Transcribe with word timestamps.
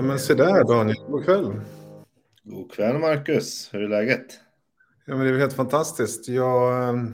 Ja, 0.00 0.04
men 0.04 0.18
se 0.18 0.34
där 0.34 0.64
Daniel, 0.64 0.96
god 1.08 1.24
kväll. 1.24 1.60
God 2.42 2.72
kväll 2.72 2.98
Marcus, 2.98 3.68
hur 3.72 3.82
är 3.82 3.88
läget? 3.88 4.40
Ja, 5.04 5.16
men 5.16 5.26
det 5.26 5.32
är 5.32 5.38
helt 5.38 5.52
fantastiskt. 5.52 6.28
Jag, 6.28 6.88
eh, 6.88 7.04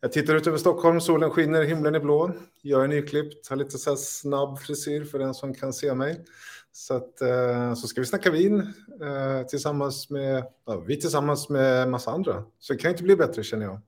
jag 0.00 0.12
tittar 0.12 0.34
ut 0.34 0.46
över 0.46 0.58
Stockholm, 0.58 1.00
solen 1.00 1.30
skiner, 1.30 1.62
himlen 1.62 1.94
är 1.94 2.00
blå. 2.00 2.32
Jag 2.60 2.84
är 2.84 2.88
nyklippt, 2.88 3.48
har 3.48 3.56
lite 3.56 3.78
så 3.78 3.96
snabb 3.96 4.58
frisyr 4.58 5.04
för 5.04 5.18
den 5.18 5.34
som 5.34 5.54
kan 5.54 5.72
se 5.72 5.94
mig. 5.94 6.24
Så, 6.72 6.94
att, 6.94 7.20
eh, 7.20 7.74
så 7.74 7.88
ska 7.88 8.00
vi 8.00 8.06
snacka 8.06 8.30
vin 8.30 8.60
eh, 9.02 9.46
tillsammans 9.46 10.10
med, 10.10 10.44
ja, 10.66 10.76
vi 10.76 11.00
tillsammans 11.00 11.48
med 11.48 11.88
massa 11.88 12.10
andra. 12.10 12.44
Så 12.58 12.72
det 12.72 12.78
kan 12.78 12.90
inte 12.90 13.02
bli 13.02 13.16
bättre 13.16 13.42
känner 13.42 13.64
jag. 13.64 13.80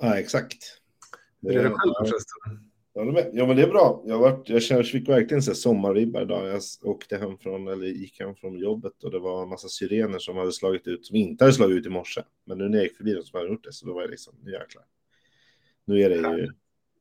Ja, 0.00 0.18
exakt. 0.18 0.58
Hur 1.42 1.56
är 1.56 1.62
det 1.62 1.70
själv 1.70 1.92
förresten? 1.98 2.71
Ja, 2.94 3.04
men 3.46 3.56
det 3.56 3.62
är 3.62 3.68
bra. 3.68 4.02
Jag, 4.06 4.18
varit, 4.18 4.48
jag 4.48 4.62
känner, 4.62 4.82
fick 4.82 5.08
verkligen 5.08 5.42
så 5.42 5.54
sommarvibbar 5.54 6.22
idag. 6.22 6.48
Jag 6.48 6.62
åkte 6.82 7.16
hem 7.16 7.38
från, 7.38 7.68
eller 7.68 7.86
gick 7.86 8.20
hem 8.20 8.34
från 8.34 8.58
jobbet 8.58 9.04
och 9.04 9.10
det 9.10 9.18
var 9.18 9.42
en 9.42 9.48
massa 9.48 9.68
syrener 9.68 10.18
som 10.18 10.36
hade 10.36 10.52
slagit 10.52 10.86
ut, 10.86 11.06
som 11.06 11.16
inte 11.16 11.44
hade 11.44 11.54
slagit 11.54 11.76
ut 11.76 11.86
i 11.86 11.88
morse. 11.88 12.22
Men 12.44 12.58
nu 12.58 12.68
när 12.68 12.78
jag 12.78 12.84
gick 12.84 12.96
förbi 12.96 13.14
dem 13.14 13.24
som 13.24 13.38
hade 13.38 13.50
gjort 13.50 13.64
det, 13.64 13.72
så 13.72 13.86
då 13.86 13.94
var 13.94 14.00
jag 14.00 14.10
liksom, 14.10 14.34
nu 14.42 14.52
jäklar. 14.52 14.84
Nu 15.84 16.00
är 16.00 16.10
det 16.10 16.16
ju 16.16 16.52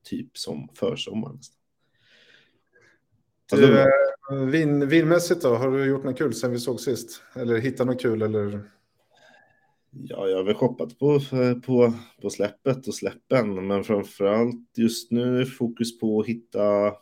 typ 0.03 0.37
som 0.37 0.69
försommar 0.73 1.33
nästan. 1.33 1.57
Du, 3.51 3.79
eh, 3.79 4.45
vin, 4.45 4.87
vinmässigt 4.87 5.41
då, 5.41 5.55
har 5.55 5.71
du 5.71 5.85
gjort 5.85 6.03
något 6.03 6.17
kul 6.17 6.33
sen 6.33 6.51
vi 6.51 6.59
såg 6.59 6.79
sist? 6.79 7.21
Eller 7.35 7.57
hittat 7.57 7.87
något 7.87 8.01
kul 8.01 8.21
eller? 8.21 8.61
Ja, 9.93 10.27
jag 10.27 10.37
har 10.37 10.43
väl 10.43 10.55
shoppat 10.55 10.99
på, 10.99 11.19
på, 11.65 11.93
på 12.21 12.29
släppet 12.29 12.87
och 12.87 12.95
släppen, 12.95 13.67
men 13.67 13.83
framförallt 13.83 14.77
just 14.77 15.11
nu 15.11 15.41
är 15.41 15.45
fokus 15.45 15.99
på 15.99 16.19
att 16.19 16.27
hitta 16.27 16.93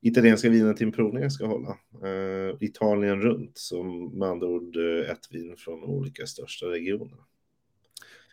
italienska 0.00 0.50
viner 0.50 0.74
till 0.74 0.86
en 0.86 0.92
provning 0.92 1.22
jag 1.22 1.32
ska 1.32 1.46
hålla. 1.46 1.78
Uh, 2.04 2.56
Italien 2.60 3.20
runt, 3.20 3.58
som 3.58 4.18
med 4.18 4.28
andra 4.28 4.46
ord 4.46 4.76
uh, 4.76 5.10
ett 5.10 5.28
vin 5.30 5.56
från 5.56 5.84
olika 5.84 6.26
största 6.26 6.66
regioner. 6.66 7.18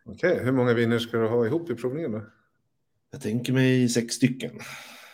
Okej, 0.05 0.31
okay. 0.31 0.45
hur 0.45 0.51
många 0.51 0.73
viner 0.73 0.99
ska 0.99 1.17
du 1.17 1.27
ha 1.27 1.45
ihop 1.45 1.69
i 1.69 1.75
provningen 1.75 2.11
då? 2.11 2.21
Jag 3.11 3.21
tänker 3.21 3.53
mig 3.53 3.89
sex 3.89 4.15
stycken. 4.15 4.51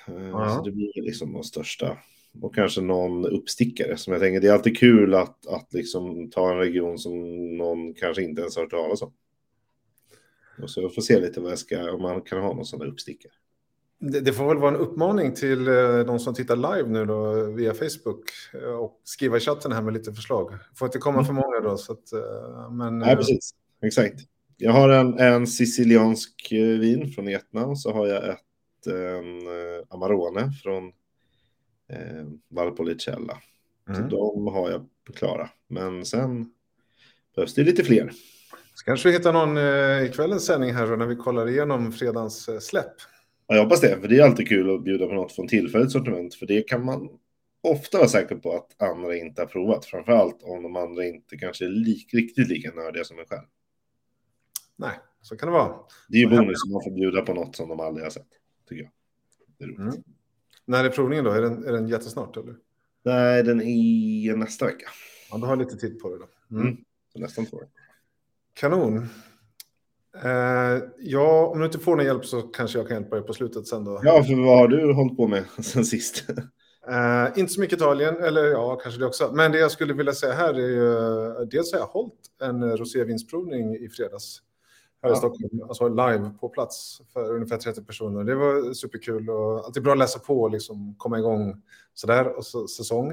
Uh, 0.09 0.55
så 0.55 0.63
det 0.63 0.71
blir 0.71 1.01
liksom 1.01 1.33
de 1.33 1.43
största 1.43 1.97
och 2.41 2.55
kanske 2.55 2.81
någon 2.81 3.25
uppstickare 3.25 3.97
som 3.97 4.13
jag 4.13 4.21
tänker. 4.21 4.41
Det 4.41 4.47
är 4.47 4.53
alltid 4.53 4.77
kul 4.77 5.13
att, 5.13 5.47
att 5.47 5.73
liksom 5.73 6.29
ta 6.29 6.51
en 6.51 6.57
region 6.57 6.97
som 6.97 7.13
någon 7.57 7.93
kanske 7.93 8.23
inte 8.23 8.41
ens 8.41 8.55
har 8.55 8.63
hört 8.63 8.71
talas 8.71 9.01
om. 9.01 9.13
Och 10.61 10.69
så 10.69 10.81
jag 10.81 10.95
får 10.95 11.01
se 11.01 11.19
lite 11.19 11.39
vad 11.39 11.51
jag 11.51 11.59
ska, 11.59 11.93
om 11.93 12.01
man 12.01 12.21
kan 12.21 12.41
ha 12.41 12.53
någon 12.53 12.65
sån 12.65 12.79
där 12.79 12.87
uppstickare. 12.87 13.31
Det, 13.99 14.19
det, 14.19 14.33
får 14.33 14.47
väl 14.47 14.57
vara 14.57 14.75
en 14.75 14.81
uppmaning 14.81 15.33
till 15.33 15.67
eh, 15.67 15.99
de 15.99 16.19
som 16.19 16.33
tittar 16.33 16.55
live 16.55 16.89
nu 16.89 17.05
då 17.05 17.45
via 17.51 17.73
Facebook 17.73 18.23
eh, 18.53 18.69
och 18.69 19.01
skriva 19.03 19.37
i 19.37 19.39
chatten 19.39 19.71
här 19.71 19.81
med 19.81 19.93
lite 19.93 20.13
förslag. 20.13 20.53
Får 20.75 20.85
inte 20.85 20.97
komma 20.97 21.17
mm. 21.17 21.25
för 21.25 21.33
många 21.33 21.59
då. 21.59 21.77
Så 21.77 21.93
att, 21.93 22.13
eh, 22.13 22.71
men, 22.71 22.99
Nej, 22.99 23.15
precis. 23.15 23.55
Exakt. 23.81 24.19
Jag 24.57 24.71
har 24.71 24.89
en, 24.89 25.19
en 25.19 25.47
siciliansk 25.47 26.47
vin 26.51 27.11
från 27.11 27.27
Etna 27.27 27.65
och 27.65 27.79
så 27.79 27.91
har 27.91 28.07
jag 28.07 28.29
ett 28.29 28.39
en 28.87 29.41
Amarone 29.89 30.51
från 30.63 30.91
eh, 31.89 32.25
Valpolicella. 32.47 33.37
Mm. 33.89 34.09
Så 34.09 34.15
de 34.15 34.47
har 34.47 34.71
jag 34.71 34.87
klara. 35.15 35.49
Men 35.67 36.05
sen 36.05 36.51
behövs 37.35 37.53
det 37.53 37.63
lite 37.63 37.83
fler. 37.83 38.11
Så 38.73 38.85
kanske 38.85 39.09
vi 39.09 39.15
hittar 39.15 39.33
någon 39.33 39.57
eh, 39.57 40.03
i 40.03 40.11
kvällens 40.15 40.45
sändning 40.45 40.73
här 40.73 40.97
när 40.97 41.05
vi 41.05 41.15
kollar 41.15 41.49
igenom 41.49 41.91
fredagens 41.91 42.49
eh, 42.49 42.59
släpp. 42.59 42.93
Ja, 43.47 43.55
jag 43.55 43.63
hoppas 43.63 43.81
det, 43.81 43.99
för 44.01 44.07
det 44.07 44.19
är 44.19 44.23
alltid 44.23 44.47
kul 44.47 44.75
att 44.75 44.83
bjuda 44.83 45.07
på 45.07 45.13
något 45.13 45.31
från 45.31 45.47
tillfälligt 45.47 45.91
sortiment, 45.91 46.35
för 46.35 46.45
det 46.45 46.61
kan 46.61 46.85
man 46.85 47.09
ofta 47.61 47.97
vara 47.97 48.07
säker 48.07 48.35
på 48.35 48.55
att 48.55 48.81
andra 48.81 49.15
inte 49.15 49.41
har 49.41 49.47
provat, 49.47 49.85
framförallt 49.85 50.43
om 50.43 50.63
de 50.63 50.75
andra 50.75 51.05
inte 51.05 51.37
kanske 51.37 51.65
är 51.65 51.69
lik, 51.69 52.13
riktigt 52.13 52.47
lika 52.47 52.71
nördiga 52.71 53.03
som 53.03 53.19
en 53.19 53.25
själv. 53.25 53.47
Nej, 54.75 54.99
så 55.21 55.37
kan 55.37 55.47
det 55.47 55.53
vara. 55.53 55.75
Det 56.07 56.17
är 56.17 56.21
ju 56.21 56.29
bonus 56.29 56.63
om 56.65 56.71
man 56.71 56.83
får 56.83 56.91
bjuda 56.91 57.21
på 57.21 57.33
något 57.33 57.55
som 57.55 57.69
de 57.69 57.79
aldrig 57.79 58.05
har 58.05 58.11
sett, 58.11 58.27
tycker 58.69 58.83
jag. 58.83 58.91
Det 59.57 59.63
är 59.63 59.67
roligt. 59.67 59.79
Mm. 59.79 60.03
När 60.67 60.85
är 60.85 60.89
provningen 60.89 61.25
då? 61.25 61.31
Är 61.31 61.41
den, 61.41 61.65
är 61.65 61.71
den 61.71 61.87
jättesnart? 61.87 62.37
Eller? 62.37 62.55
Nej, 63.03 63.43
den 63.43 63.61
är 63.61 64.35
nästa 64.35 64.65
vecka. 64.65 64.87
Ja, 65.31 65.37
du 65.37 65.45
har 65.45 65.55
lite 65.55 65.75
tid 65.75 65.99
på 65.99 66.09
det 66.09 66.17
då. 66.17 66.27
Mm. 66.51 66.67
Mm, 66.67 66.77
nästan 67.15 67.45
två 67.45 67.61
Kanon. 68.53 68.97
Eh, 70.23 70.83
ja, 70.97 71.47
om 71.47 71.59
du 71.59 71.65
inte 71.65 71.79
får 71.79 71.95
någon 71.95 72.05
hjälp 72.05 72.25
så 72.25 72.41
kanske 72.41 72.79
jag 72.79 72.87
kan 72.87 72.97
hjälpa 72.97 73.15
dig 73.15 73.25
på 73.25 73.33
slutet 73.33 73.67
sen 73.67 73.83
då. 73.83 74.01
Ja, 74.03 74.23
för 74.23 74.45
vad 74.45 74.57
har 74.57 74.67
du 74.67 74.93
hållit 74.93 75.17
på 75.17 75.27
med 75.27 75.43
sen 75.61 75.85
sist? 75.85 76.23
Eh, 76.89 77.39
inte 77.39 77.53
så 77.53 77.61
mycket 77.61 77.77
Italien, 77.77 78.23
eller 78.23 78.45
ja, 78.45 78.75
kanske 78.75 78.99
det 78.99 79.05
också. 79.05 79.31
Men 79.33 79.51
det 79.51 79.59
jag 79.59 79.71
skulle 79.71 79.93
vilja 79.93 80.13
säga 80.13 80.33
här 80.33 80.53
är 80.53 80.69
ju, 80.69 81.45
dels 81.45 81.73
har 81.73 81.79
jag 81.79 81.87
hållit 81.87 82.13
en 82.41 82.77
rosévinsprovning 82.77 83.75
i 83.75 83.89
fredags 83.89 84.41
här 85.01 85.13
i 85.13 85.15
Stockholm, 85.15 85.61
alltså 85.61 85.87
live 85.87 86.31
på 86.39 86.49
plats 86.49 87.01
för 87.13 87.33
ungefär 87.33 87.57
30 87.57 87.83
personer. 87.83 88.23
Det 88.23 88.35
var 88.35 88.73
superkul 88.73 89.29
och 89.29 89.65
alltid 89.65 89.83
bra 89.83 89.91
att 89.91 89.97
läsa 89.97 90.19
på 90.19 90.41
och 90.41 90.51
liksom 90.51 90.95
komma 90.97 91.19
igång 91.19 91.61
sådär 91.93 92.37
och 92.37 92.45
så, 92.45 92.67
säsong. 92.67 93.11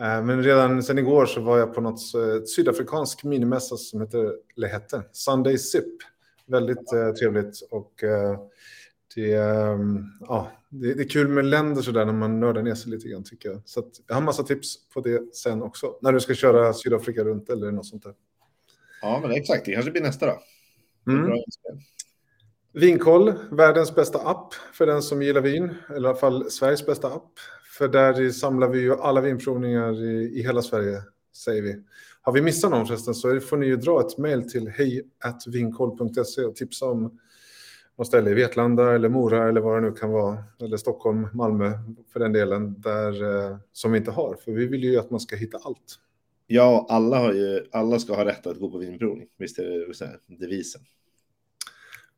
Eh, 0.00 0.22
men 0.22 0.42
redan 0.42 0.82
sen 0.82 0.98
igår 0.98 1.26
så 1.26 1.40
var 1.40 1.58
jag 1.58 1.74
på 1.74 1.80
något 1.80 2.14
eh, 2.14 2.44
sydafrikansk 2.44 3.24
minimässa 3.24 3.76
som 3.76 4.00
heter, 4.00 4.34
eller 4.56 4.68
hette, 4.68 5.02
Sunday 5.12 5.58
Sip. 5.58 5.84
Väldigt 6.46 6.92
eh, 6.92 7.10
trevligt 7.10 7.60
och 7.70 8.04
eh, 8.04 8.40
det, 9.14 9.34
eh, 9.34 9.78
ja, 10.20 10.50
det, 10.68 10.94
det, 10.94 11.02
är 11.02 11.08
kul 11.08 11.28
med 11.28 11.44
länder 11.44 11.82
sådär 11.82 12.04
när 12.04 12.12
man 12.12 12.40
nördar 12.40 12.62
ner 12.62 12.74
sig 12.74 12.90
lite 12.90 13.08
grann 13.08 13.24
tycker 13.24 13.48
jag. 13.48 13.62
Så 13.64 13.84
jag 14.06 14.14
har 14.14 14.22
massa 14.22 14.42
tips 14.42 14.88
på 14.94 15.00
det 15.00 15.34
sen 15.34 15.62
också, 15.62 15.98
när 16.00 16.12
du 16.12 16.20
ska 16.20 16.34
köra 16.34 16.72
Sydafrika 16.72 17.24
runt 17.24 17.50
eller 17.50 17.70
något 17.70 17.86
sånt 17.86 18.02
där. 18.02 18.14
Ja, 19.02 19.18
men 19.22 19.30
exakt, 19.30 19.64
det 19.64 19.72
kanske 19.72 19.90
blir 19.90 20.02
nästa 20.02 20.26
då. 20.26 20.40
Mm. 21.10 21.38
Vinkoll, 22.72 23.34
världens 23.50 23.94
bästa 23.94 24.18
app 24.18 24.54
för 24.72 24.86
den 24.86 25.02
som 25.02 25.22
gillar 25.22 25.40
vin, 25.40 25.74
eller 25.88 26.08
i 26.08 26.10
alla 26.10 26.14
fall 26.14 26.50
Sveriges 26.50 26.86
bästa 26.86 27.08
app. 27.08 27.32
För 27.78 27.88
där 27.88 28.30
samlar 28.30 28.68
vi 28.68 28.80
ju 28.80 28.94
alla 28.94 29.20
vinprovningar 29.20 30.04
i, 30.04 30.38
i 30.38 30.42
hela 30.42 30.62
Sverige, 30.62 31.02
säger 31.36 31.62
vi. 31.62 31.82
Har 32.22 32.32
vi 32.32 32.42
missat 32.42 32.70
någon 32.70 32.86
förresten 32.86 33.14
så 33.14 33.40
får 33.40 33.56
ni 33.56 33.66
ju 33.66 33.76
dra 33.76 34.00
ett 34.00 34.18
mejl 34.18 34.50
till 34.50 34.68
hejatvinkoll.se 34.68 36.44
och 36.44 36.56
tipsa 36.56 36.86
om 36.86 37.18
något 37.98 38.06
ställe 38.06 38.30
i 38.30 38.34
Vetlanda 38.34 38.94
eller 38.94 39.08
Mora 39.08 39.48
eller 39.48 39.60
vad 39.60 39.82
det 39.82 39.90
nu 39.90 39.96
kan 39.96 40.10
vara. 40.10 40.44
Eller 40.60 40.76
Stockholm, 40.76 41.28
Malmö 41.32 41.72
för 42.12 42.20
den 42.20 42.32
delen, 42.32 42.80
där, 42.80 43.22
eh, 43.22 43.56
som 43.72 43.92
vi 43.92 43.98
inte 43.98 44.10
har. 44.10 44.36
För 44.44 44.52
vi 44.52 44.66
vill 44.66 44.84
ju 44.84 44.98
att 44.98 45.10
man 45.10 45.20
ska 45.20 45.36
hitta 45.36 45.58
allt. 45.62 45.98
Ja, 46.46 46.86
alla, 46.88 47.18
har 47.18 47.32
ju, 47.32 47.66
alla 47.72 47.98
ska 47.98 48.14
ha 48.14 48.24
rätt 48.24 48.46
att 48.46 48.58
gå 48.58 48.70
på 48.70 48.78
vinprovning. 48.78 49.28
Visst 49.38 49.58
är 49.58 49.86
det 49.88 49.94
så 49.94 50.04
här, 50.04 50.18
devisen? 50.26 50.80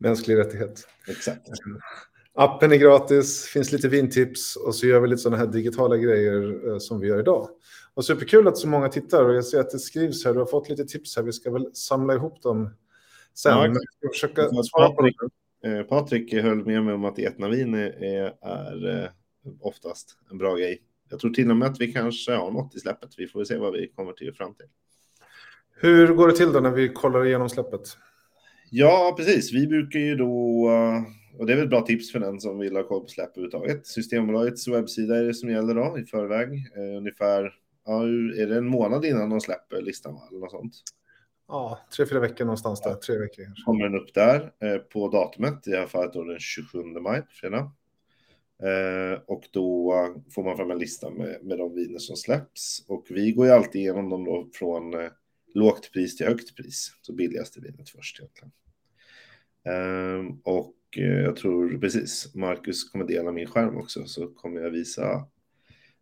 Mänsklig 0.02 0.36
rättighet. 0.36 0.88
Exakt. 1.08 1.48
Appen 2.34 2.72
är 2.72 2.76
gratis, 2.76 3.44
finns 3.44 3.72
lite 3.72 3.88
vintips 3.88 4.56
och 4.56 4.74
så 4.74 4.86
gör 4.86 5.00
vi 5.00 5.08
lite 5.08 5.22
sådana 5.22 5.36
här 5.36 5.46
digitala 5.46 5.96
grejer 5.96 6.68
eh, 6.68 6.78
som 6.78 7.00
vi 7.00 7.08
gör 7.08 7.20
idag. 7.20 7.48
Och 7.94 8.04
superkul 8.04 8.48
att 8.48 8.58
så 8.58 8.68
många 8.68 8.88
tittar 8.88 9.24
och 9.24 9.34
jag 9.34 9.44
ser 9.44 9.60
att 9.60 9.70
det 9.70 9.78
skrivs 9.78 10.24
här. 10.24 10.32
Du 10.32 10.38
har 10.38 10.46
fått 10.46 10.68
lite 10.68 10.84
tips 10.84 11.16
här. 11.16 11.22
Vi 11.22 11.32
ska 11.32 11.50
väl 11.50 11.74
samla 11.74 12.14
ihop 12.14 12.42
dem 12.42 12.70
sen. 13.34 13.52
Ja, 13.52 14.08
försöka 14.12 14.48
svara 14.48 14.88
Patrik, 14.88 15.16
på 15.18 15.68
eh, 15.68 15.82
Patrik 15.82 16.32
höll 16.32 16.64
med 16.64 16.84
mig 16.84 16.94
om 16.94 17.04
att 17.04 17.18
etnavin 17.18 17.74
är, 17.74 18.44
är, 18.44 19.04
eh, 19.04 19.10
oftast 19.60 20.16
en 20.30 20.38
bra 20.38 20.56
grej 20.56 20.82
jag 21.12 21.20
tror 21.20 21.30
till 21.30 21.50
och 21.50 21.56
med 21.56 21.68
att 21.68 21.80
vi 21.80 21.92
kanske 21.92 22.34
har 22.34 22.50
något 22.50 22.74
i 22.76 22.80
släppet. 22.80 23.10
Vi 23.16 23.26
får 23.26 23.44
se 23.44 23.56
vad 23.56 23.72
vi 23.72 23.88
kommer 23.88 24.12
till 24.12 24.34
fram 24.34 24.54
till. 24.54 24.66
Hur 25.76 26.14
går 26.14 26.28
det 26.28 26.36
till 26.36 26.52
då 26.52 26.60
när 26.60 26.70
vi 26.70 26.88
kollar 26.88 27.26
igenom 27.26 27.48
släppet? 27.48 27.96
Ja, 28.74 29.14
precis. 29.16 29.52
Vi 29.52 29.66
brukar 29.66 29.98
ju 29.98 30.14
då, 30.14 30.30
och 31.38 31.46
det 31.46 31.52
är 31.52 31.56
väl 31.56 31.64
ett 31.64 31.70
bra 31.70 31.80
tips 31.80 32.12
för 32.12 32.20
den 32.20 32.40
som 32.40 32.58
vill 32.58 32.76
ha 32.76 32.82
koll 32.82 33.00
på 33.00 33.08
släpp 33.08 33.30
överhuvudtaget. 33.30 33.86
Systembolagets 33.86 34.68
webbsida 34.68 35.16
är 35.16 35.22
det 35.22 35.34
som 35.34 35.50
gäller 35.50 35.74
då 35.74 35.98
i 35.98 36.04
förväg. 36.04 36.48
Eh, 36.76 36.96
ungefär, 36.96 37.54
ja, 37.86 38.02
är 38.02 38.46
det 38.46 38.56
en 38.56 38.66
månad 38.66 39.04
innan 39.04 39.30
de 39.30 39.40
släpper 39.40 39.82
listan 39.82 40.18
eller 40.30 40.40
något 40.40 40.50
sånt? 40.50 40.74
Ja, 41.48 41.78
tre, 41.96 42.06
fyra 42.06 42.20
veckor 42.20 42.44
någonstans 42.44 42.80
där. 42.80 42.94
Tre 42.94 43.18
veckor. 43.18 43.44
Kommer 43.64 43.84
den 43.84 43.94
upp 43.94 44.14
där 44.14 44.52
eh, 44.60 44.78
på 44.78 45.08
datumet, 45.08 45.66
i 45.66 45.70
det 45.70 45.78
här 45.78 45.86
fallet 45.86 46.12
då 46.12 46.24
den 46.24 46.38
27 46.38 46.82
maj, 46.82 47.22
fredag. 47.30 47.72
Eh, 48.62 49.20
och 49.26 49.42
då 49.52 49.94
får 50.34 50.44
man 50.44 50.56
fram 50.56 50.70
en 50.70 50.78
lista 50.78 51.10
med, 51.10 51.38
med 51.42 51.58
de 51.58 51.74
viner 51.74 51.98
som 51.98 52.16
släpps. 52.16 52.84
Och 52.88 53.06
vi 53.10 53.32
går 53.32 53.46
ju 53.46 53.52
alltid 53.52 53.80
igenom 53.80 54.10
dem 54.10 54.24
då 54.24 54.48
från 54.52 54.94
eh, 54.94 55.10
lågt 55.54 55.92
pris 55.92 56.16
till 56.16 56.26
högt 56.26 56.56
pris. 56.56 56.92
Så 57.02 57.12
billigaste 57.12 57.60
vinet 57.60 57.90
först 57.90 58.20
egentligen. 58.20 58.52
Eh, 59.64 60.36
och 60.44 60.74
jag 60.90 61.36
tror 61.36 61.78
precis, 61.78 62.34
Marcus 62.34 62.90
kommer 62.90 63.04
dela 63.04 63.32
min 63.32 63.46
skärm 63.46 63.76
också. 63.76 64.04
Så 64.04 64.26
kommer 64.26 64.60
jag 64.60 64.70
visa 64.70 65.26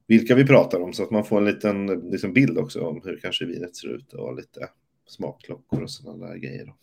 vilka 0.07 0.35
vi 0.35 0.47
pratar 0.47 0.81
om. 0.81 0.93
Så 0.93 1.03
att 1.03 1.11
man 1.11 1.25
får 1.25 1.39
en 1.39 1.45
liten 1.45 1.87
liksom 1.87 2.33
bild 2.33 2.59
också 2.59 2.81
om 2.81 3.01
hur 3.05 3.21
kanske 3.23 3.45
vinet 3.45 3.77
ser 3.77 3.89
ut. 3.89 4.13
Och 4.13 4.37
lite 4.37 4.69
smakklockor 5.09 5.83
och 5.83 5.91
sådana 5.91 6.27
där 6.27 6.37
grejer. 6.37 6.75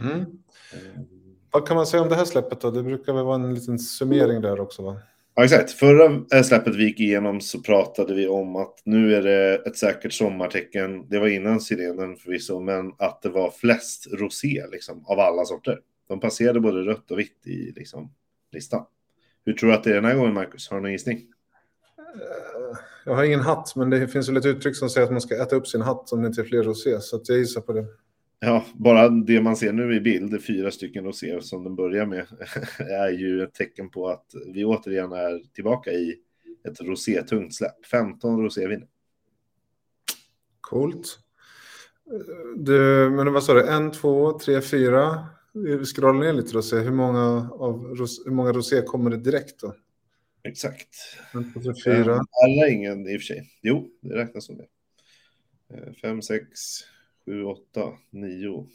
Mm. 0.00 0.20
Eh, 0.20 1.02
vad 1.50 1.68
kan 1.68 1.76
man 1.76 1.86
säga 1.86 2.02
om 2.02 2.08
det 2.08 2.14
här 2.14 2.24
släppet 2.24 2.60
då? 2.60 2.70
Det 2.70 2.82
brukar 2.82 3.12
väl 3.12 3.24
vara 3.24 3.34
en 3.34 3.54
liten 3.54 3.78
summering 3.78 4.40
där 4.40 4.60
också 4.60 4.82
va? 4.82 4.96
Ja, 5.34 5.44
exakt. 5.44 5.70
Förra 5.70 6.22
eh, 6.34 6.42
släppet 6.42 6.76
vi 6.76 6.84
gick 6.84 7.00
igenom 7.00 7.40
så 7.40 7.60
pratade 7.60 8.14
vi 8.14 8.28
om 8.28 8.56
att 8.56 8.82
nu 8.84 9.14
är 9.14 9.22
det 9.22 9.54
ett 9.66 9.76
säkert 9.76 10.12
sommartecken. 10.12 11.08
Det 11.08 11.18
var 11.18 11.28
innan 11.28 11.60
sirenen 11.60 12.16
förvisso, 12.16 12.60
men 12.60 12.92
att 12.98 13.22
det 13.22 13.28
var 13.28 13.50
flest 13.50 14.06
rosé 14.12 14.64
liksom, 14.72 15.04
av 15.06 15.18
alla 15.18 15.44
sorter. 15.44 15.80
De 16.08 16.20
passerade 16.20 16.60
både 16.60 16.82
rött 16.82 17.10
och 17.10 17.18
vitt 17.18 17.46
i 17.46 17.72
liksom, 17.76 18.12
listan. 18.52 18.84
Hur 19.44 19.52
tror 19.52 19.70
du 19.70 19.76
att 19.76 19.84
det 19.84 19.90
är 19.90 19.94
den 19.94 20.04
här 20.04 20.16
gången, 20.16 20.34
Marcus? 20.34 20.68
Har 20.68 20.76
du 20.76 20.82
någon 20.82 20.92
gissning? 20.92 21.16
Eh, 21.98 22.78
Jag 23.04 23.14
har 23.14 23.24
ingen 23.24 23.40
hatt, 23.40 23.76
men 23.76 23.90
det 23.90 24.08
finns 24.08 24.28
väl 24.28 24.36
ett 24.36 24.46
uttryck 24.46 24.76
som 24.76 24.90
säger 24.90 25.04
att 25.06 25.12
man 25.12 25.20
ska 25.20 25.42
äta 25.42 25.56
upp 25.56 25.66
sin 25.66 25.82
hatt 25.82 26.12
om 26.12 26.22
det 26.22 26.26
inte 26.28 26.40
är 26.40 26.44
fler 26.44 26.62
rosé, 26.62 27.00
så 27.00 27.20
jag 27.28 27.38
gissar 27.38 27.60
på 27.60 27.72
det. 27.72 27.86
Ja, 28.40 28.64
bara 28.74 29.08
det 29.08 29.40
man 29.40 29.56
ser 29.56 29.72
nu 29.72 29.94
i 29.94 30.00
bild, 30.00 30.44
fyra 30.44 30.70
stycken 30.70 31.04
rosé 31.04 31.40
som 31.40 31.64
den 31.64 31.76
börjar 31.76 32.06
med, 32.06 32.26
är 32.78 33.08
ju 33.10 33.42
ett 33.42 33.54
tecken 33.54 33.90
på 33.90 34.08
att 34.08 34.26
vi 34.54 34.64
återigen 34.64 35.12
är 35.12 35.52
tillbaka 35.54 35.90
i 35.90 36.16
ett 36.68 36.80
rosétungt 36.80 37.54
släpp. 37.54 37.86
15 37.86 38.42
roséviner. 38.44 38.86
Coolt. 40.60 41.18
Eh, 42.12 42.26
Du, 42.56 43.10
men 43.10 43.32
vad 43.32 43.44
sa 43.44 43.54
du? 43.54 43.68
En, 43.68 43.92
två, 43.92 44.38
tre, 44.38 44.60
fyra. 44.60 45.26
Vi 45.64 45.84
scrollar 45.84 46.20
ner 46.20 46.32
lite 46.32 46.56
och 46.58 46.64
ser 46.64 46.80
hur 46.80 46.90
många, 46.90 47.50
av, 47.52 47.88
hur 48.24 48.30
många 48.30 48.52
rosé 48.52 48.82
kommer 48.82 49.10
det 49.10 49.16
direkt 49.16 49.60
då? 49.60 49.74
Exakt. 50.44 50.88
Fyra. 51.84 52.14
Alla 52.44 52.68
ingen 52.68 53.08
i 53.08 53.16
och 53.16 53.20
för 53.20 53.26
sig. 53.26 53.50
Jo, 53.62 53.88
det 54.00 54.14
räknas 54.16 54.46
som 54.46 54.56
det. 54.56 54.66
Eh, 55.74 55.92
Fem, 56.02 56.22
sex, 56.22 56.46
sju, 57.24 57.44
åtta, 57.44 57.92
nio. 58.10 58.66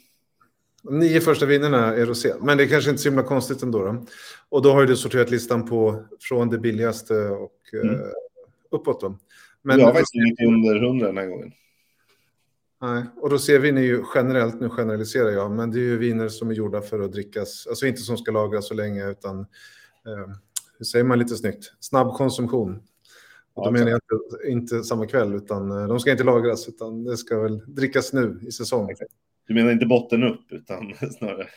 Nio 0.90 1.20
första 1.20 1.46
vinerna 1.46 1.96
är 1.96 2.06
rosé, 2.06 2.32
men 2.40 2.58
det 2.58 2.64
är 2.64 2.68
kanske 2.68 2.90
inte 2.90 3.02
så 3.02 3.08
himla 3.08 3.22
konstigt 3.22 3.62
ändå. 3.62 3.78
Då. 3.78 4.06
Och 4.48 4.62
då 4.62 4.72
har 4.72 4.86
du 4.86 4.96
sorterat 4.96 5.30
listan 5.30 5.66
på 5.68 6.04
från 6.20 6.48
det 6.48 6.58
billigaste 6.58 7.14
och 7.28 7.60
Mm. 7.82 7.94
eh, 7.94 8.00
uppåt. 8.70 9.00
Då. 9.00 9.18
Men 9.62 9.78
jag 9.78 9.86
har 9.86 9.92
faktiskt 9.92 10.14
inget 10.14 10.48
under 10.48 10.80
hundra 10.80 11.06
den 11.06 11.16
här 11.16 11.26
gången. 11.26 11.52
Nej, 12.84 13.04
och 13.16 13.30
rosévin 13.30 13.78
är 13.78 13.82
ju 13.82 14.04
generellt, 14.14 14.60
nu 14.60 14.68
generaliserar 14.68 15.30
jag, 15.30 15.50
men 15.50 15.70
det 15.70 15.78
är 15.78 15.82
ju 15.82 15.98
viner 15.98 16.28
som 16.28 16.50
är 16.50 16.54
gjorda 16.54 16.80
för 16.80 17.00
att 17.00 17.12
drickas, 17.12 17.66
alltså 17.66 17.86
inte 17.86 18.00
som 18.00 18.16
ska 18.16 18.32
lagras 18.32 18.68
så 18.68 18.74
länge, 18.74 19.10
utan 19.10 19.40
eh, 19.40 20.34
hur 20.78 20.84
säger 20.84 21.04
man 21.04 21.18
lite 21.18 21.36
snyggt, 21.36 21.72
snabb 21.80 22.14
konsumtion. 22.14 22.82
Och 23.54 23.64
då 23.64 23.70
menar 23.70 23.90
jag 23.90 23.96
inte, 23.96 24.50
inte 24.50 24.84
samma 24.84 25.06
kväll, 25.06 25.34
utan 25.34 25.70
eh, 25.70 25.88
de 25.88 26.00
ska 26.00 26.10
inte 26.10 26.24
lagras, 26.24 26.68
utan 26.68 27.04
det 27.04 27.16
ska 27.16 27.40
väl 27.40 27.62
drickas 27.66 28.12
nu 28.12 28.40
i 28.42 28.52
säsong. 28.52 28.94
Du 29.46 29.54
menar 29.54 29.72
inte 29.72 29.86
botten 29.86 30.22
upp, 30.24 30.52
utan 30.52 30.94
snarare. 31.18 31.48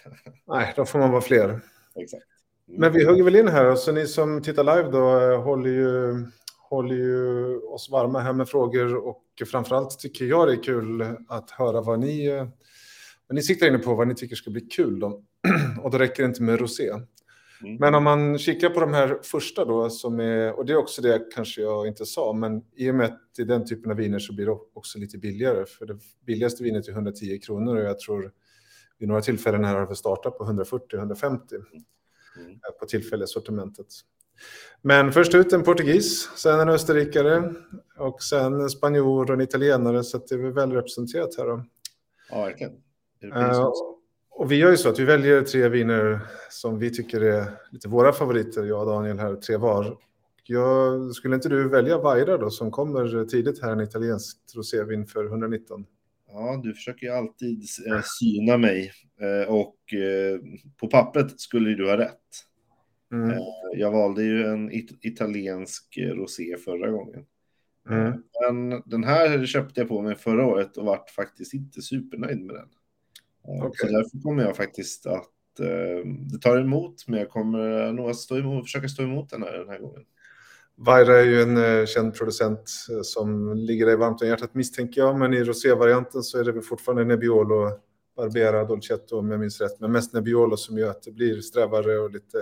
Nej, 0.48 0.74
då 0.76 0.86
får 0.86 1.00
man 1.00 1.12
vara 1.12 1.22
fler. 1.22 1.60
Exakt. 1.96 2.24
Men 2.68 2.94
vi 2.94 3.06
hugger 3.06 3.24
väl 3.24 3.36
in 3.36 3.48
här, 3.48 3.76
så 3.76 3.92
ni 3.92 4.08
som 4.08 4.42
tittar 4.42 4.64
live 4.64 4.92
då 4.92 5.20
eh, 5.20 5.42
håller 5.44 5.70
ju, 5.70 6.26
håller 6.70 6.96
ju 6.96 7.58
oss 7.58 7.90
varma 7.90 8.20
här 8.20 8.34
med 8.34 8.50
frågor 8.50 8.96
och 8.96 9.24
framförallt 9.52 10.00
tycker 10.00 10.26
jag 10.26 10.48
det 10.48 10.54
är 10.54 10.64
kul 10.64 11.02
att 11.28 11.52
höra 11.52 11.82
vad 11.82 12.00
ni, 12.00 12.30
vad 13.28 13.36
ni 13.36 13.42
siktar 13.42 13.68
inne 13.68 13.78
på, 13.78 13.96
vad 13.96 14.08
ni 14.08 14.16
tycker 14.16 14.36
ska 14.36 14.52
bli 14.52 14.62
kul. 14.62 15.00
Då. 15.00 15.24
och 15.84 15.92
då 15.92 15.98
räcker 15.98 16.24
det 16.24 16.28
inte 16.28 16.44
med 16.44 16.60
rosé. 16.60 16.90
Mm. 17.62 17.76
Men 17.80 17.96
om 17.96 18.04
man 18.04 18.38
kikar 18.38 18.70
på 18.70 18.80
de 18.80 18.94
här 18.94 19.20
första 19.24 19.66
då, 19.66 19.90
som 19.90 20.20
är, 20.20 20.54
och 20.54 20.66
det 20.66 20.74
är 20.74 20.78
också 20.78 21.02
det 21.02 21.28
kanske 21.36 21.62
jag 21.62 21.88
inte 21.88 22.06
sa, 22.06 22.34
men 22.34 22.62
i 22.76 22.92
och 22.92 22.96
med 22.96 23.06
att 23.06 23.20
det 23.36 23.42
är 23.42 23.46
den 23.46 23.66
typen 23.66 23.92
av 23.92 23.98
viner 23.98 24.20
så 24.20 24.34
blir 24.34 24.46
det 24.46 24.58
också 24.74 25.00
lite 25.00 25.18
billigare. 25.18 25.66
För 25.66 25.86
det 25.86 26.00
billigaste 26.26 26.64
vinet 26.64 26.88
är 26.88 26.92
110 26.92 27.40
kronor 27.40 27.76
och 27.76 27.84
jag 27.84 28.00
tror 28.00 28.32
vid 29.00 29.08
några 29.08 29.22
tillfällen 29.22 29.64
här 29.64 29.76
har 29.76 29.88
vi 29.88 29.96
startat 29.96 30.38
på 30.38 30.44
140-150 30.44 31.38
Mm. 32.40 32.60
på 32.80 32.86
tillfälliga 32.86 33.28
sortimentet. 33.28 33.88
Men 34.82 35.12
först 35.12 35.36
ut 35.36 35.54
en 35.54 35.64
portugis, 35.64 36.30
sen 36.36 36.60
en 36.60 36.70
österrikare 36.70 37.54
och 37.98 38.24
sen 38.24 38.62
en 38.62 38.70
spanjor 38.70 39.26
och 39.26 39.34
en 39.34 39.42
italienare, 39.42 40.04
så 40.04 40.18
det 40.18 40.36
är 40.36 40.52
väl 40.52 40.72
representerat 40.72 41.38
här. 41.38 41.46
Då. 41.46 41.66
Ja, 42.30 42.42
verkligen. 42.42 42.74
Eh, 43.36 43.72
och 44.30 44.52
vi 44.52 44.56
gör 44.56 44.72
ju 44.72 44.78
så 44.78 44.90
att 44.90 45.00
vi 45.00 45.06
väljer 45.06 45.42
tre 45.42 45.70
viner 45.70 46.20
som 46.50 46.80
vi 46.80 46.90
tycker 46.90 47.22
är 47.22 47.46
lite 47.72 47.88
våra 47.88 48.14
favoriter, 48.14 48.64
jag 48.64 48.80
och 48.80 48.86
Daniel 48.86 49.20
här, 49.20 49.36
tre 49.36 49.58
var. 49.58 49.98
Jag, 50.44 51.12
skulle 51.16 51.36
inte 51.36 51.50
du 51.50 51.70
välja 51.70 51.98
Vaira 51.98 52.38
då, 52.38 52.50
som 52.50 52.72
kommer 52.72 53.26
tidigt 53.26 53.62
här, 53.62 53.72
en 53.72 53.82
italiensk 53.82 54.38
rosévin 54.56 55.08
för 55.08 55.26
119? 55.26 55.86
Ja, 56.28 56.62
du 56.64 56.74
försöker 56.74 57.06
ju 57.06 57.14
alltid 57.14 57.64
eh, 57.88 58.02
syna 58.20 58.58
mig. 58.58 58.92
Eh, 59.22 59.54
och 59.54 59.94
eh, 59.94 60.40
på 60.80 60.88
pappret 60.88 61.40
skulle 61.40 61.76
du 61.76 61.90
ha 61.90 61.98
rätt. 61.98 62.22
Mm. 63.12 63.32
Eh, 63.32 63.38
jag 63.74 63.92
valde 63.92 64.24
ju 64.24 64.44
en 64.44 64.72
it 64.72 65.06
italiensk 65.06 65.98
eh, 65.98 66.10
rosé 66.10 66.58
förra 66.58 66.92
gången. 66.92 67.26
Mm. 67.90 68.24
Men 68.42 68.82
den 68.86 69.04
här 69.04 69.46
köpte 69.46 69.82
jag 69.82 69.88
på 69.88 70.02
mig 70.02 70.16
förra 70.16 70.46
året 70.46 70.78
och 70.78 70.86
vart 70.86 71.10
faktiskt 71.10 71.54
inte 71.54 71.82
supernöjd 71.82 72.42
med 72.42 72.56
den. 72.56 72.70
Eh, 73.48 73.72
Så 73.74 73.88
därför 73.88 74.22
kommer 74.24 74.44
jag 74.44 74.56
faktiskt 74.56 75.06
att 75.06 75.60
eh, 75.60 76.10
det 76.32 76.40
tar 76.42 76.58
emot, 76.58 77.08
men 77.08 77.20
jag 77.20 77.30
kommer 77.30 77.92
nog 77.94 78.10
att 78.10 78.16
stå 78.16 78.38
emot, 78.38 78.66
försöka 78.66 78.88
stå 78.88 79.04
emot 79.04 79.30
den 79.30 79.44
här 79.44 79.58
den 79.58 79.70
här 79.70 79.80
gången. 79.80 80.06
Vaira 80.76 81.18
är 81.20 81.26
ju 81.26 81.42
en 81.42 81.58
eh, 81.58 81.86
känd 81.86 82.16
producent 82.16 82.72
eh, 82.92 83.02
som 83.02 83.54
ligger 83.54 83.86
dig 83.86 83.96
varmt 83.96 84.22
om 84.22 84.28
hjärtat 84.28 84.54
misstänker 84.54 85.02
jag, 85.02 85.20
men 85.20 85.34
i 85.34 85.44
rosévarianten 85.44 86.24
så 86.24 86.40
är 86.40 86.44
det 86.44 86.52
väl 86.52 86.62
fortfarande 86.62 87.06
Nebbiolo, 87.06 87.72
Barbera, 88.16 88.64
Dolcetto 88.64 89.18
om 89.20 89.32
jag 89.32 89.40
minns 89.40 89.62
rätt, 89.62 89.80
men 89.80 89.92
mest 89.92 90.14
Nebbiolo 90.14 90.58
som 90.58 90.78
gör 90.78 90.90
att 90.90 91.04
det 91.04 91.12
blir 91.12 91.42
strävare 91.42 92.00
och 92.00 92.12
lite 92.12 92.38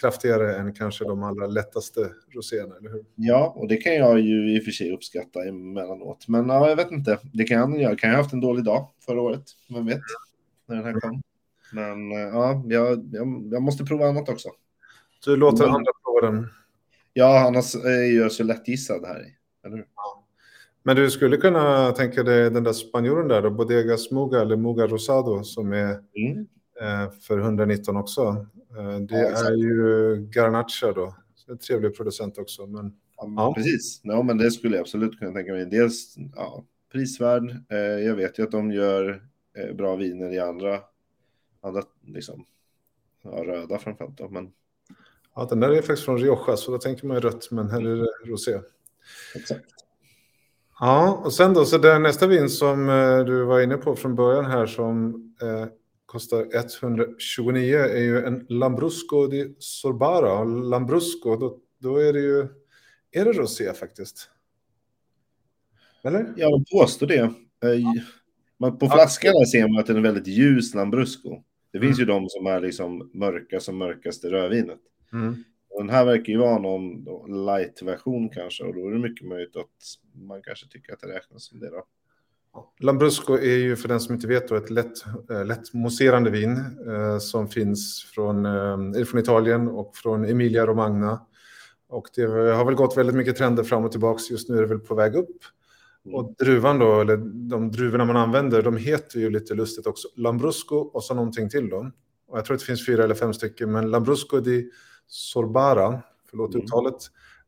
kraftigare 0.00 0.56
än 0.56 0.74
kanske 0.74 1.04
de 1.04 1.22
allra 1.22 1.46
lättaste 1.46 2.10
roséerna, 2.34 2.76
eller 2.76 2.90
hur? 2.90 3.04
Ja, 3.14 3.52
och 3.56 3.68
det 3.68 3.76
kan 3.76 3.94
jag 3.94 4.20
ju 4.20 4.56
i 4.56 4.60
och 4.60 4.64
för 4.64 4.70
sig 4.70 4.92
uppskatta 4.92 5.44
emellanåt. 5.44 6.28
Men 6.28 6.48
ja, 6.48 6.68
jag 6.68 6.76
vet 6.76 6.90
inte, 6.90 7.18
det 7.32 7.44
kan 7.44 7.58
jag 7.58 7.80
göra. 7.80 7.96
Kan 7.96 8.10
jag 8.10 8.16
ha 8.16 8.22
haft 8.22 8.32
en 8.32 8.40
dålig 8.40 8.64
dag 8.64 8.88
förra 9.06 9.20
året? 9.20 9.42
Vem 9.68 9.86
vet? 9.86 10.00
När 10.68 10.76
den 10.76 10.84
här 10.84 11.00
kom. 11.00 11.22
Men 11.72 12.10
ja, 12.10 12.62
jag, 12.66 13.08
jag, 13.12 13.48
jag 13.52 13.62
måste 13.62 13.84
prova 13.84 14.06
annat 14.06 14.28
också. 14.28 14.48
Du 15.24 15.36
låter 15.36 15.64
andra 15.64 15.92
prova 16.04 16.30
den. 16.30 16.46
Ja, 17.12 17.46
annars 17.46 17.74
är 17.74 18.18
jag 18.18 18.32
så 18.32 18.44
lättgissad 18.44 19.04
här. 19.06 19.24
Eller 19.66 19.76
hur? 19.76 19.86
Men 20.82 20.96
du 20.96 21.10
skulle 21.10 21.36
kunna 21.36 21.92
tänka 21.92 22.22
dig 22.22 22.50
den 22.50 22.64
där 22.64 22.72
spanjoren 22.72 23.28
där 23.28 23.42
då, 23.42 23.50
Bodega 23.50 23.96
Smuga 23.96 24.40
eller 24.40 24.56
Muga 24.56 24.86
Rosado 24.86 25.44
som 25.44 25.72
är 25.72 25.98
Mm. 26.16 26.46
eh, 26.80 27.10
för 27.20 27.38
119 27.38 27.96
också. 27.96 28.46
Eh, 28.78 29.00
det 29.00 29.18
Ja, 29.18 29.48
är 29.48 29.54
ju 29.56 30.16
Garnacha 30.30 30.92
då. 30.92 31.14
En 31.48 31.58
trevlig 31.58 31.96
producent 31.96 32.38
också. 32.38 32.66
Men 32.66 32.96
Ja. 33.16 33.54
Precis, 33.56 34.00
ja, 34.02 34.22
men 34.22 34.38
det 34.38 34.50
skulle 34.50 34.76
jag 34.76 34.80
absolut 34.80 35.18
kunna 35.18 35.32
tänka 35.32 35.52
mig. 35.52 35.66
Dels 35.66 36.14
ja, 36.36 36.64
prisvärd. 36.92 37.50
Eh, 37.68 37.78
jag 37.78 38.14
vet 38.14 38.38
ju 38.38 38.42
att 38.42 38.50
de 38.50 38.72
gör 38.72 39.22
eh, 39.58 39.74
bra 39.74 39.96
viner 39.96 40.32
i 40.32 40.38
andra, 40.38 40.80
andra 41.60 41.82
liksom, 42.06 42.44
ja, 43.22 43.30
röda 43.30 43.78
framförallt. 43.78 44.18
Då, 44.18 44.28
men 44.28 44.52
ja, 45.34 45.46
den 45.50 45.60
där 45.60 45.70
är 45.70 45.76
faktiskt 45.76 46.04
från 46.04 46.18
Rioja, 46.18 46.56
så 46.56 46.70
då 46.70 46.78
tänker 46.78 47.06
man 47.06 47.16
ju 47.16 47.20
rött, 47.20 47.48
men 47.50 47.70
här 47.70 47.80
är 47.80 47.96
det 47.96 48.30
rosé. 48.30 48.60
exakt. 49.34 49.64
Ja, 50.80 51.22
och 51.24 51.32
sen 51.32 51.54
då, 51.54 51.64
så 51.64 51.78
det 51.78 51.98
nästa 51.98 52.26
vin 52.26 52.48
som 52.50 52.88
eh, 52.88 53.24
du 53.24 53.44
var 53.44 53.60
inne 53.60 53.76
på 53.76 53.96
från 53.96 54.14
början 54.14 54.44
här 54.44 54.66
som 54.66 55.14
eh, 55.42 55.66
kostar 56.14 56.46
129 56.54 57.78
är 57.78 58.02
ju 58.02 58.24
en 58.24 58.46
Lambrusco 58.48 59.26
di 59.26 59.54
Sorbara. 59.58 60.38
Och 60.38 60.46
Lambrusco, 60.46 61.36
då, 61.36 61.58
då 61.78 61.96
är 61.96 62.12
det 62.12 62.20
ju, 62.20 62.40
är 63.10 63.24
det 63.24 63.32
rosé 63.32 63.72
faktiskt? 63.72 64.30
Eller? 66.04 66.34
Ja, 66.36 66.50
de 66.50 66.64
påstår 66.78 67.06
det. 67.06 67.20
Eh, 67.20 67.30
Man, 68.56 68.78
på 68.78 68.86
flaskan 68.86 69.32
där 69.32 69.44
ser 69.44 69.68
man 69.68 69.80
att 69.80 69.86
den 69.86 69.96
är 69.96 70.00
väldigt 70.00 70.26
ljus 70.26 70.74
Lambrusco. 70.74 71.42
Det 71.72 71.80
finns 71.80 72.00
ju 72.00 72.04
de 72.04 72.28
som 72.28 72.46
är 72.46 72.60
liksom 72.60 73.10
mörka 73.14 73.60
som 73.60 73.78
mörkaste 73.78 74.30
rödvinet. 74.30 74.80
Mm. 75.12 75.44
Den 75.78 75.90
här 75.90 76.04
verkar 76.04 76.32
ju 76.32 76.38
vara 76.38 76.58
någon 76.58 77.04
light-version 77.46 78.28
kanske 78.28 78.64
och 78.64 78.74
då 78.74 78.88
är 78.88 78.92
det 78.92 78.98
mycket 78.98 79.28
möjligt 79.28 79.56
att 79.56 79.96
man 80.12 80.42
kanske 80.42 80.68
tycker 80.68 80.92
att 80.92 81.00
det 81.00 81.08
räknas 81.08 81.44
som 81.44 81.60
det 81.60 81.70
då. 81.70 81.84
Lambrusco 82.80 83.34
är 83.34 83.56
ju 83.56 83.76
för 83.76 83.88
den 83.88 84.00
som 84.00 84.14
inte 84.14 84.26
vet 84.26 84.48
då 84.48 84.54
ett 84.54 84.70
lätt, 84.70 85.04
eh, 85.30 85.44
lätt 85.44 85.72
mousserande 85.72 86.30
vin 86.30 86.56
eh, 86.86 87.18
som 87.18 87.48
finns 87.48 88.04
från, 88.14 88.46
eh, 88.46 89.04
från 89.04 89.20
Italien 89.20 89.68
och 89.68 89.96
från 89.96 90.24
Emilia 90.24 90.66
Romagna. 90.66 91.20
Och 91.88 92.08
det 92.14 92.22
har 92.26 92.64
väl 92.64 92.74
gått 92.74 92.96
väldigt 92.96 93.16
mycket 93.16 93.36
trender 93.36 93.62
fram 93.62 93.84
och 93.84 93.90
tillbaka. 93.90 94.22
Just 94.30 94.48
nu 94.48 94.56
är 94.56 94.60
det 94.60 94.68
väl 94.68 94.78
på 94.80 94.94
väg 94.94 95.14
upp. 95.14 95.36
Mm. 96.04 96.14
Och 96.14 96.34
druvan 96.38 96.78
då, 96.78 97.00
eller 97.00 97.16
de 97.48 97.70
druvorna 97.70 98.04
man 98.04 98.16
använder, 98.16 98.62
de 98.62 98.76
heter 98.76 99.20
ju 99.20 99.30
lite 99.30 99.54
lustigt 99.54 99.86
också 99.86 100.08
Lambrusco 100.16 100.76
och 100.76 101.04
så 101.04 101.14
någonting 101.14 101.50
till 101.50 101.68
då. 101.68 101.90
Och 102.28 102.38
jag 102.38 102.44
tror 102.44 102.54
att 102.54 102.60
det 102.60 102.66
finns 102.66 102.86
fyra 102.86 103.04
eller 103.04 103.14
fem 103.14 103.34
stycken, 103.34 103.72
men 103.72 103.90
Lambrusco 103.90 104.40
di 104.40 104.70
Sorbara, 105.06 106.02
förlåt 106.30 106.54
Mm. 106.54 106.64
uttalet, 106.64 106.94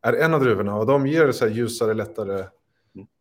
är 0.03 0.13
en 0.13 0.35
av 0.35 0.41
druvorna 0.41 0.77
och 0.77 0.87
de 0.87 1.07
ger 1.07 1.33
så 1.33 1.47
här 1.47 1.53
ljusare, 1.53 1.95
lättare. 1.95 2.45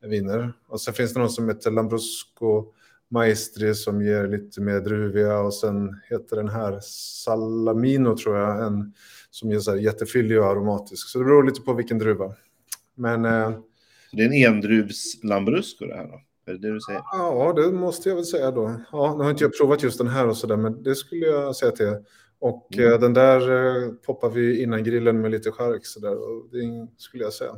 Viner. 0.05 0.53
Och 0.67 0.81
sen 0.81 0.93
finns 0.93 1.13
det 1.13 1.19
någon 1.19 1.29
som 1.29 1.47
heter 1.47 1.71
Lambrusco 1.71 2.65
Maestri 3.09 3.75
som 3.75 4.01
ger 4.01 4.27
lite 4.27 4.61
mer 4.61 4.79
druviga 4.79 5.39
och 5.39 5.53
sen 5.53 5.99
heter 6.09 6.35
den 6.35 6.49
här 6.49 6.79
Salamino 6.81 8.17
tror 8.17 8.37
jag, 8.37 8.67
en 8.67 8.93
som 9.31 9.51
ger 9.51 9.59
så 9.59 9.71
här 9.71 9.77
jättefyllig 9.77 10.39
och 10.39 10.45
aromatisk. 10.45 11.07
Så 11.09 11.19
det 11.19 11.25
beror 11.25 11.43
lite 11.43 11.61
på 11.61 11.73
vilken 11.73 11.97
druva. 11.97 12.33
Men... 12.95 13.25
Eh, 13.25 13.51
det 14.11 14.23
är 14.23 14.25
en 14.25 14.53
endruvs 14.53 15.23
Lambrusco 15.23 15.85
det 15.85 15.95
här 15.95 16.07
då? 16.07 16.21
Är 16.47 16.53
det 16.53 16.67
det 16.67 16.73
du 16.73 16.79
säger? 16.79 17.01
Ja, 17.11 17.53
det 17.53 17.71
måste 17.71 18.09
jag 18.09 18.15
väl 18.15 18.25
säga 18.25 18.51
då. 18.51 18.81
Ja, 18.91 19.15
nu 19.17 19.23
har 19.23 19.31
inte 19.31 19.43
jag 19.43 19.57
provat 19.57 19.83
just 19.83 19.97
den 19.97 20.07
här 20.07 20.27
och 20.27 20.37
så 20.37 20.47
där, 20.47 20.57
men 20.57 20.83
det 20.83 20.95
skulle 20.95 21.25
jag 21.25 21.55
säga 21.55 21.71
till. 21.71 21.95
Och 22.39 22.75
mm. 22.75 22.93
eh, 22.93 22.99
den 22.99 23.13
där 23.13 23.39
eh, 23.51 23.91
poppar 23.91 24.29
vi 24.29 24.61
innan 24.63 24.83
grillen 24.83 25.21
med 25.21 25.31
lite 25.31 25.51
chark 25.51 25.85
så 25.85 25.99
där, 25.99 26.15
och 26.15 26.49
det 26.51 26.87
skulle 26.97 27.23
jag 27.23 27.33
säga. 27.33 27.51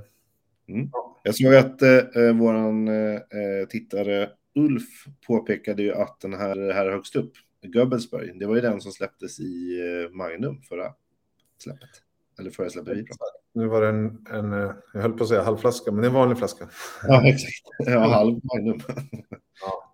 Mm. 0.70 0.90
Jag 1.24 1.36
såg 1.36 1.56
att 1.56 1.82
eh, 1.82 1.98
eh 1.98 2.36
våran 2.36 2.88
eh, 2.88 3.68
tittare 3.70 4.30
Ulf 4.56 5.06
påpekade 5.28 5.84
ju 5.84 5.94
att 5.94 6.20
den 6.20 6.34
här, 6.34 6.74
här 6.74 6.92
högst 6.92 7.16
upp, 7.16 7.32
Goebbelsberg, 7.66 8.40
det 8.40 8.46
var 8.46 8.56
ju 8.56 8.62
den 8.62 8.82
som 8.82 8.92
släpptes 8.92 9.40
i 9.40 9.80
eh, 9.80 10.16
Magnum 10.16 10.62
förra 10.62 10.94
släppet. 11.64 11.90
Eller 12.40 12.52
förra 12.52 12.70
släppet 12.70 12.98
vi 12.98 13.06
Nu 13.54 13.68
var 13.68 13.82
det 13.82 13.88
en, 13.88 14.26
en, 14.32 14.54
eh, 14.54 14.72
jag 14.94 15.02
höll 15.02 15.14
på 15.14 15.24
att 15.24 15.30
säga 15.30 15.44
halvflaska, 15.44 15.92
men 15.92 16.02
det 16.02 16.06
är 16.06 16.10
en 16.10 16.16
vanlig 16.16 16.38
flaska. 16.38 16.70
Ja, 17.08 17.28
exakt. 17.28 17.64
Ja, 17.78 18.00
halv 18.00 18.40
Magnum. 18.44 18.80
ja. 19.62 19.94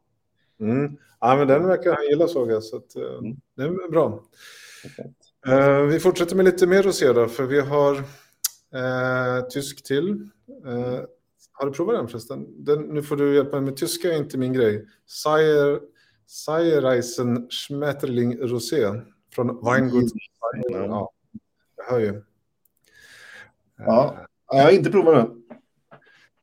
Mm. 0.60 0.98
ja, 1.20 1.36
men 1.36 1.48
den 1.48 1.68
verkar 1.68 1.94
han 1.94 2.06
gilla 2.10 2.28
såg 2.28 2.52
jag, 2.52 2.64
så 2.64 2.78
att, 2.78 2.96
eh, 2.96 3.18
mm. 3.20 3.38
det 3.56 3.64
är 3.64 3.92
bra. 3.92 4.24
Uh, 5.48 5.82
vi 5.82 6.00
fortsätter 6.00 6.36
med 6.36 6.46
lite 6.46 6.68
mer 6.68 6.84
rosé 6.84 7.14
då, 7.14 7.28
för 7.28 7.44
vi 7.44 7.62
har 7.62 8.04
uh, 8.76 9.48
tysk 9.50 9.84
till. 9.84 10.30
Uh, 10.66 11.02
har 11.52 11.66
du 11.66 11.72
provat 11.72 11.96
den 11.96 12.08
förresten? 12.08 12.66
Den, 12.66 12.82
nu 12.82 13.04
får 13.04 13.16
du 13.16 13.36
hjälpa 13.36 13.56
mig 13.56 13.66
med 13.66 13.78
tyska, 13.78 14.14
är 14.14 14.18
inte 14.18 14.38
min 14.38 14.54
grej. 14.54 14.88
Sayer, 15.06 15.82
Sayerreisen 16.26 17.48
Schmetterling 17.50 18.38
Rosé 18.38 19.02
från 19.36 19.66
Weingut. 19.66 20.12
Mm. 20.74 20.90
Ja, 20.90 21.14
jag 21.78 21.86
hör 21.86 22.00
ju. 22.00 22.24
Ja, 23.78 24.28
jag 24.48 24.64
har 24.64 24.72
inte 24.72 24.92
provat 24.92 25.16
den. 25.16 25.44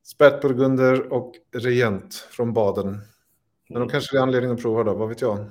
Spätburgunder 0.02 1.12
och 1.12 1.34
regent 1.52 2.14
från 2.14 2.52
Baden. 2.52 2.98
Men 3.68 3.82
då 3.82 3.88
kanske 3.88 4.16
det 4.16 4.18
är 4.18 4.22
anledning 4.22 4.50
att 4.50 4.62
prova 4.62 4.84
då, 4.84 4.94
vad 4.94 5.08
vet 5.08 5.20
jag? 5.20 5.50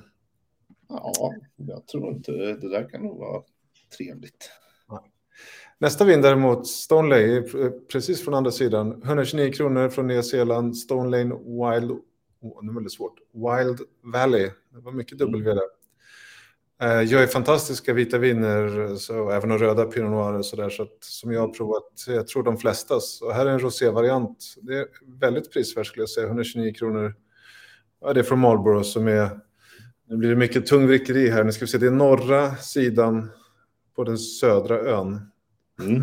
Ja, 0.88 1.32
jag 1.56 1.86
tror 1.86 2.12
inte 2.12 2.32
det 2.32 2.70
där 2.70 2.88
kan 2.88 3.02
nog 3.02 3.18
vara 3.18 3.42
trevligt. 3.96 4.50
Nästa 5.80 6.04
vin 6.04 6.22
däremot, 6.22 6.66
Stone 6.66 7.08
Lane, 7.08 7.42
precis 7.92 8.24
från 8.24 8.34
andra 8.34 8.50
sidan. 8.50 9.02
129 9.04 9.52
kronor 9.52 9.88
från 9.88 10.06
Nya 10.06 10.22
Zeeland, 10.22 10.76
Stone 10.76 11.10
Lane 11.10 11.34
Wild, 11.34 11.90
oh, 12.40 12.64
det 12.64 12.70
är 12.70 12.74
väldigt 12.74 12.92
svårt, 12.92 13.18
Wild 13.32 13.80
Valley. 14.02 14.50
Det 14.72 14.80
var 14.80 14.92
mycket 14.92 15.18
W 15.18 15.54
där. 15.54 15.62
Eh, 16.82 17.02
jag 17.02 17.22
är 17.22 17.26
fantastiska 17.26 17.92
vita 17.92 18.18
viner, 18.18 18.96
så 18.96 19.30
även 19.30 19.48
de 19.48 19.58
röda 19.58 19.84
Pinot 19.84 20.10
Noir 20.10 20.38
och 20.38 20.46
så 20.46 20.56
där, 20.56 20.70
så 20.70 20.82
att, 20.82 20.96
som 21.00 21.32
jag 21.32 21.40
har 21.40 21.48
provat, 21.48 22.04
jag 22.06 22.26
tror 22.26 22.42
de 22.42 22.58
flestas. 22.58 23.22
Och 23.22 23.32
här 23.32 23.46
är 23.46 23.50
en 23.50 23.60
rosévariant. 23.60 24.54
Det 24.62 24.78
är 24.78 24.86
väldigt 25.20 25.52
prisvärt 25.52 25.86
skulle 25.86 26.02
jag 26.02 26.10
säga, 26.10 26.26
129 26.26 26.74
kronor. 26.74 27.14
Ja, 28.00 28.12
det 28.12 28.20
är 28.20 28.24
från 28.24 28.38
Marlborough 28.38 28.82
som 28.82 29.08
är, 29.08 29.40
nu 30.08 30.16
blir 30.16 30.30
det 30.30 30.36
mycket 30.36 30.66
tungvrickeri 30.66 31.28
här, 31.28 31.44
nu 31.44 31.52
ska 31.52 31.64
vi 31.64 31.70
se, 31.70 31.78
det 31.78 31.86
är 31.86 31.90
norra 31.90 32.56
sidan 32.56 33.30
på 33.96 34.04
den 34.04 34.18
södra 34.18 34.78
ön. 34.78 35.30
Mm. 35.80 36.02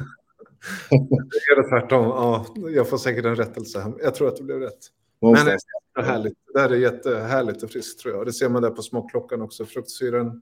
det 0.89 1.61
är 1.61 1.69
tvärtom, 1.69 2.05
ja, 2.05 2.45
jag 2.69 2.89
får 2.89 2.97
säkert 2.97 3.25
en 3.25 3.35
rättelse. 3.35 3.93
Jag 4.03 4.15
tror 4.15 4.27
att 4.27 4.37
det 4.37 4.43
blev 4.43 4.59
rätt. 4.59 4.91
Men 5.21 5.45
det 5.45 5.57
är 5.99 6.03
härligt. 6.03 6.37
Det 6.53 6.59
här 6.59 6.69
är 6.69 6.75
jättehärligt 6.75 7.63
och 7.63 7.71
friskt 7.71 7.99
tror 7.99 8.15
jag. 8.15 8.25
Det 8.25 8.33
ser 8.33 8.49
man 8.49 8.61
där 8.61 8.69
på 8.69 8.81
smakklockan 8.81 9.41
också. 9.41 9.65
Fruktsyran 9.65 10.41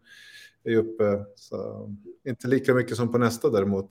är 0.64 0.76
uppe. 0.76 1.26
Så 1.36 1.90
inte 2.28 2.48
lika 2.48 2.74
mycket 2.74 2.98
som 2.98 3.12
på 3.12 3.18
nästa 3.18 3.50
däremot. 3.50 3.90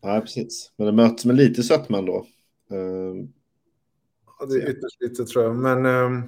Ja, 0.00 0.20
precis. 0.20 0.72
Men 0.76 0.86
det 0.86 0.92
möts 0.92 1.24
med 1.24 1.36
lite 1.36 1.62
sötman 1.62 2.06
då. 2.06 2.26
Uh, 2.72 3.26
ja, 4.38 4.46
det 4.46 4.54
är 4.54 4.70
ytterst 4.70 5.00
lite 5.00 5.24
tror 5.24 5.44
jag. 5.44 5.56
Men, 5.56 5.86
uh, 5.86 6.24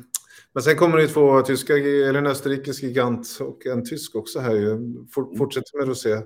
men 0.52 0.62
sen 0.62 0.76
kommer 0.76 0.96
det 0.96 1.08
två 1.08 1.42
tyska, 1.42 1.76
eller 1.76 2.14
en 2.14 2.26
österrikisk 2.26 2.82
gigant 2.82 3.38
och 3.40 3.66
en 3.66 3.84
tysk 3.84 4.14
också 4.14 4.38
här 4.38 4.54
ju. 4.54 4.78
For, 5.14 5.36
fortsätter 5.36 5.78
med 5.78 5.88
rosé. 5.88 6.18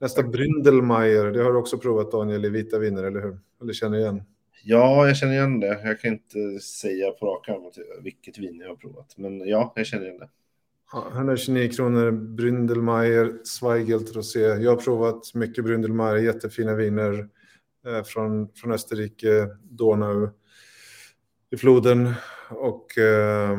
Nästa 0.00 0.22
Bründelmeier, 0.22 1.24
det 1.24 1.42
har 1.42 1.52
du 1.52 1.58
också 1.58 1.78
provat 1.78 2.10
Daniel 2.10 2.44
i 2.44 2.48
vita 2.48 2.78
viner, 2.78 3.04
eller 3.04 3.20
hur? 3.20 3.38
Eller 3.62 3.72
känner 3.72 3.98
igen? 3.98 4.22
Ja, 4.64 5.06
jag 5.06 5.16
känner 5.16 5.32
igen 5.32 5.60
det. 5.60 5.80
Jag 5.84 6.00
kan 6.00 6.12
inte 6.12 6.60
säga 6.60 7.10
på 7.10 7.26
rak 7.26 7.48
arm 7.48 7.62
vilket 8.02 8.38
vin 8.38 8.60
jag 8.60 8.68
har 8.68 8.76
provat, 8.76 9.14
men 9.16 9.48
ja, 9.48 9.72
jag 9.76 9.86
känner 9.86 10.04
igen 10.04 10.18
det. 10.18 10.28
129 11.12 11.70
kronor, 11.70 12.10
Bründelmeier, 12.10 13.44
Zweigelt 13.44 14.16
Rosé. 14.16 14.40
Jag 14.40 14.70
har 14.70 14.76
provat 14.76 15.34
mycket 15.34 15.64
Bründelmeier, 15.64 16.16
jättefina 16.16 16.74
viner 16.74 17.28
eh, 17.86 18.02
från, 18.02 18.48
från 18.48 18.72
Österrike, 18.72 19.48
Donau, 19.62 20.28
i 21.50 21.56
floden. 21.56 22.12
Och 22.50 22.98
eh, 22.98 23.58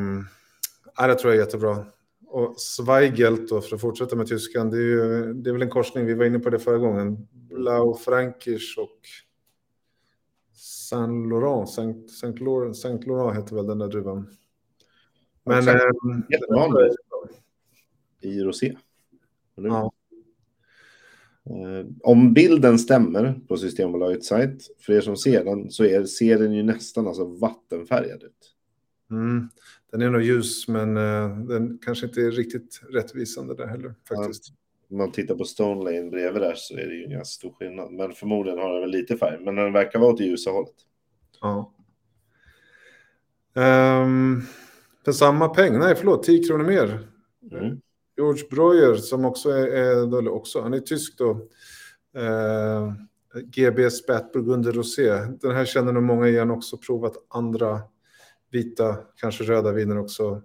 det 0.98 1.16
tror 1.16 1.34
jag 1.34 1.42
är 1.42 1.46
jättebra. 1.46 1.86
Och 2.32 2.60
Zweigelt 2.60 3.50
då, 3.50 3.62
för 3.62 3.76
att 3.76 3.82
fortsätta 3.82 4.16
med 4.16 4.28
tyskan, 4.28 4.70
det 4.70 4.78
är, 4.78 4.82
ju, 4.82 5.34
det 5.34 5.50
är 5.50 5.54
väl 5.54 5.62
en 5.62 5.70
korsning, 5.70 6.06
vi 6.06 6.14
var 6.14 6.26
inne 6.26 6.40
på 6.40 6.50
det 6.50 6.60
förra 6.60 6.78
gången. 6.78 7.28
Blau 7.32 7.98
Frankisch 7.98 8.76
och 8.78 9.00
Saint 10.54 11.30
Laurent, 11.30 11.70
Saint, 11.70 12.12
Saint, 12.12 12.40
Laurent, 12.40 12.78
Saint 12.78 13.08
Laurent 13.08 13.38
heter 13.38 13.56
väl 13.56 13.68
den 13.68 13.80
där 13.80 13.88
druvan. 13.88 14.28
Men... 15.46 15.68
Eh, 15.68 15.76
Jättevanlig 16.30 16.92
i 18.22 18.42
rosé. 18.44 18.78
Ja. 19.56 19.92
Eh, 21.46 21.88
om 22.04 22.34
bilden 22.34 22.80
stämmer 22.80 23.40
på 23.48 23.58
Systembolagets 23.58 24.28
sajt, 24.28 24.68
för 24.80 24.94
er 24.94 25.02
som 25.02 25.18
ser 25.18 25.44
den, 25.44 25.72
så 25.72 25.84
är, 25.84 26.04
ser 26.04 26.40
den 26.40 26.54
ju 26.54 26.64
nästan 26.64 27.08
alltså 27.08 27.26
vattenfärgad 27.26 28.24
ut. 28.24 28.56
Mm. 29.12 29.50
Den 29.92 30.02
är 30.02 30.10
nog 30.10 30.22
ljus, 30.22 30.68
men 30.68 30.98
uh, 30.98 31.38
den 31.38 31.80
kanske 31.86 32.06
inte 32.06 32.22
är 32.22 32.32
riktigt 32.32 32.82
rättvisande 32.90 33.56
där 33.56 33.68
heller 33.68 33.94
faktiskt. 34.10 34.50
Ja, 34.50 34.56
om 34.92 34.98
man 34.98 35.12
tittar 35.12 35.36
på 35.36 35.44
Stone 35.44 35.84
Lane 35.84 36.10
bredvid 36.10 36.42
där 36.42 36.56
så 36.56 36.74
är 36.74 36.88
det 36.88 36.94
ju 36.94 37.04
en 37.04 37.12
ganska 37.12 37.34
stor 37.40 37.54
skillnad. 37.60 37.92
Men 37.92 38.12
förmodligen 38.12 38.60
har 38.60 38.74
den 38.74 38.82
väl 38.82 38.90
lite 38.90 39.18
färg, 39.18 39.40
men 39.46 39.56
den 39.56 39.74
verkar 39.74 40.00
vara 40.00 40.12
åt 40.12 40.18
det 40.18 40.24
ljusa 40.24 40.52
hållet. 40.52 40.76
Ja. 41.42 41.74
Um, 43.54 44.44
för 45.06 45.12
samma 45.12 45.50
peng, 45.50 45.80
nej 45.80 45.96
förlåt, 45.96 46.24
10 46.24 46.44
kronor 46.44 46.64
mer. 46.64 47.08
Mm. 47.52 47.82
George 48.18 48.44
Breuer 48.50 48.96
som 48.96 49.26
också 49.26 49.50
är, 49.50 49.68
är 49.68 50.28
också, 50.28 50.62
han 50.62 50.74
är 50.74 50.80
tysk 50.80 51.18
då. 51.18 51.32
Uh, 52.18 52.94
GB 53.46 53.90
Spat 53.90 54.32
Burgunder 54.32 54.72
Rosé. 54.72 55.12
Den 55.42 55.56
här 55.56 55.66
känner 55.66 55.94
nog 55.94 56.04
många 56.04 56.28
igen 56.28 56.52
också, 56.52 56.78
provat 56.78 57.14
andra 57.30 57.82
vita, 58.52 58.98
kanske 59.16 59.44
röda 59.44 59.72
viner 59.72 60.00
också. 60.00 60.42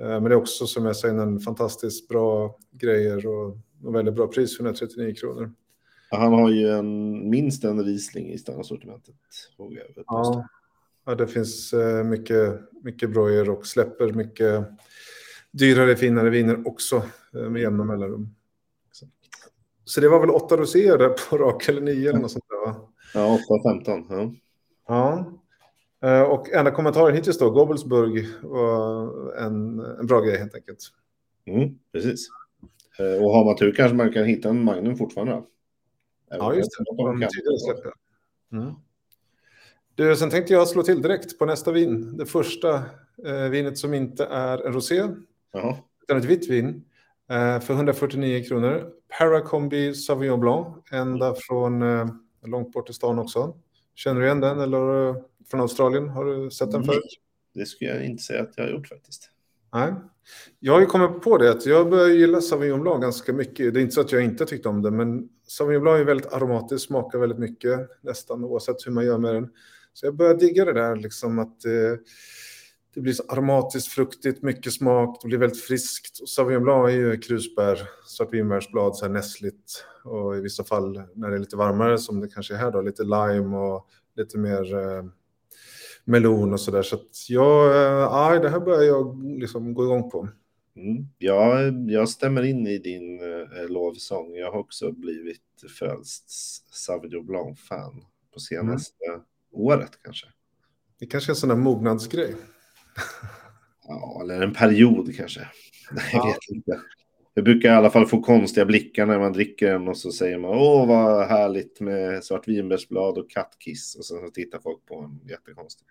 Uh, 0.00 0.08
men 0.08 0.24
det 0.24 0.30
är 0.30 0.34
också 0.34 0.66
som 0.66 0.86
jag 0.86 0.96
säger 0.96 1.14
en 1.14 1.40
fantastiskt 1.40 2.08
bra 2.08 2.58
grejer 2.72 3.26
och, 3.26 3.56
och 3.84 3.94
väldigt 3.94 4.14
bra 4.14 4.26
pris, 4.26 4.60
139 4.60 5.14
kronor. 5.14 5.52
Han 6.10 6.32
har 6.32 6.50
ju 6.50 6.68
en, 6.68 7.30
minst 7.30 7.64
en 7.64 7.84
Riesling 7.84 8.32
i 8.32 8.38
standardsortimentet. 8.38 9.14
Ja. 10.06 10.48
ja, 11.06 11.14
det 11.14 11.26
finns 11.26 11.74
uh, 11.74 12.04
mycket, 12.04 12.60
mycket 12.82 13.10
brojer 13.10 13.50
och 13.50 13.66
släpper 13.66 14.12
mycket 14.12 14.64
dyrare, 15.50 15.96
finare 15.96 16.30
viner 16.30 16.68
också 16.68 17.02
uh, 17.36 17.50
med 17.50 17.62
jämna 17.62 17.84
mellanrum. 17.84 18.34
Så. 19.84 20.00
det 20.00 20.08
var 20.08 20.20
väl 20.20 20.30
åtta 20.30 20.56
roséer 20.56 20.98
där 20.98 21.08
på 21.08 21.38
rak 21.38 21.68
eller 21.68 21.80
nio 21.80 22.08
eller 22.10 22.20
något 22.20 22.30
sånt 22.30 22.44
där 22.48 22.66
va? 22.66 22.88
Ja, 23.14 23.34
åtta 23.34 23.68
femton. 23.68 24.06
Ja. 24.08 24.34
ja. 24.88 25.37
Uh, 26.04 26.22
och 26.22 26.52
enda 26.52 26.70
kommentaren 26.70 27.14
hittills 27.16 27.38
då, 27.38 27.50
Gobelsburg 27.50 28.26
var 28.42 29.32
en, 29.36 29.80
en 29.80 30.06
bra 30.06 30.20
grej 30.20 30.38
helt 30.38 30.54
enkelt. 30.54 30.78
Mm, 31.46 31.78
precis. 31.92 32.28
Och 33.20 33.30
har 33.30 33.44
man 33.44 33.56
tur 33.56 33.74
kanske 33.74 33.96
man 33.96 34.12
kan 34.12 34.24
hitta 34.24 34.48
en 34.48 34.64
Magnum 34.64 34.96
fortfarande. 34.96 35.42
Ja, 36.30 36.54
just 36.54 36.70
det. 36.78 37.92
mm. 38.56 38.74
Du, 39.94 40.16
sen 40.16 40.30
tänkte 40.30 40.52
jag 40.52 40.68
slå 40.68 40.82
till 40.82 41.02
direkt 41.02 41.38
på 41.38 41.46
nästa 41.46 41.72
vin. 41.72 42.16
Det 42.16 42.26
första 42.26 42.74
eh, 43.26 43.48
vinet 43.50 43.78
som 43.78 43.94
inte 43.94 44.24
är 44.24 44.66
en 44.66 44.72
rosé, 44.72 45.08
Jaha. 45.52 45.76
utan 46.02 46.16
ett 46.16 46.24
vitt 46.24 46.50
vin 46.50 46.84
eh, 47.30 47.60
för 47.60 47.74
149 47.74 48.44
kronor. 48.44 48.90
Paracombi 49.18 49.94
Sauvignon 49.94 50.40
Blanc, 50.40 50.68
ända 50.92 51.34
från 51.34 51.82
eh, 51.82 52.06
långt 52.46 52.72
bort 52.72 52.90
i 52.90 52.92
stan 52.92 53.18
också. 53.18 53.56
Känner 53.98 54.20
du 54.20 54.26
igen 54.26 54.40
den 54.40 54.60
eller 54.60 55.08
eh, 55.08 55.16
från 55.50 55.60
Australien? 55.60 56.08
Har 56.08 56.24
du 56.24 56.50
sett 56.50 56.72
den 56.72 56.84
förut? 56.84 57.20
Det 57.54 57.66
skulle 57.66 57.90
jag 57.90 58.04
inte 58.04 58.22
säga 58.22 58.42
att 58.42 58.52
jag 58.56 58.64
har 58.64 58.70
gjort 58.70 58.88
faktiskt. 58.88 59.30
Nej. 59.72 59.94
Jag 60.58 60.72
har 60.72 60.80
ju 60.80 60.86
kommit 60.86 61.22
på 61.22 61.38
det 61.38 61.50
att 61.50 61.66
jag 61.66 61.90
börjar 61.90 62.08
gilla 62.08 62.40
Sauvignon 62.40 62.80
Blanc 62.80 63.02
ganska 63.02 63.32
mycket. 63.32 63.74
Det 63.74 63.80
är 63.80 63.82
inte 63.82 63.94
så 63.94 64.00
att 64.00 64.12
jag 64.12 64.24
inte 64.24 64.46
tyckte 64.46 64.68
om 64.68 64.82
det, 64.82 64.90
men 64.90 65.28
Sauvignon 65.46 65.82
Blanc 65.82 66.00
är 66.00 66.04
väldigt 66.04 66.32
aromatisk, 66.32 66.86
smakar 66.86 67.18
väldigt 67.18 67.38
mycket, 67.38 67.80
nästan 68.02 68.44
oavsett 68.44 68.86
hur 68.86 68.92
man 68.92 69.04
gör 69.04 69.18
med 69.18 69.34
den. 69.34 69.48
Så 69.92 70.06
jag 70.06 70.16
börjar 70.16 70.34
digga 70.34 70.64
det 70.64 70.72
där, 70.72 70.96
liksom 70.96 71.38
att 71.38 71.60
det, 71.60 71.98
det 72.98 73.02
blir 73.02 73.12
så 73.12 73.22
aromatiskt, 73.28 73.92
fruktigt, 73.92 74.42
mycket 74.42 74.72
smak, 74.72 75.18
det 75.22 75.28
blir 75.28 75.38
väldigt 75.38 75.62
friskt. 75.62 76.18
Och 76.20 76.28
Sauvignon 76.28 76.62
Blanc 76.62 76.88
är 76.88 76.92
ju 76.92 77.18
krusbär, 77.18 77.88
svartvinbärsblad, 78.06 78.96
så 78.96 79.04
här 79.04 79.12
nässligt. 79.12 79.84
Och 80.04 80.36
i 80.36 80.40
vissa 80.40 80.64
fall 80.64 81.02
när 81.14 81.30
det 81.30 81.36
är 81.36 81.38
lite 81.38 81.56
varmare, 81.56 81.98
som 81.98 82.20
det 82.20 82.28
kanske 82.28 82.54
är 82.54 82.58
här 82.58 82.70
då, 82.70 82.80
lite 82.80 83.02
lime 83.02 83.56
och 83.56 83.88
lite 84.16 84.38
mer 84.38 84.74
eh, 84.74 85.04
melon 86.04 86.52
och 86.52 86.60
sådär. 86.60 86.82
Så 86.82 86.96
att 86.96 87.28
jag, 87.28 87.66
eh, 88.34 88.42
det 88.42 88.48
här 88.48 88.60
börjar 88.60 88.82
jag 88.82 89.24
liksom 89.24 89.74
gå 89.74 89.84
igång 89.84 90.10
på. 90.10 90.28
Mm. 90.76 91.06
Ja, 91.18 91.60
jag 91.88 92.08
stämmer 92.08 92.42
in 92.42 92.66
i 92.66 92.78
din 92.78 93.20
eh, 93.20 93.68
lovsång. 93.68 94.34
Jag 94.34 94.52
har 94.52 94.58
också 94.58 94.92
blivit 94.92 95.40
frälst 95.78 96.30
Sauvignon 96.74 97.26
Blanc-fan 97.26 98.04
på 98.34 98.40
senaste 98.40 99.04
mm. 99.08 99.20
året 99.52 99.98
kanske. 100.02 100.26
Det 100.98 101.06
kanske 101.06 101.30
är 101.30 101.32
en 101.32 101.36
sån 101.36 101.48
där 101.48 101.56
mognadsgrej. 101.56 102.34
Ja, 103.88 104.20
eller 104.22 104.42
en 104.42 104.54
period 104.54 105.16
kanske. 105.16 105.48
Jag 106.12 106.26
vet 106.26 106.38
inte. 106.50 106.80
Jag 107.34 107.44
brukar 107.44 107.68
i 107.68 107.72
alla 107.72 107.90
fall 107.90 108.06
få 108.06 108.22
konstiga 108.22 108.66
blickar 108.66 109.06
när 109.06 109.18
man 109.18 109.32
dricker 109.32 109.72
den 109.72 109.88
och 109.88 109.96
så 109.96 110.12
säger 110.12 110.38
man 110.38 110.50
åh 110.50 110.88
vad 110.88 111.26
härligt 111.26 111.80
med 111.80 112.24
svartvinbärsblad 112.24 113.18
och 113.18 113.30
kattkiss 113.30 113.94
och 113.94 114.04
sen 114.04 114.20
så 114.20 114.30
tittar 114.30 114.58
folk 114.58 114.86
på 114.86 115.00
en 115.00 115.28
jättekonstigt. 115.30 115.90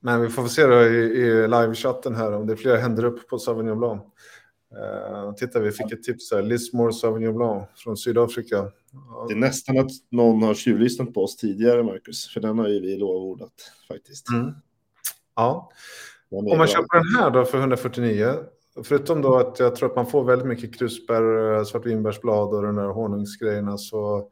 Men 0.00 0.20
vi 0.20 0.28
får 0.28 0.46
se 0.46 0.66
då 0.66 0.82
i, 0.82 0.96
i 0.96 1.48
livechatten 1.48 2.14
här 2.14 2.32
om 2.32 2.46
det 2.46 2.52
är 2.52 2.56
fler 2.56 2.76
händer 2.76 3.04
upp 3.04 3.28
på 3.28 3.38
Sauvignon 3.38 3.78
Blanc. 3.78 4.02
Uh, 4.02 5.34
titta, 5.34 5.60
vi 5.60 5.72
fick 5.72 5.92
ett 5.92 6.02
tips 6.02 6.32
här. 6.32 6.42
Lismore 6.42 6.92
Sauvignon 6.92 7.36
Blanc 7.36 7.68
från 7.76 7.96
Sydafrika. 7.96 8.72
Det 9.28 9.34
är 9.34 9.38
nästan 9.38 9.78
att 9.78 9.90
någon 10.10 10.42
har 10.42 10.54
tjuvlyssnat 10.54 11.14
på 11.14 11.24
oss 11.24 11.36
tidigare, 11.36 11.82
Marcus. 11.82 12.28
För 12.28 12.40
den 12.40 12.58
har 12.58 12.68
ju 12.68 12.80
vi 12.80 12.96
lovordat 12.96 13.72
faktiskt. 13.88 14.28
Mm. 14.28 14.54
Ja. 15.36 15.70
Om 16.38 16.58
man 16.58 16.66
köper 16.66 16.96
den 16.96 17.22
här 17.22 17.30
då 17.30 17.44
för 17.44 17.58
149, 17.58 18.34
förutom 18.84 19.22
då 19.22 19.36
att 19.36 19.58
jag 19.58 19.76
tror 19.76 19.90
att 19.90 19.96
man 19.96 20.06
får 20.06 20.24
väldigt 20.24 20.48
mycket 20.48 20.78
krusbär, 20.78 21.64
svartvinbärsblad 21.64 22.54
och 22.54 22.62
den 22.62 22.74
där 22.74 22.88
honungsgrejerna 22.88 23.78
så 23.78 24.30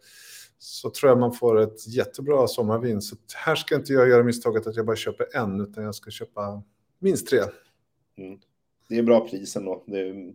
så 0.62 0.90
tror 0.90 1.11
jag 1.11 1.18
man 1.18 1.32
får 1.32 1.61
ett 1.61 1.88
jättebra 1.88 2.49
sommarvin. 2.49 3.02
Så 3.02 3.16
här 3.35 3.54
ska 3.54 3.75
inte 3.75 3.92
jag 3.92 4.09
göra 4.09 4.23
misstaget 4.23 4.66
att 4.66 4.76
jag 4.76 4.87
bara 4.87 4.97
köper 4.97 5.37
en, 5.37 5.61
utan 5.61 5.85
jag 5.85 5.94
ska 5.94 6.11
köpa 6.11 6.62
minst 6.99 7.28
tre. 7.28 7.38
Mm. 8.18 8.38
Det 8.88 8.99
är 8.99 9.02
bra 9.02 9.28
pris 9.28 9.56
ändå. 9.56 9.85
Det, 9.87 10.32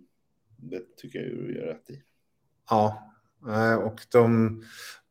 det 0.58 0.98
tycker 0.98 1.20
jag 1.20 1.28
du 1.28 1.56
gör 1.56 1.66
rätt 1.66 1.90
i. 1.90 2.02
Ja, 2.70 3.04
och 3.84 4.00
de, 4.12 4.64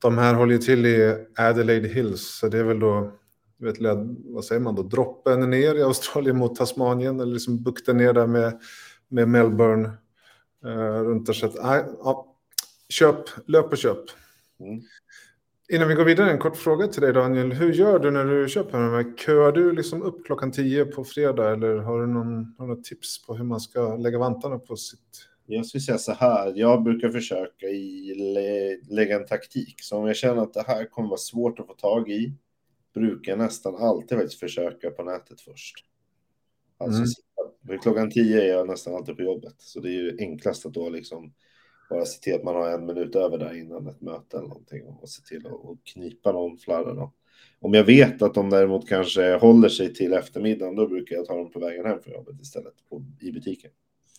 de 0.03 0.19
här 0.19 0.35
håller 0.35 0.53
ju 0.53 0.59
till 0.59 0.87
i 0.87 1.27
Adelaide 1.37 1.87
Hills, 1.87 2.39
så 2.39 2.49
det 2.49 2.59
är 2.59 2.65
väl 2.65 2.81
då, 2.81 3.13
vet, 3.59 3.77
vad 4.25 4.45
säger 4.45 4.61
man 4.61 4.75
då, 4.75 4.83
droppen 4.83 5.51
ner 5.51 5.75
i 5.75 5.83
Australien 5.83 6.37
mot 6.37 6.57
Tasmanien, 6.57 7.21
eller 7.21 7.33
liksom 7.33 7.63
bukten 7.63 7.97
ner 7.97 8.13
där 8.13 8.27
med, 8.27 8.61
med 9.09 9.29
Melbourne 9.29 9.91
eh, 10.65 11.03
runt. 11.03 11.37
Så 11.37 11.47
att, 11.47 11.55
ja, 11.55 12.37
köp, 12.89 13.25
löp 13.47 13.73
och 13.73 13.79
köp. 13.79 14.05
Mm. 14.61 14.83
Innan 15.73 15.89
vi 15.89 15.95
går 15.95 16.05
vidare, 16.05 16.31
en 16.31 16.39
kort 16.39 16.57
fråga 16.57 16.87
till 16.87 17.03
dig 17.03 17.13
Daniel. 17.13 17.53
Hur 17.53 17.73
gör 17.73 17.99
du 17.99 18.11
när 18.11 18.25
du 18.25 18.49
köper 18.49 18.79
de 18.79 18.91
här? 18.91 19.17
Köar 19.17 19.53
du 19.53 19.73
liksom 19.73 20.03
upp 20.03 20.27
klockan 20.27 20.53
tio 20.53 20.85
på 20.85 21.05
fredag 21.05 21.53
eller 21.53 21.77
har 21.77 22.01
du 22.01 22.07
någon, 22.07 22.55
några 22.59 22.77
tips 22.77 23.27
på 23.27 23.35
hur 23.35 23.45
man 23.45 23.61
ska 23.61 23.97
lägga 23.97 24.19
vantarna 24.19 24.59
på 24.59 24.77
sitt? 24.77 25.01
Jag 25.47 25.67
skulle 25.67 25.81
säga 25.81 25.99
så 25.99 26.13
här, 26.13 26.53
jag 26.57 26.83
brukar 26.83 27.09
försöka 27.09 27.67
i 27.67 28.15
lä 28.15 28.95
lägga 28.95 29.17
en 29.17 29.27
taktik. 29.27 29.75
Så 29.83 29.97
om 29.97 30.07
jag 30.07 30.17
känner 30.17 30.43
att 30.43 30.55
det 30.55 30.65
här 30.67 30.91
kommer 30.91 31.09
vara 31.09 31.19
svårt 31.19 31.61
att 31.61 31.67
få 31.67 31.75
tag 31.75 32.11
i, 32.11 32.33
brukar 32.97 33.33
jag 33.33 33.39
nästan 33.39 33.77
alltid 33.77 34.19
faktiskt 34.19 34.41
försöka 34.41 34.91
på 34.91 35.03
nätet 35.03 35.41
först. 35.41 35.75
Alltså, 36.79 37.03
mm. 37.69 37.81
klockan 37.81 38.11
tio 38.11 38.43
är 38.43 38.49
jag 38.49 38.67
nästan 38.67 38.95
alltid 38.95 39.17
på 39.17 39.23
jobbet, 39.23 39.55
så 39.59 39.81
det 39.81 39.89
är 39.89 39.93
ju 39.93 40.17
enklast 40.21 40.67
att 40.67 40.75
då 40.75 40.89
liksom 40.89 41.33
bara 41.91 42.05
se 42.05 42.21
till 42.21 42.35
att 42.35 42.45
man 42.45 42.55
har 42.55 42.71
en 42.71 42.87
minut 42.87 43.17
över 43.17 43.39
där 43.39 43.59
innan 43.59 43.87
ett 43.87 44.01
möte 44.01 44.37
eller 44.37 44.49
någonting 44.49 44.87
och 44.87 45.09
se 45.09 45.23
till 45.23 45.47
att 45.47 45.85
knipa 45.85 46.33
någon 46.33 46.59
flarra 46.59 46.95
då. 46.95 47.13
Om 47.61 47.75
jag 47.75 47.85
vet 47.85 48.23
att 48.23 48.35
de 48.35 48.51
däremot 48.51 48.89
kanske 48.89 49.35
håller 49.35 49.69
sig 49.69 49.95
till 49.95 50.13
eftermiddagen, 50.13 50.77
då 50.77 50.89
brukar 50.89 51.17
jag 51.17 51.27
ta 51.27 51.37
dem 51.37 51.51
på 51.51 51.61
vägen 51.61 51.87
hem 51.87 52.03
från 52.03 52.15
jobbet 52.15 52.41
istället 52.41 52.75
på, 52.89 53.05
i 53.21 53.33
butiken. 53.33 53.71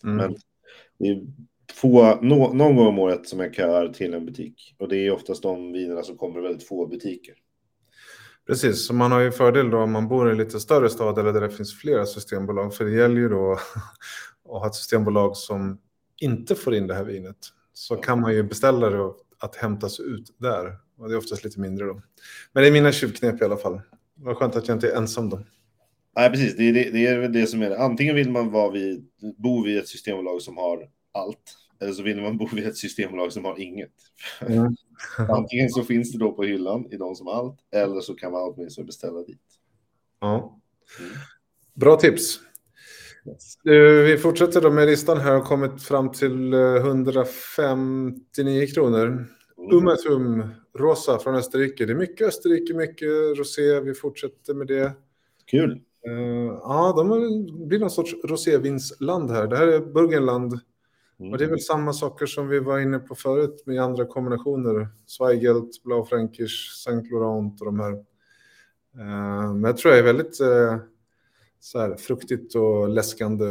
Mm. 0.03 0.15
Men 0.17 0.35
det 0.97 1.07
är 1.07 1.27
få, 1.73 2.21
no, 2.21 2.53
någon 2.53 2.75
gång 2.75 2.87
om 2.87 2.99
året 2.99 3.27
som 3.27 3.39
jag 3.39 3.55
köar 3.55 3.87
till 3.87 4.13
en 4.13 4.25
butik 4.25 4.75
och 4.77 4.89
det 4.89 4.97
är 4.97 5.11
oftast 5.11 5.43
de 5.43 5.71
vinerna 5.71 6.03
som 6.03 6.17
kommer 6.17 6.41
väldigt 6.41 6.67
få 6.67 6.87
butiker. 6.87 7.35
Precis, 8.47 8.87
så 8.87 8.93
man 8.93 9.11
har 9.11 9.19
ju 9.19 9.31
fördel 9.31 9.69
då 9.69 9.77
om 9.77 9.91
man 9.91 10.07
bor 10.07 10.27
i 10.27 10.31
en 10.31 10.37
lite 10.37 10.59
större 10.59 10.89
stad 10.89 11.17
eller 11.17 11.33
där 11.33 11.41
det 11.41 11.49
finns 11.49 11.79
flera 11.79 12.05
systembolag. 12.05 12.75
För 12.75 12.85
det 12.85 12.91
gäller 12.91 13.21
ju 13.21 13.29
då 13.29 13.51
att 14.45 14.61
ha 14.61 14.67
ett 14.67 14.75
systembolag 14.75 15.37
som 15.37 15.79
inte 16.21 16.55
får 16.55 16.75
in 16.75 16.87
det 16.87 16.93
här 16.93 17.03
vinet 17.03 17.37
så 17.73 17.95
kan 17.95 18.21
man 18.21 18.33
ju 18.33 18.43
beställa 18.43 18.89
det 18.89 19.13
att 19.39 19.55
hämtas 19.55 19.99
ut 19.99 20.35
där. 20.37 20.77
Och 20.97 21.09
det 21.09 21.15
är 21.15 21.17
oftast 21.17 21.43
lite 21.43 21.59
mindre 21.59 21.85
då. 21.85 22.01
Men 22.53 22.63
det 22.63 22.69
är 22.69 22.71
mina 22.71 22.91
tjuvknep 22.91 23.41
i 23.41 23.45
alla 23.45 23.57
fall. 23.57 23.81
Vad 24.15 24.37
skönt 24.37 24.55
att 24.55 24.67
jag 24.67 24.75
inte 24.75 24.91
är 24.91 24.97
ensam 24.97 25.29
då. 25.29 25.39
Nej, 26.15 26.29
precis. 26.29 26.57
Det 26.57 26.63
är 26.63 26.73
det, 26.73 26.89
det, 26.91 27.07
är 27.07 27.27
det 27.29 27.47
som 27.47 27.61
är 27.61 27.69
det. 27.69 27.79
Antingen 27.79 28.15
vill 28.15 28.31
man 28.31 28.51
vara 28.51 28.71
vid, 28.71 29.05
bo 29.37 29.63
vid 29.63 29.77
ett 29.77 29.87
systembolag 29.87 30.41
som 30.41 30.57
har 30.57 30.89
allt. 31.13 31.57
Eller 31.79 31.93
så 31.93 32.03
vill 32.03 32.21
man 32.21 32.37
bo 32.37 32.47
vid 32.53 32.67
ett 32.67 32.77
systembolag 32.77 33.33
som 33.33 33.45
har 33.45 33.59
inget. 33.59 33.93
Mm. 34.41 34.75
Antingen 35.29 35.69
så 35.69 35.83
finns 35.83 36.11
det 36.11 36.19
då 36.19 36.31
på 36.31 36.43
hyllan 36.43 36.85
i 36.91 36.97
de 36.97 37.15
som 37.15 37.27
har 37.27 37.33
allt. 37.33 37.59
Eller 37.71 38.01
så 38.01 38.13
kan 38.13 38.31
man 38.31 38.41
åtminstone 38.41 38.85
beställa 38.85 39.23
dit. 39.23 39.41
Ja. 40.19 40.59
Mm. 40.99 41.11
Bra 41.73 41.95
tips. 41.95 42.39
Vi 43.63 44.17
fortsätter 44.17 44.61
då 44.61 44.71
med 44.71 44.87
listan 44.87 45.17
här 45.17 45.37
och 45.37 45.43
kommit 45.43 45.83
fram 45.83 46.11
till 46.11 46.53
159 46.53 48.67
kronor. 48.67 49.07
Mm. 49.07 49.25
Umatum, 49.71 50.49
rosa 50.77 51.19
från 51.19 51.35
Österrike. 51.35 51.85
Det 51.85 51.93
är 51.93 51.97
mycket 51.97 52.27
Österrike, 52.27 52.73
mycket 52.73 53.37
rosé. 53.37 53.79
Vi 53.79 53.93
fortsätter 53.93 54.53
med 54.53 54.67
det. 54.67 54.91
Kul. 55.45 55.81
Uh, 56.07 56.59
ja, 56.63 56.93
de 56.97 57.07
blir 57.67 57.79
någon 57.79 57.89
sorts 57.89 58.15
rosévinsland 58.23 59.31
här. 59.31 59.47
Det 59.47 59.57
här 59.57 59.67
är 59.67 59.79
Burgenland. 59.79 60.59
Mm. 61.19 61.31
Och 61.31 61.37
det 61.37 61.43
är 61.43 61.49
väl 61.49 61.59
samma 61.59 61.93
saker 61.93 62.25
som 62.25 62.47
vi 62.47 62.59
var 62.59 62.79
inne 62.79 62.99
på 62.99 63.15
förut 63.15 63.63
med 63.65 63.81
andra 63.81 64.05
kombinationer. 64.05 64.87
Zweigelt, 65.07 65.83
Blaufränkisch, 65.83 66.81
Saint 66.83 67.11
Laurent 67.11 67.61
och 67.61 67.65
de 67.65 67.79
här. 67.79 67.91
Uh, 67.91 69.53
men 69.53 69.63
jag 69.63 69.77
tror 69.77 69.93
jag 69.93 69.99
är 69.99 70.13
väldigt... 70.13 70.41
Uh, 70.41 70.77
så 71.59 71.79
här 71.79 71.95
fruktigt 71.95 72.55
och 72.55 72.89
läskande. 72.89 73.45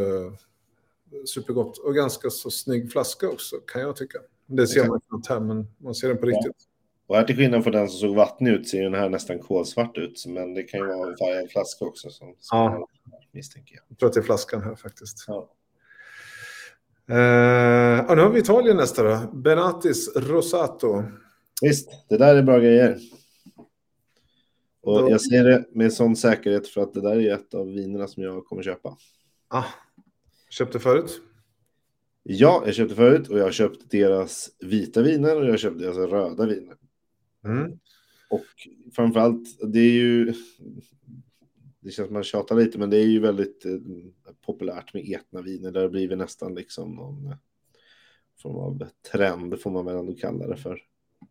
Supergott 1.26 1.78
och 1.78 1.94
ganska 1.94 2.30
så 2.30 2.50
snygg 2.50 2.92
flaska 2.92 3.28
också 3.28 3.56
kan 3.56 3.82
jag 3.82 3.96
tycka. 3.96 4.18
Det 4.46 4.66
ser 4.66 4.88
man 4.88 5.00
inte 5.12 5.32
här, 5.32 5.40
men 5.40 5.66
man 5.78 5.94
ser 5.94 6.08
den 6.08 6.18
på 6.18 6.26
riktigt. 6.26 6.56
Ja. 6.56 7.06
Och 7.06 7.16
här 7.16 7.24
till 7.24 7.36
skillnad 7.36 7.62
från 7.62 7.72
den 7.72 7.88
som 7.88 7.98
såg 7.98 8.16
vattnig 8.16 8.50
ut 8.50 8.68
ser 8.68 8.82
den 8.82 8.94
här 8.94 9.08
nästan 9.08 9.38
kolsvart 9.38 9.98
ut. 9.98 10.24
Men 10.26 10.54
det 10.54 10.62
kan 10.62 10.80
ju 10.80 10.86
vara 10.86 11.10
en 11.10 11.16
färgad 11.16 11.50
flaska 11.50 11.84
också. 11.84 12.10
Som, 12.10 12.34
som 12.38 12.58
ja. 12.58 12.88
misstänker 13.32 13.74
jag. 13.74 13.84
Jag 13.88 13.98
tror 13.98 14.08
att 14.08 14.14
det 14.14 14.20
är 14.20 14.24
flaskan 14.24 14.62
här 14.62 14.74
faktiskt. 14.74 15.24
Ja. 15.26 15.50
Och 18.08 18.16
nu 18.16 18.22
har 18.22 18.30
vi 18.30 18.40
Italien 18.40 18.76
nästa 18.76 19.02
då. 19.02 19.36
Benatis 19.36 20.16
Rosato. 20.16 21.02
Visst, 21.62 21.90
det 22.08 22.16
där 22.16 22.36
är 22.36 22.42
bra 22.42 22.58
grejer. 22.58 22.98
Och 24.82 25.00
Då... 25.00 25.10
jag 25.10 25.20
ser 25.20 25.44
det 25.44 25.64
med 25.72 25.92
sån 25.92 26.16
säkerhet 26.16 26.68
för 26.68 26.80
att 26.80 26.94
det 26.94 27.00
där 27.00 27.16
är 27.16 27.34
ett 27.34 27.54
av 27.54 27.66
vinerna 27.66 28.06
som 28.06 28.22
jag 28.22 28.44
kommer 28.44 28.62
köpa. 28.62 28.96
Ah, 29.48 29.64
köpte 30.50 30.78
förut? 30.78 31.20
Ja, 32.22 32.62
jag 32.66 32.74
köpte 32.74 32.94
förut 32.94 33.28
och 33.28 33.38
jag 33.38 33.44
har 33.44 33.50
köpt 33.50 33.90
deras 33.90 34.50
vita 34.58 35.02
viner 35.02 35.36
och 35.36 35.44
jag 35.44 35.50
har 35.50 35.56
köpt 35.56 35.78
deras 35.78 35.96
röda 35.96 36.46
viner. 36.46 36.76
Mm. 37.44 37.72
Och 38.30 38.44
framförallt, 38.94 39.72
det 39.72 39.78
är 39.78 39.92
ju... 39.92 40.34
Det 41.86 41.92
känns 41.92 42.06
som 42.06 42.14
man 42.14 42.24
tjatar 42.24 42.56
lite, 42.56 42.78
men 42.78 42.90
det 42.90 42.96
är 42.96 43.06
ju 43.06 43.20
väldigt 43.20 43.64
eh, 43.64 43.72
populärt 44.46 44.94
med 44.94 45.14
etna 45.14 45.42
viner. 45.42 45.70
Där 45.70 45.82
det 45.82 45.88
blivit 45.88 46.18
nästan 46.18 46.54
liksom 46.54 46.94
någon 46.94 47.34
form 48.42 48.56
av 48.56 48.88
trend, 49.12 49.60
får 49.60 49.70
man 49.70 49.84
väl 49.84 49.96
ändå 49.96 50.14
kalla 50.14 50.46
det 50.46 50.56
för. 50.56 50.78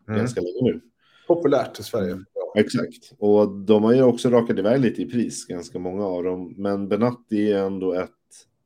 Mm. 0.07 0.19
Ganska 0.19 0.41
länge 0.41 0.61
nu. 0.61 0.81
Populärt 1.27 1.79
i 1.79 1.83
Sverige. 1.83 2.23
Exakt. 2.55 3.13
Och 3.17 3.51
de 3.51 3.83
har 3.83 3.93
ju 3.93 4.03
också 4.03 4.29
rakat 4.29 4.59
iväg 4.59 4.81
lite 4.81 5.01
i 5.01 5.05
pris, 5.05 5.45
ganska 5.45 5.79
många 5.79 6.05
av 6.05 6.23
dem. 6.23 6.53
Men 6.57 6.87
Benatti 6.87 7.51
är 7.51 7.65
ändå 7.65 7.93
ett 7.93 8.11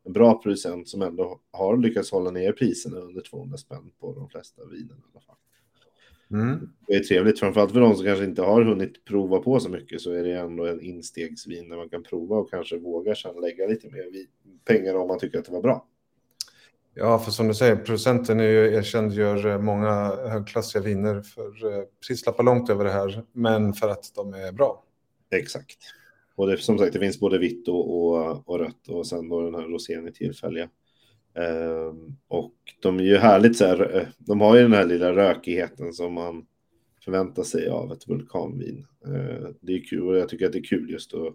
en 0.04 0.13
bra 0.13 0.41
producent 0.41 0.89
som 0.89 1.02
ändå 1.02 1.39
har 1.52 1.78
lyckats 1.78 2.12
hålla 2.12 2.32
ner 2.32 2.52
priserna 2.52 2.97
under 2.97 3.21
200 3.21 3.58
spänn 3.58 3.91
på 3.99 4.13
de 4.13 4.30
flesta 4.30 4.65
viner 4.65 4.95
i 4.95 5.12
alla 5.12 5.21
fall. 5.21 5.36
Mm. 6.32 6.70
Det 6.88 6.96
är 6.96 7.00
trevligt, 7.00 7.39
framförallt 7.39 7.72
för 7.72 7.80
de 7.80 7.96
som 7.96 8.06
kanske 8.06 8.26
inte 8.26 8.42
har 8.42 8.62
hunnit 8.62 9.06
prova 9.06 9.39
på 9.39 9.60
så 9.60 9.70
mycket 9.70 10.02
så 10.02 10.12
är 10.13 10.24
det 10.24 10.39
ändå 10.39 10.65
en 10.65 10.82
instegsvin 10.82 11.70
där 11.70 11.78
man 11.78 11.89
kan 11.89 12.04
prova 12.04 12.36
och 12.36 12.50
kanske 12.50 12.78
vågar 12.78 13.15
sedan 13.15 13.42
lägga 13.42 13.68
lite 13.68 13.88
mer 13.88 14.06
pengar 14.65 14.96
om 14.96 15.08
man 15.08 15.20
tycker 15.20 15.39
att 15.39 15.46
det 15.46 15.52
var 15.52 15.62
bra. 15.62 15.86
Ja, 16.94 17.20
för 17.20 17.32
som 17.32 17.48
du 17.48 17.54
säger, 17.54 17.76
producenten 17.76 18.39
är 18.39 18.44
ju 18.44 18.76
erkänd, 18.76 19.13
gör 19.13 19.48
eh, 19.48 19.60
många 19.60 20.15
högklassiga 20.30 20.82
viner 20.82 21.22
för 21.22 21.74
eh, 21.74 21.84
prislappar 22.08 22.44
långt 22.44 22.70
över 22.70 22.86
det 22.86 22.92
här, 22.92 23.24
men 23.34 23.74
för 23.74 23.89
att 23.89 24.12
de 24.15 24.34
är 24.34 24.52
bra. 24.52 24.84
Exakt. 25.32 25.78
Och 26.36 26.48
det, 26.48 26.58
som 26.58 26.78
sagt, 26.78 26.94
det 26.94 27.00
finns 27.00 27.20
både 27.20 27.38
vitt 27.38 27.68
och, 27.68 27.98
och, 27.98 28.50
och 28.50 28.60
rött 28.60 28.88
och 28.88 29.08
sen 29.08 29.30
då 29.30 29.42
den 29.42 29.56
här 29.56 29.62
rosén 29.62 30.08
i 30.08 30.12
tillfälliga. 30.12 30.70
Um, 31.39 32.17
och 32.28 32.54
de 32.82 32.99
är 32.99 33.04
ju 33.04 33.17
härligt 33.17 33.58
så 33.58 33.65
här, 33.65 33.97
eh, 33.97 34.08
de 34.17 34.41
har 34.41 34.56
ju 34.56 34.62
den 34.62 34.73
här 34.73 34.86
lilla 34.86 35.15
rökigheten 35.15 35.93
som 35.93 36.13
man 36.13 36.45
förväntar 37.04 37.43
sig 37.43 37.69
av 37.69 37.91
ett 37.91 38.08
vulkanvin. 38.08 38.86
Uh, 39.08 39.49
det 39.62 39.73
är 39.73 39.84
kul 39.89 40.08
och 40.08 40.17
jag 40.17 40.30
tycker 40.30 40.45
att 40.45 40.54
det 40.54 40.60
är 40.60 40.63
kul 40.63 40.89
just 40.89 41.13
att 41.13 41.34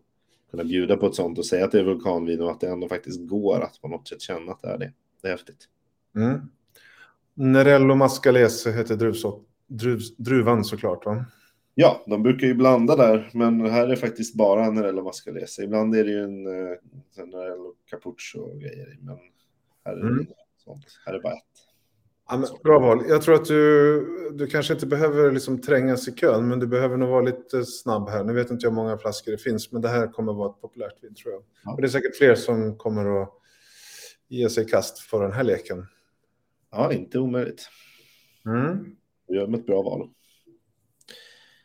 kunna 0.51 0.65
bjuda 0.65 0.97
på 0.97 1.07
ett 1.07 1.15
sånt 1.15 1.39
och 1.39 1.47
säga 1.47 1.65
att 1.65 1.73
det 1.73 1.81
är 1.81 1.85
vulkanvin 1.85 2.41
och 2.41 2.51
att 2.51 2.61
det 2.61 2.69
ändå 2.69 2.89
faktiskt 2.89 3.29
går 3.29 3.61
att 3.61 3.81
på 3.81 3.89
något 3.89 4.09
sätt 4.09 4.21
känna 4.21 4.53
att 4.53 4.63
det 4.63 4.69
är 4.69 4.79
det. 4.79 4.93
Det 5.23 5.29
är 5.29 5.33
häftigt. 5.33 5.69
Mm. 6.17 6.41
Nerello 7.35 7.95
Mascalese 7.95 8.73
heter 8.73 8.97
druvsort, 8.97 9.47
druv, 9.67 10.01
druvan 10.19 10.65
såklart 10.65 11.07
va? 11.07 11.25
Ja, 11.75 12.05
de 12.07 12.23
brukar 12.23 12.47
ju 12.47 12.55
blanda 12.55 12.97
där, 12.97 13.31
men 13.33 13.61
här 13.61 13.89
är 13.89 13.97
faktiskt 13.97 14.35
bara 14.35 14.71
Nerello 14.71 15.03
Mascalese. 15.03 15.63
Ibland 15.63 15.95
är 15.95 16.05
det 16.05 16.11
ju 16.11 16.25
en, 16.25 16.47
en 16.47 16.73
eh, 17.19 17.27
Nerello 17.27 17.75
Capuccio 17.91 18.39
och 18.39 18.61
grejer 18.61 18.99
men 19.01 19.19
här 19.85 19.93
är, 19.93 20.01
mm. 20.01 20.27
sånt. 20.57 20.85
här 21.07 21.15
är 21.15 21.21
bara 21.21 21.33
ett. 21.33 21.43
Ja, 22.29 22.37
men, 22.37 22.49
bra 22.65 22.79
val. 22.79 23.05
Jag 23.09 23.23
tror 23.23 23.35
att 23.35 23.45
du, 23.45 24.31
du 24.35 24.47
kanske 24.47 24.75
inte 24.75 24.87
behöver 24.87 25.33
liksom 25.33 25.61
trängas 25.61 26.09
i 26.09 26.13
kön, 26.13 26.49
men 26.49 26.61
du 26.61 26.67
behöver 26.67 26.97
nog 26.97 27.09
vara 27.09 27.23
lite 27.23 27.65
snabb 27.65 28.09
här. 28.09 28.25
Nu 28.25 28.33
vet 28.33 28.51
inte 28.51 28.67
jag 28.67 28.71
hur 28.71 28.77
många 28.77 28.99
flaskor 28.99 29.33
det 29.33 29.39
finns, 29.39 29.73
men 29.73 29.83
det 29.83 29.89
här 29.89 30.07
kommer 30.07 30.33
att 30.33 30.39
vara 30.39 30.51
ett 30.51 30.61
populärt 30.61 31.05
vin 31.05 31.15
tror 31.15 31.33
jag. 31.35 31.43
Ja. 31.65 31.73
Och 31.73 31.81
det 31.81 31.87
är 31.87 31.91
säkert 31.91 32.17
fler 32.17 32.35
som 32.35 32.79
kommer 32.79 33.23
att 33.23 33.31
ge 34.29 34.49
sig 34.51 34.65
i 34.65 34.69
kast 34.69 34.99
för 34.99 35.23
den 35.23 35.33
här 35.33 35.45
leken. 35.45 35.87
Ja, 36.71 36.93
inte 36.93 37.19
omöjligt. 37.19 37.69
Mm. 38.47 38.97
Du 39.29 39.37
gör 39.37 39.47
med 39.47 39.61
ett 39.61 39.67
bra 39.67 39.83
val. 39.83 40.11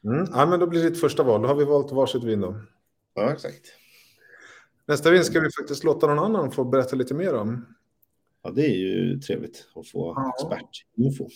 Mm. 0.04 0.26
Ja, 0.32 0.46
men 0.46 0.60
då 0.60 0.68
blir 0.68 0.84
det 0.84 0.90
ditt 0.90 1.02
första 1.02 1.24
val. 1.24 1.42
Då 1.42 1.48
har 1.48 1.56
vi 1.56 1.66
valt 1.66 1.92
varsitt 1.92 2.24
vin 2.24 2.42
då. 2.42 2.62
Ja, 3.14 3.32
exakt. 3.32 3.66
Nästa 4.88 5.12
vin 5.12 5.26
ska 5.26 5.40
vi 5.40 5.50
faktiskt 5.60 5.84
låta 5.84 6.08
någon 6.08 6.20
annan 6.20 6.52
få 6.52 6.64
berätta 6.64 6.96
lite 6.96 7.14
mer 7.14 7.34
om. 7.34 7.66
Ja, 8.42 8.52
det 8.52 8.66
är 8.66 8.76
ju 8.76 9.20
trevligt 9.20 9.68
att 9.76 9.88
få 9.88 10.14
ja. 10.16 10.34
expertinfo. 10.38 11.30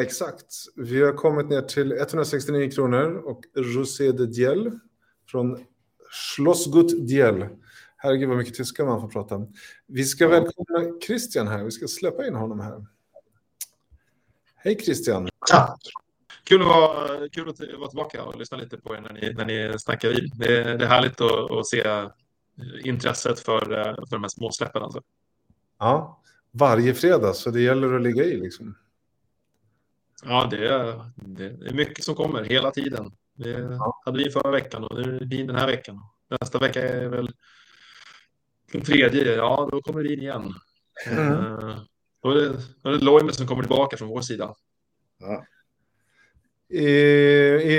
Exakt. 0.00 0.54
Vi 0.76 1.02
har 1.02 1.12
kommit 1.12 1.48
ner 1.48 1.62
till 1.62 1.92
169 1.92 2.70
kronor 2.70 3.16
och 3.16 3.40
Rosé 3.54 4.12
de 4.12 4.26
Diel 4.26 4.78
från 5.30 5.64
Schlossgut 6.10 7.08
Diel. 7.08 7.46
Herregud 7.96 8.28
vad 8.28 8.38
mycket 8.38 8.54
tyska 8.54 8.84
man 8.84 9.00
får 9.00 9.08
prata. 9.08 9.46
Vi 9.86 10.04
ska 10.04 10.28
välkomna 10.28 11.00
Christian 11.06 11.48
här. 11.48 11.64
Vi 11.64 11.70
ska 11.70 11.88
släppa 11.88 12.26
in 12.26 12.34
honom 12.34 12.60
här. 12.60 12.86
Hej 14.56 14.78
Christian. 14.78 15.28
Tack. 15.48 15.80
Kul 16.44 16.60
att, 16.60 16.66
vara, 16.66 17.28
kul 17.28 17.48
att 17.48 17.60
vara 17.78 17.88
tillbaka 17.88 18.24
och 18.24 18.38
lyssna 18.38 18.56
lite 18.56 18.78
på 18.78 18.94
er 18.94 19.00
när 19.00 19.12
ni, 19.12 19.32
när 19.32 19.44
ni 19.44 19.78
snackar 19.78 20.08
vin. 20.08 20.30
Det, 20.34 20.46
det 20.46 20.84
är 20.84 20.88
härligt 20.88 21.20
att, 21.20 21.50
att, 21.50 21.66
se 21.66 22.08
intresset 22.84 23.40
för, 23.40 23.60
för 24.08 24.10
de 24.10 24.22
här 24.22 24.28
småsläppen. 24.28 24.82
Alltså. 24.82 25.02
Ja, 25.78 26.22
varje 26.50 26.94
fredag, 26.94 27.34
så 27.34 27.50
det 27.50 27.60
gäller 27.60 27.94
att 27.94 28.02
ligga 28.02 28.24
i 28.24 28.36
liksom. 28.36 28.74
Ja, 30.24 30.48
det 30.50 30.68
är, 30.68 31.10
det 31.16 31.44
är 31.44 31.74
mycket 31.74 32.04
som 32.04 32.14
kommer 32.14 32.44
hela 32.44 32.70
tiden. 32.70 33.12
Det 33.34 33.78
hade 34.04 34.18
vi 34.18 34.30
förra 34.30 34.50
veckan 34.50 34.84
och 34.84 35.02
det 35.02 35.24
vin 35.26 35.46
den 35.46 35.56
här 35.56 35.66
veckan. 35.66 36.00
Nästa 36.40 36.58
vecka 36.58 36.88
är 36.88 37.08
väl 37.08 37.30
den 38.72 38.80
tredje, 38.82 39.34
ja 39.34 39.68
då 39.72 39.82
kommer 39.82 40.02
det 40.02 40.12
in 40.12 40.20
igen. 40.20 40.54
Mm. 41.06 41.32
Uh, 41.32 41.78
då 42.22 42.30
är 42.30 42.34
det, 42.34 42.48
då 42.82 42.88
är 42.88 42.92
det 42.92 43.04
Loimer 43.04 43.32
som 43.32 43.46
kommer 43.46 43.62
tillbaka 43.62 43.96
från 43.96 44.08
vår 44.08 44.20
sida. 44.20 44.54
Ja. 45.18 45.44
I, 46.68 46.88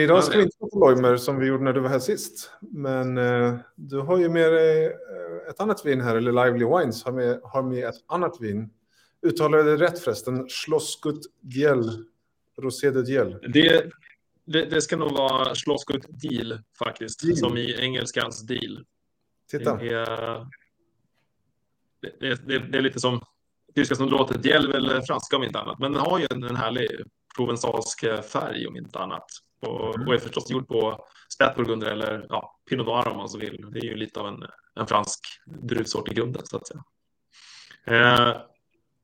idag 0.03 0.23
ska 0.23 0.37
vi 0.37 0.43
inte 0.43 0.57
på 0.57 0.79
Loimer 0.79 1.17
som 1.17 1.39
vi 1.39 1.47
gjorde 1.47 1.63
när 1.63 1.73
du 1.73 1.79
var 1.79 1.89
här 1.89 1.99
sist. 1.99 2.51
Men 2.61 3.17
uh, 3.17 3.55
du 3.75 3.99
har 3.99 4.17
ju 4.17 4.29
med 4.29 4.53
dig 4.53 4.87
uh, 4.87 5.49
ett 5.49 5.59
annat 5.59 5.85
vin 5.85 6.01
här, 6.01 6.15
eller 6.15 6.45
Lively 6.45 6.65
Wines 6.65 7.03
har 7.03 7.11
med, 7.11 7.39
har 7.43 7.63
med 7.63 7.87
ett 7.87 7.95
annat 8.07 8.41
vin. 8.41 8.69
Uttalar 9.25 9.57
jag 9.57 9.67
det 9.67 9.77
rätt 9.77 9.99
förresten? 9.99 10.49
Schlossgut 10.49 11.21
Diel, 11.41 12.05
Rosé 12.61 12.91
de 12.91 13.01
Diel. 13.01 13.39
Det, 13.53 13.89
det, 14.45 14.65
det, 14.65 14.81
ska 14.81 14.97
nog 14.97 15.11
vara 15.11 15.55
Schlossgut 15.55 16.05
Deal 16.09 16.59
faktiskt, 16.79 17.21
deal. 17.23 17.37
som 17.37 17.57
i 17.57 17.75
engelskans 17.79 18.41
deal. 18.41 18.85
Titta. 19.51 19.75
Det 19.77 19.89
är, 19.89 20.47
det, 22.47 22.59
det 22.59 22.77
är 22.77 22.81
lite 22.81 22.99
som 22.99 23.21
tyska 23.75 23.95
som 23.95 24.09
låter 24.09 24.37
Diel 24.37 24.71
eller 24.71 25.01
franska 25.01 25.35
om 25.35 25.43
inte 25.43 25.59
annat, 25.59 25.79
men 25.79 25.93
den 25.93 26.01
har 26.01 26.19
ju 26.19 26.27
en, 26.29 26.43
en 26.43 26.55
härlig 26.55 26.89
provensalsk 27.37 28.05
färg 28.31 28.67
om 28.67 28.77
inte 28.77 28.99
annat. 28.99 29.25
Och, 29.61 29.95
mm. 29.95 30.07
och 30.07 30.13
är 30.13 30.17
förstås 30.17 30.49
gjord 30.49 30.67
på 30.67 31.05
spätburgunder 31.33 31.87
eller 31.87 32.25
ja, 32.29 32.59
pinot 32.69 32.87
noir 32.87 33.07
om 33.07 33.17
man 33.17 33.29
så 33.29 33.37
vill. 33.37 33.65
Det 33.71 33.79
är 33.79 33.83
ju 33.83 33.95
lite 33.95 34.19
av 34.19 34.27
en, 34.27 34.43
en 34.75 34.87
fransk 34.87 35.19
druvsort 35.45 36.11
i 36.11 36.13
grunden 36.13 36.41
så 36.45 36.57
att 36.57 36.67
säga. 36.67 36.83
Eh, 37.85 38.37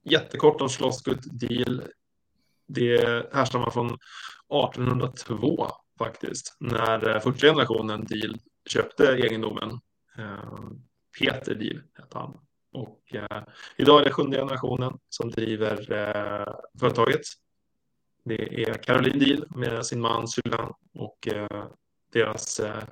jättekort 0.04 0.62
om 0.62 0.69
Schlossgut 0.69 1.39
Deal. 1.39 1.84
Det 2.67 3.34
härstammar 3.34 3.69
från 3.69 3.86
1802 3.88 5.67
faktiskt, 5.98 6.58
när 6.60 7.19
första 7.19 7.48
generationen 7.48 8.06
Deal 8.06 8.38
köpte 8.69 9.08
egendomen. 9.08 9.69
Eh, 10.17 10.60
Peter 11.19 11.56
Deal 11.56 11.82
hette 11.93 12.17
han. 12.17 12.38
Och 12.74 13.15
eh, 13.15 13.43
idag 13.78 14.02
är 14.02 14.06
det 14.06 14.12
sjunde 14.12 14.38
generationen 14.38 15.00
som 15.10 15.32
driver 15.32 15.91
eh, 15.91 16.54
företaget. 16.80 17.22
Det 18.25 18.63
är 18.63 18.73
Caroline 18.73 19.19
Deal 19.19 19.45
med 19.49 19.86
sin 19.86 20.01
man 20.01 20.27
Sylvain 20.27 20.73
och 20.93 21.27
eh, 21.27 21.67
deras 22.13 22.59
eh, 22.59 22.83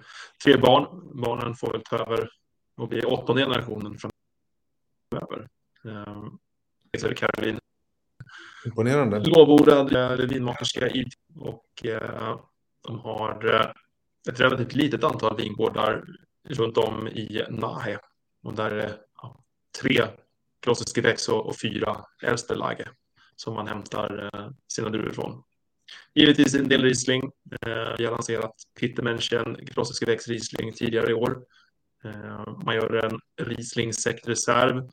tre 0.44 0.58
barn. 0.58 1.12
Barnen 1.22 1.56
får 1.56 1.72
väl 1.72 1.82
ta 1.82 1.98
över 1.98 2.30
och 2.78 2.88
bli 2.88 3.02
åttonde 3.02 3.42
generationen 3.42 3.98
framöver. 3.98 5.50
Eh, 5.86 6.24
så 7.00 7.06
är 7.06 7.10
det 7.10 7.16
Caroline. 7.16 7.60
Imponerande. 8.66 9.20
Lovordad 9.20 9.96
eh, 9.96 10.28
vinmakerska 10.28 10.90
i 10.90 11.06
och 11.36 11.66
de 12.88 13.00
har 13.00 13.74
ett 14.30 14.40
relativt 14.40 14.76
litet 14.76 15.04
antal 15.04 15.38
vingårdar 15.38 16.06
runt 16.44 16.78
om 16.78 17.08
i 17.08 17.44
Nahe. 17.50 18.00
Och 18.44 18.54
där 18.54 18.72
är 18.72 18.76
det 18.76 19.00
tre 19.82 20.02
klassiska 20.62 21.02
väx 21.02 21.30
och, 21.30 21.46
och 21.46 21.60
fyra 21.62 22.06
Ersterlage 22.24 22.88
som 23.42 23.54
man 23.54 23.68
hämtar 23.68 24.30
eh, 24.34 24.50
sina 24.68 24.90
druvor 24.90 25.14
från. 25.14 25.44
Givetvis 26.16 26.56
en 26.56 26.70
del 26.70 26.82
Riesling. 26.82 27.24
Eh, 27.62 27.96
vi 27.98 28.06
har 28.06 28.12
lanserat 28.12 28.56
Pittermenschen 28.80 29.66
klassiska 29.66 30.06
växt 30.06 30.28
Riesling 30.28 30.74
tidigare 30.74 31.12
i 31.12 31.14
år. 31.14 31.44
Eh, 32.04 32.58
man 32.66 32.76
gör 32.76 32.94
en 32.94 33.20
Riesling 33.48 33.94
Sekt 33.94 34.28
Reserv. 34.28 34.90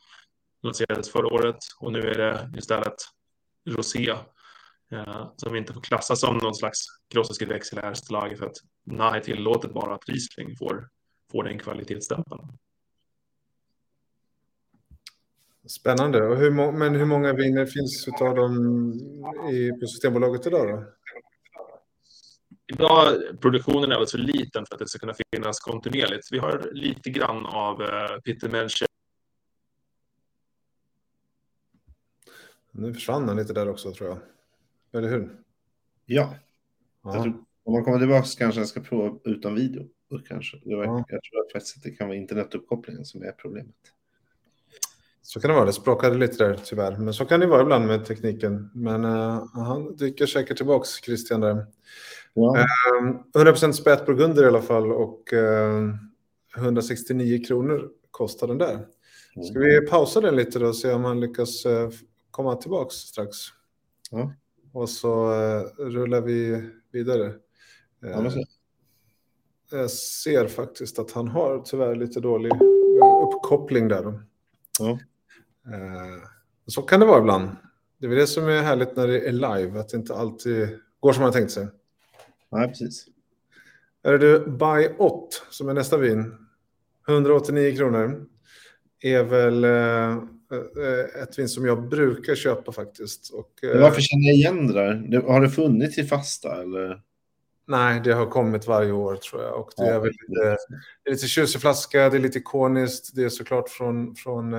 Lanserades 0.63 1.11
förra 1.11 1.27
året 1.27 1.57
och 1.79 1.91
nu 1.91 1.99
är 1.99 2.17
det 2.17 2.57
istället 2.57 2.95
Rosé 3.69 4.09
eh, 4.91 5.31
som 5.35 5.55
inte 5.55 5.73
får 5.73 5.81
klassas 5.81 6.19
som 6.19 6.37
någon 6.37 6.55
slags 6.55 6.85
klassisk 7.11 7.41
väx 7.41 7.73
eller 7.73 8.35
för 8.35 8.45
att 8.45 8.57
nej 8.85 9.23
tillåtet 9.23 9.73
bara 9.73 9.95
att 9.95 10.09
Riesling 10.09 10.55
får, 10.57 10.89
får 11.31 11.43
den 11.43 11.59
kvalitetsstämpeln. 11.59 12.41
Spännande. 15.69 16.27
Och 16.27 16.37
hur, 16.37 16.71
men 16.71 16.95
hur 16.95 17.05
många 17.05 17.33
viner 17.33 17.65
finns 17.65 18.07
av 18.21 18.35
dem 18.35 18.93
i, 19.51 19.71
på 19.71 19.87
Systembolaget 19.87 20.47
idag? 20.47 20.67
Då? 20.67 20.85
Idag 22.67 23.17
produktionen 23.41 23.91
är 23.91 23.97
väl 23.97 24.07
så 24.07 24.17
liten 24.17 24.65
för 24.65 24.75
att 24.75 24.79
det 24.79 24.87
ska 24.87 24.99
kunna 24.99 25.15
finnas 25.33 25.59
kontinuerligt. 25.59 26.31
Vi 26.31 26.37
har 26.37 26.69
lite 26.71 27.09
grann 27.09 27.45
av 27.45 27.81
uh, 27.81 28.19
Peter 28.25 28.49
Melcher. 28.49 28.87
Nu 32.71 32.93
försvann 32.93 33.27
han 33.27 33.37
lite 33.37 33.53
där 33.53 33.69
också 33.69 33.91
tror 33.93 34.09
jag. 34.09 34.19
Eller 34.91 35.09
hur? 35.09 35.35
Ja. 36.05 36.35
Tror, 37.03 37.43
om 37.63 37.73
man 37.73 37.83
kommer 37.83 37.99
tillbaka 37.99 38.27
kanske 38.37 38.61
jag 38.61 38.67
ska 38.67 38.81
prova 38.81 39.19
utan 39.23 39.55
video. 39.55 39.87
Kanske. 40.27 40.57
Jag 40.63 41.05
tror 41.07 41.51
faktiskt 41.53 41.77
att 41.77 41.83
det 41.83 41.91
kan 41.91 42.07
vara 42.07 42.17
internetuppkopplingen 42.17 43.05
som 43.05 43.23
är 43.23 43.31
problemet. 43.31 43.75
Så 45.29 45.39
kan 45.39 45.49
det 45.49 45.55
vara. 45.55 45.65
Det 45.65 45.73
språkade 45.73 46.17
lite 46.17 46.47
där 46.47 46.59
tyvärr. 46.63 46.97
Men 46.97 47.13
så 47.13 47.25
kan 47.25 47.39
det 47.39 47.47
vara 47.47 47.61
ibland 47.61 47.87
med 47.87 48.05
tekniken. 48.05 48.69
Men 48.73 49.05
uh, 49.05 49.45
han 49.53 49.95
dyker 49.95 50.25
säkert 50.25 50.57
tillbaks, 50.57 50.89
Christian. 51.03 51.41
Där. 51.41 51.65
Ja. 52.33 52.55
Uh, 53.35 53.43
100% 53.45 53.71
spätburgunder 53.71 54.43
i 54.43 54.47
alla 54.47 54.61
fall 54.61 54.91
och 54.91 55.33
uh, 55.33 55.39
eh, 56.55 56.63
169 56.63 57.43
kronor 57.47 57.89
kostar 58.11 58.47
den 58.47 58.57
där. 58.57 58.73
Mm. 58.73 59.43
Ska 59.43 59.59
vi 59.59 59.87
pausa 59.87 60.21
den 60.21 60.35
lite 60.35 60.59
då 60.59 60.67
och 60.67 60.75
se 60.75 60.93
om 60.93 61.03
han 61.03 61.19
lyckas 61.19 61.65
uh, 61.65 61.89
komma 62.31 62.55
tillbaks 62.55 62.95
strax? 62.95 63.37
Ja. 64.11 64.33
Och 64.73 64.89
så 64.89 65.29
rullar 65.77 66.21
vi 66.21 66.69
vidare. 66.91 67.33
Ja, 68.01 68.31
jag 69.71 69.91
ser 69.91 70.47
faktiskt 70.47 70.99
att 70.99 71.11
han 71.11 71.27
har 71.27 71.59
tyvärr 71.65 71.95
lite 71.95 72.19
dålig 72.19 72.51
uppkoppling 73.25 73.87
där. 73.87 74.23
Ja. 74.79 74.99
Eh, 75.73 76.23
så 76.65 76.81
kan 76.81 76.99
det 76.99 77.05
vara 77.05 77.19
ibland. 77.19 77.49
Det 77.97 78.07
är 78.07 78.15
det 78.15 78.27
som 78.27 78.47
är 78.47 78.61
härligt 78.61 78.95
när 78.95 79.07
det 79.07 79.27
är 79.27 79.31
live, 79.31 79.79
att 79.79 79.89
det 79.89 79.97
inte 79.97 80.15
alltid 80.15 80.79
går 80.99 81.13
som 81.13 81.23
man 81.23 81.31
tänkt 81.31 81.51
sig. 81.51 81.67
Nej, 82.51 82.67
precis. 82.67 83.05
Är 84.03 84.17
det 84.17 84.39
By 84.39 84.95
Ott 84.97 85.45
som 85.49 85.69
är 85.69 85.73
nästa 85.73 85.97
vin? 85.97 86.33
189 87.07 87.75
kronor 87.75 88.25
är 89.01 89.23
väl 89.23 89.63
eh, 89.63 90.11
eh, 90.11 91.21
ett 91.23 91.39
vin 91.39 91.49
som 91.49 91.65
jag 91.65 91.89
brukar 91.89 92.35
köpa 92.35 92.71
faktiskt. 92.71 93.33
Och, 93.33 93.51
Varför 93.63 94.01
känner 94.01 94.27
jag 94.27 94.35
igen 94.35 94.67
det 94.67 94.73
där? 94.73 95.21
Har 95.27 95.41
det 95.41 95.49
funnits 95.49 95.97
i 95.97 96.03
fasta 96.03 96.61
eller? 96.61 97.01
Nej, 97.67 98.01
det 98.03 98.13
har 98.13 98.25
kommit 98.25 98.67
varje 98.67 98.91
år 98.91 99.15
tror 99.15 99.43
jag. 99.43 99.59
Och 99.59 99.71
det 99.77 99.83
Ja, 99.83 99.93
är 99.93 99.99
väl 99.99 100.09
lite, 100.09 100.57
det 101.03 101.09
är 101.09 101.11
lite 101.11 101.27
tjusig 101.27 101.61
flaska, 101.61 102.09
det 102.09 102.17
är 102.17 102.21
lite 102.21 102.39
ikoniskt, 102.39 103.15
det 103.15 103.23
är 103.23 103.29
såklart 103.29 103.69
från, 103.69 104.15
från 104.15 104.53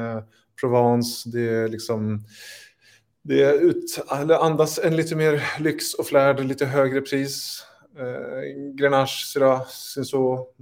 Provence, 0.61 1.31
det 1.31 1.49
är 1.49 1.69
liksom... 1.69 2.25
Det 3.23 3.43
är 3.43 3.55
ut, 3.55 4.05
eller 4.13 4.35
andas 4.35 4.79
en 4.79 4.97
lite 4.97 5.17
mer 5.17 5.43
lyx 5.61 5.95
och 5.95 6.07
flärd, 6.07 6.41
lite 6.41 6.67
högre 6.67 7.01
pris. 7.01 7.65
Eh, 7.99 8.73
Grenache, 8.75 9.27
Syrah, 9.33 9.67
Cinsault, 9.95 10.55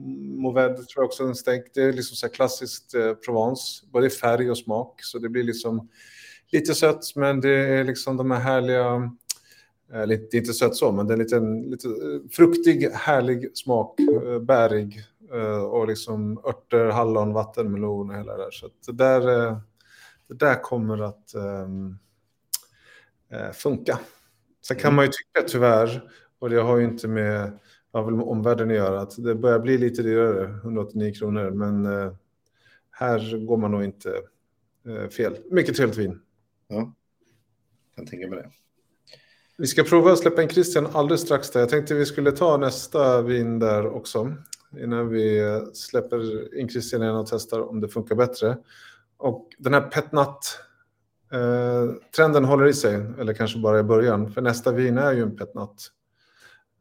Mourvèdre 0.43 0.75
tror 0.75 0.87
jag 0.97 1.05
också 1.05 1.23
den 1.23 1.31
en 1.31 1.37
stänk. 1.37 1.65
Det 1.75 1.83
är 1.83 1.93
liksom 1.93 2.17
så 2.17 2.27
här 2.27 2.35
klassiskt 2.35 2.95
eh, 2.95 3.13
Provence, 3.13 3.87
både 3.93 4.07
i 4.07 4.11
färg 4.11 4.51
och 4.51 4.59
smak. 4.59 5.03
Så 5.03 5.19
det 5.19 5.29
blir 5.29 5.45
liksom 5.45 5.89
lite 6.53 6.75
sött, 6.75 7.17
men 7.17 7.41
det 7.41 7.51
är 7.51 7.85
liksom 7.85 8.17
de 8.17 8.31
här 8.31 8.41
härliga 8.41 9.11
Eh, 9.93 10.07
lite, 10.07 10.37
inte 10.37 10.53
sött 10.53 10.77
så, 10.77 10.93
men 10.93 11.07
det 11.07 11.15
är 11.15 11.19
lite, 11.19 11.41
lite 11.41 11.89
fruktig, 12.31 12.89
härlig 12.93 13.57
smak, 13.57 14.01
eh, 14.01 14.39
bärig 14.39 15.01
eh, 15.33 15.63
och 15.63 15.89
liksom 15.89 16.39
örter, 16.39 16.85
hallon, 16.85 17.33
vattenmelon 17.33 18.11
och 18.11 18.17
hela 18.17 18.37
det 18.37 18.45
där. 18.45 18.51
Så 18.51 18.67
att 18.67 18.73
det 18.87 18.93
där, 18.93 19.47
eh, 19.47 19.59
det 20.29 20.35
där 20.35 20.63
kommer 20.63 21.03
att 21.03 21.35
ehm, 21.35 21.99
eh, 23.31 23.51
funka. 23.53 23.99
Sen 24.67 24.77
kan 24.77 24.89
Mm. 24.89 24.97
man 24.97 25.05
ju 25.05 25.11
tycka 25.11 25.49
tyvärr, 25.49 26.11
och 26.39 26.51
det 26.51 26.57
har 26.61 26.77
ju 26.79 26.85
inte 26.85 27.09
med, 27.09 27.59
omvärlden 27.93 28.71
att 28.71 28.77
göra, 28.77 29.01
att 29.01 29.25
det 29.25 29.35
börjar 29.35 29.59
bli 29.59 29.79
lite 29.79 30.03
dyrare, 30.03 30.45
189 30.45 31.15
kronor, 31.15 31.51
men 31.51 31.87
eh, 31.87 32.13
här 32.91 33.47
går 33.47 33.57
man 33.57 33.71
nog 33.71 33.85
inte 33.85 34.21
eh, 34.89 35.09
fel. 35.09 35.37
Mycket 35.51 35.77
trevligt 35.77 35.99
vin. 35.99 36.21
Ja, 36.69 36.93
kan 37.97 38.07
tänka 38.07 38.29
mig 38.29 38.39
det. 38.39 38.51
Vi 39.59 39.67
ska 39.67 39.83
prova 39.85 40.13
att 40.13 40.19
släppa 40.19 40.43
in 40.43 40.49
Christian 40.49 40.87
alldeles 40.93 41.21
strax. 41.21 41.51
Där. 41.51 41.61
Jag 41.61 41.69
tänkte 41.69 41.95
vi 41.95 42.07
skulle 42.07 42.33
ta 42.33 42.57
nästa 42.57 43.23
vin 43.23 43.59
där 43.59 43.87
också. 43.87 44.35
Innan 44.79 45.09
vi 45.09 45.43
släpper 45.75 46.55
in 46.59 46.69
Christian 46.69 47.03
igen 47.03 47.15
och 47.15 47.27
testar 47.27 47.61
om 47.61 47.81
det 47.81 47.89
funkar 47.89 48.15
bättre. 48.15 48.59
Och 49.19 49.49
den 49.59 49.75
här 49.75 49.81
petnat 49.81 50.59
eh, 51.33 51.93
trenden 52.17 52.45
håller 52.45 52.67
i 52.67 52.75
sig, 52.75 52.95
eller 52.95 53.33
kanske 53.33 53.59
bara 53.59 53.81
i 53.81 53.83
början. 53.83 54.33
För 54.33 54.41
nästa 54.41 54.73
vin 54.73 54.99
är 54.99 55.13
ju 55.13 55.23
en 55.23 55.37
petnat. 55.37 55.91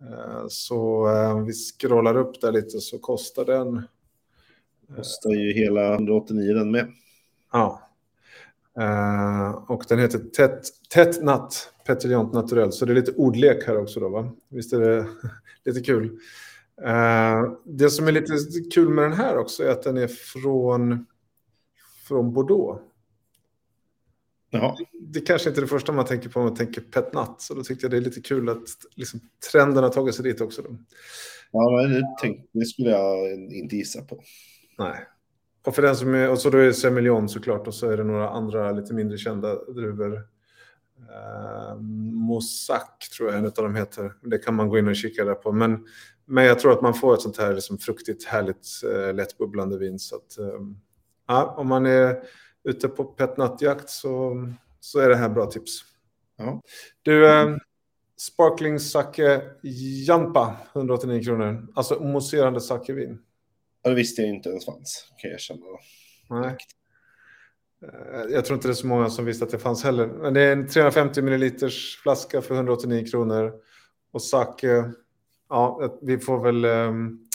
Eh, 0.01 0.45
så 0.49 1.07
eh, 1.07 1.39
vi 1.45 1.53
scrollar 1.53 2.17
upp 2.17 2.41
där 2.41 2.51
lite 2.51 2.79
så 2.79 2.99
kostar 2.99 3.45
den 3.45 3.87
Kostar 4.95 5.29
ju 5.29 5.53
hela 5.53 5.93
189 5.93 6.53
den 6.53 6.71
med. 6.71 6.91
Ja. 7.51 7.81
Eh, 8.79 9.49
och 9.51 9.83
den 9.89 9.99
heter 9.99 10.19
tätt 10.89 11.23
natt, 11.23 11.73
Petillon 11.85 12.31
Naturell. 12.33 12.71
Så 12.71 12.85
det 12.85 12.93
är 12.93 12.95
lite 12.95 13.11
ordlek 13.11 13.67
här 13.67 13.77
också 13.77 13.99
då, 13.99 14.09
va? 14.09 14.31
Visst 14.49 14.73
är 14.73 14.79
det 14.79 15.05
lite 15.65 15.79
kul. 15.79 16.19
Eh, 16.85 17.53
det 17.65 17.89
som 17.89 18.07
är 18.07 18.11
lite 18.11 18.33
kul 18.73 18.89
med 18.89 19.03
den 19.03 19.13
här 19.13 19.37
också 19.37 19.63
är 19.63 19.69
att 19.69 19.83
den 19.83 19.97
är 19.97 20.07
från, 20.07 21.05
från 22.07 22.33
Bordeaux. 22.33 22.81
Jaha, 24.49 24.75
Det 24.99 25.21
kanske 25.21 25.49
inte 25.49 25.59
är 25.59 25.61
det 25.61 25.67
första 25.67 25.91
man 25.91 26.05
tänker 26.05 26.29
på 26.29 26.39
om 26.39 26.45
man 26.45 26.55
tänker 26.55 26.81
Pet 26.81 27.13
Nat. 27.13 27.41
Så 27.41 27.53
då 27.53 27.63
tyckte 27.63 27.85
jag 27.85 27.91
det 27.91 27.97
är 27.97 28.01
lite 28.01 28.21
kul 28.21 28.49
att 28.49 28.63
liksom, 28.95 29.19
trenden 29.51 29.83
har 29.83 29.89
tagit 29.89 30.15
sig 30.15 30.23
dit 30.23 30.41
också. 30.41 30.61
Då. 30.61 30.77
ja, 31.51 31.81
men 31.81 31.91
det, 31.91 32.15
tänk, 32.21 32.49
det 32.51 32.65
skulle 32.65 32.89
jag 32.89 33.33
inte 33.33 33.75
gissa 33.75 34.01
på. 34.01 34.21
Nej. 34.77 35.07
Och 35.65 35.75
för 35.75 35.81
den 35.81 35.95
som 35.95 36.13
är, 36.13 36.29
och 36.29 36.39
så 36.39 36.49
då 36.49 36.57
är 36.57 36.65
det 36.65 36.73
Semillon 36.73 37.29
såklart 37.29 37.67
och 37.67 37.73
så 37.73 37.89
är 37.89 37.97
det 37.97 38.03
några 38.03 38.29
andra 38.29 38.71
lite 38.71 38.93
mindre 38.93 39.17
kända 39.17 39.63
druvor. 39.63 40.13
Uh, 40.99 41.81
Mossack 42.11 43.09
tror 43.17 43.29
jag 43.29 43.39
en 43.39 43.45
av 43.45 43.51
dem 43.51 43.75
heter. 43.75 44.13
Det 44.21 44.37
kan 44.37 44.55
man 44.55 44.69
gå 44.69 44.77
in 44.77 44.87
och 44.87 44.95
kika 44.95 45.25
där 45.25 45.35
på. 45.35 45.51
Men, 45.51 45.85
men 46.25 46.45
jag 46.45 46.59
tror 46.59 46.71
att 46.71 46.81
man 46.81 46.93
får 46.93 47.13
ett 47.13 47.21
sånt 47.21 47.37
här 47.37 47.53
liksom 47.53 47.77
fruktigt, 47.77 48.25
härligt, 48.25 48.67
uh, 48.85 49.13
lättbubblande 49.13 49.77
vin. 49.77 49.99
Så 49.99 50.15
att, 50.15 50.37
um, 50.39 50.79
ja, 51.27 51.55
om 51.57 51.67
man 51.67 51.85
är 51.85 52.23
ute 52.63 52.87
på 52.87 53.03
petnattjakt 53.03 53.89
så, 53.89 54.35
så 54.79 54.99
är 54.99 55.09
det 55.09 55.15
här 55.15 55.29
bra 55.29 55.45
tips. 55.45 55.71
Ja. 56.37 56.61
Du, 57.01 57.25
uh, 57.25 57.57
Sparkling 58.19 58.79
Sake 58.79 59.41
Jampa, 60.07 60.57
189 60.75 61.23
kronor. 61.23 61.67
Alltså 61.75 61.99
mousserande 62.03 62.61
sakevin. 62.61 63.19
Ja, 63.83 63.89
det 63.89 63.95
visste 63.95 64.21
jag 64.21 64.29
inte 64.35 64.49
ens 64.49 64.65
fanns, 64.65 65.07
kan 65.17 65.29
jag 65.29 65.35
erkänna. 65.35 65.65
Nej. 66.29 66.57
Eh, 67.81 68.21
Jag 68.33 68.45
tror 68.45 68.55
inte 68.55 68.67
det 68.67 68.71
är 68.71 68.75
så 68.75 68.87
många 68.87 69.09
som 69.09 69.25
visste 69.25 69.45
att 69.45 69.51
det 69.51 69.59
fanns 69.59 69.83
heller. 69.83 70.07
Men 70.07 70.33
det 70.33 70.41
är 70.41 70.51
en 70.51 70.67
350 70.67 71.21
milliliters 71.21 71.99
flaska 72.03 72.41
för 72.41 72.55
189 72.55 73.05
kronor. 73.11 73.53
Och 74.11 74.21
sake, 74.21 74.91
ja, 75.49 75.97
vi 76.01 76.17
får 76.19 76.43
väl... 76.43 76.65
ehm, 76.65 77.26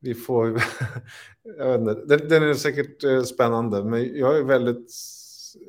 Vi 0.00 0.14
får... 0.14 0.62
Jag 1.58 1.78
vet 1.78 1.80
inte. 1.80 2.16
Den, 2.16 2.28
den 2.28 2.42
är 2.42 2.54
säkert 2.54 3.04
eh, 3.04 3.22
spännande, 3.22 3.84
men 3.84 4.16
jag 4.18 4.38
är 4.38 4.42
väldigt... 4.44 4.92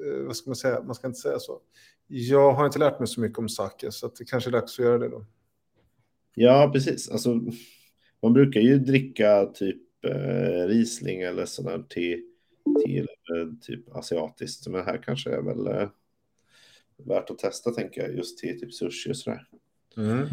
eh, 0.06 0.24
Vad 0.26 0.36
ska 0.36 0.50
man 0.50 0.56
säga? 0.56 0.84
Man 0.84 0.96
ska 0.96 1.08
inte 1.08 1.20
säga 1.20 1.40
så. 1.40 1.62
Jag 2.08 2.54
har 2.54 2.66
inte 2.66 2.80
lärt 2.80 3.00
mig 3.00 3.08
så 3.08 3.22
mycket 3.22 3.38
om 3.40 3.50
sake, 3.50 3.92
så 3.92 4.08
det 4.18 4.26
kanske 4.26 4.50
är 4.50 4.52
dags 4.52 4.80
att 4.80 4.86
göra 4.86 4.98
det 4.98 5.10
då. 5.10 5.26
Ja, 6.36 6.70
precis. 6.74 7.10
Alltså, 7.10 7.42
man 8.22 8.34
brukar 8.34 8.62
ju 8.62 8.80
dricka 8.80 9.46
typ 9.46 9.82
eh, 10.06 10.68
Riesling 10.68 11.22
eller 11.22 11.46
sådär 11.46 11.84
till, 11.90 12.24
till 12.86 13.08
eh, 13.36 13.48
typ 13.62 13.96
asiatiskt. 13.96 14.68
Men 14.68 14.86
här 14.86 15.04
kanske 15.04 15.30
är 15.30 15.42
väl 15.42 15.68
eh, 15.68 15.90
värt 16.98 17.30
att 17.30 17.40
testa, 17.40 17.72
tänker 17.72 18.02
jag, 18.02 18.16
just 18.16 18.38
till 18.38 18.60
typ 18.60 18.74
sushi 18.74 19.12
och 19.12 19.18
sådär. 19.18 19.48
Mm. 19.98 20.28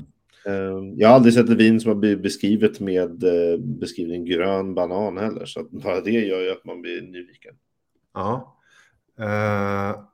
Eh, 0.49 0.93
jag 0.97 1.09
har 1.09 1.15
aldrig 1.15 1.35
sett 1.35 1.49
ett 1.49 1.57
vin 1.57 1.81
som 1.81 1.89
har 1.89 1.97
blivit 1.97 2.23
beskrivet 2.23 2.81
med 2.81 3.25
eh, 3.25 3.59
beskrivning 3.59 4.25
grön 4.25 4.75
banan 4.75 5.19
heller, 5.19 5.47
så 5.47 5.63
bara 5.71 6.01
det 6.01 6.11
gör 6.11 6.41
ju 6.41 6.51
att 6.51 6.65
man 6.65 6.83
blir 6.83 7.03
nyfiken. 7.03 7.55
Ja. 8.15 8.59
Eh, 9.19 10.05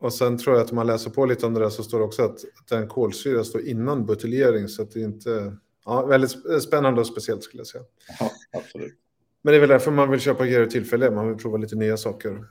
och 0.00 0.12
sen 0.12 0.38
tror 0.38 0.56
jag 0.56 0.64
att 0.64 0.70
om 0.70 0.76
man 0.76 0.86
läser 0.86 1.10
på 1.10 1.26
lite 1.26 1.46
om 1.46 1.54
det 1.54 1.60
där 1.60 1.68
så 1.68 1.82
står 1.82 1.98
det 1.98 2.04
också 2.04 2.22
att, 2.22 2.44
att 2.60 2.68
den 2.68 2.88
kolsyra 2.88 3.44
står 3.44 3.60
innan 3.60 4.06
buteljering 4.06 4.68
så 4.68 4.82
att 4.82 4.90
det 4.90 5.00
inte... 5.00 5.56
Ja, 5.84 6.06
väldigt 6.06 6.30
sp- 6.30 6.58
spännande 6.58 7.00
och 7.00 7.06
speciellt 7.06 7.42
skulle 7.42 7.60
jag 7.60 7.66
säga. 7.66 7.84
Ja, 8.20 8.30
absolut. 8.52 8.94
Men 9.42 9.52
det 9.52 9.56
är 9.56 9.60
väl 9.60 9.68
därför 9.68 9.90
man 9.90 10.10
vill 10.10 10.20
köpa 10.20 10.46
grejer 10.46 10.66
tillfälliga. 10.66 11.10
Man 11.10 11.28
vill 11.28 11.36
prova 11.36 11.56
lite 11.56 11.76
nya 11.76 11.96
saker. 11.96 12.44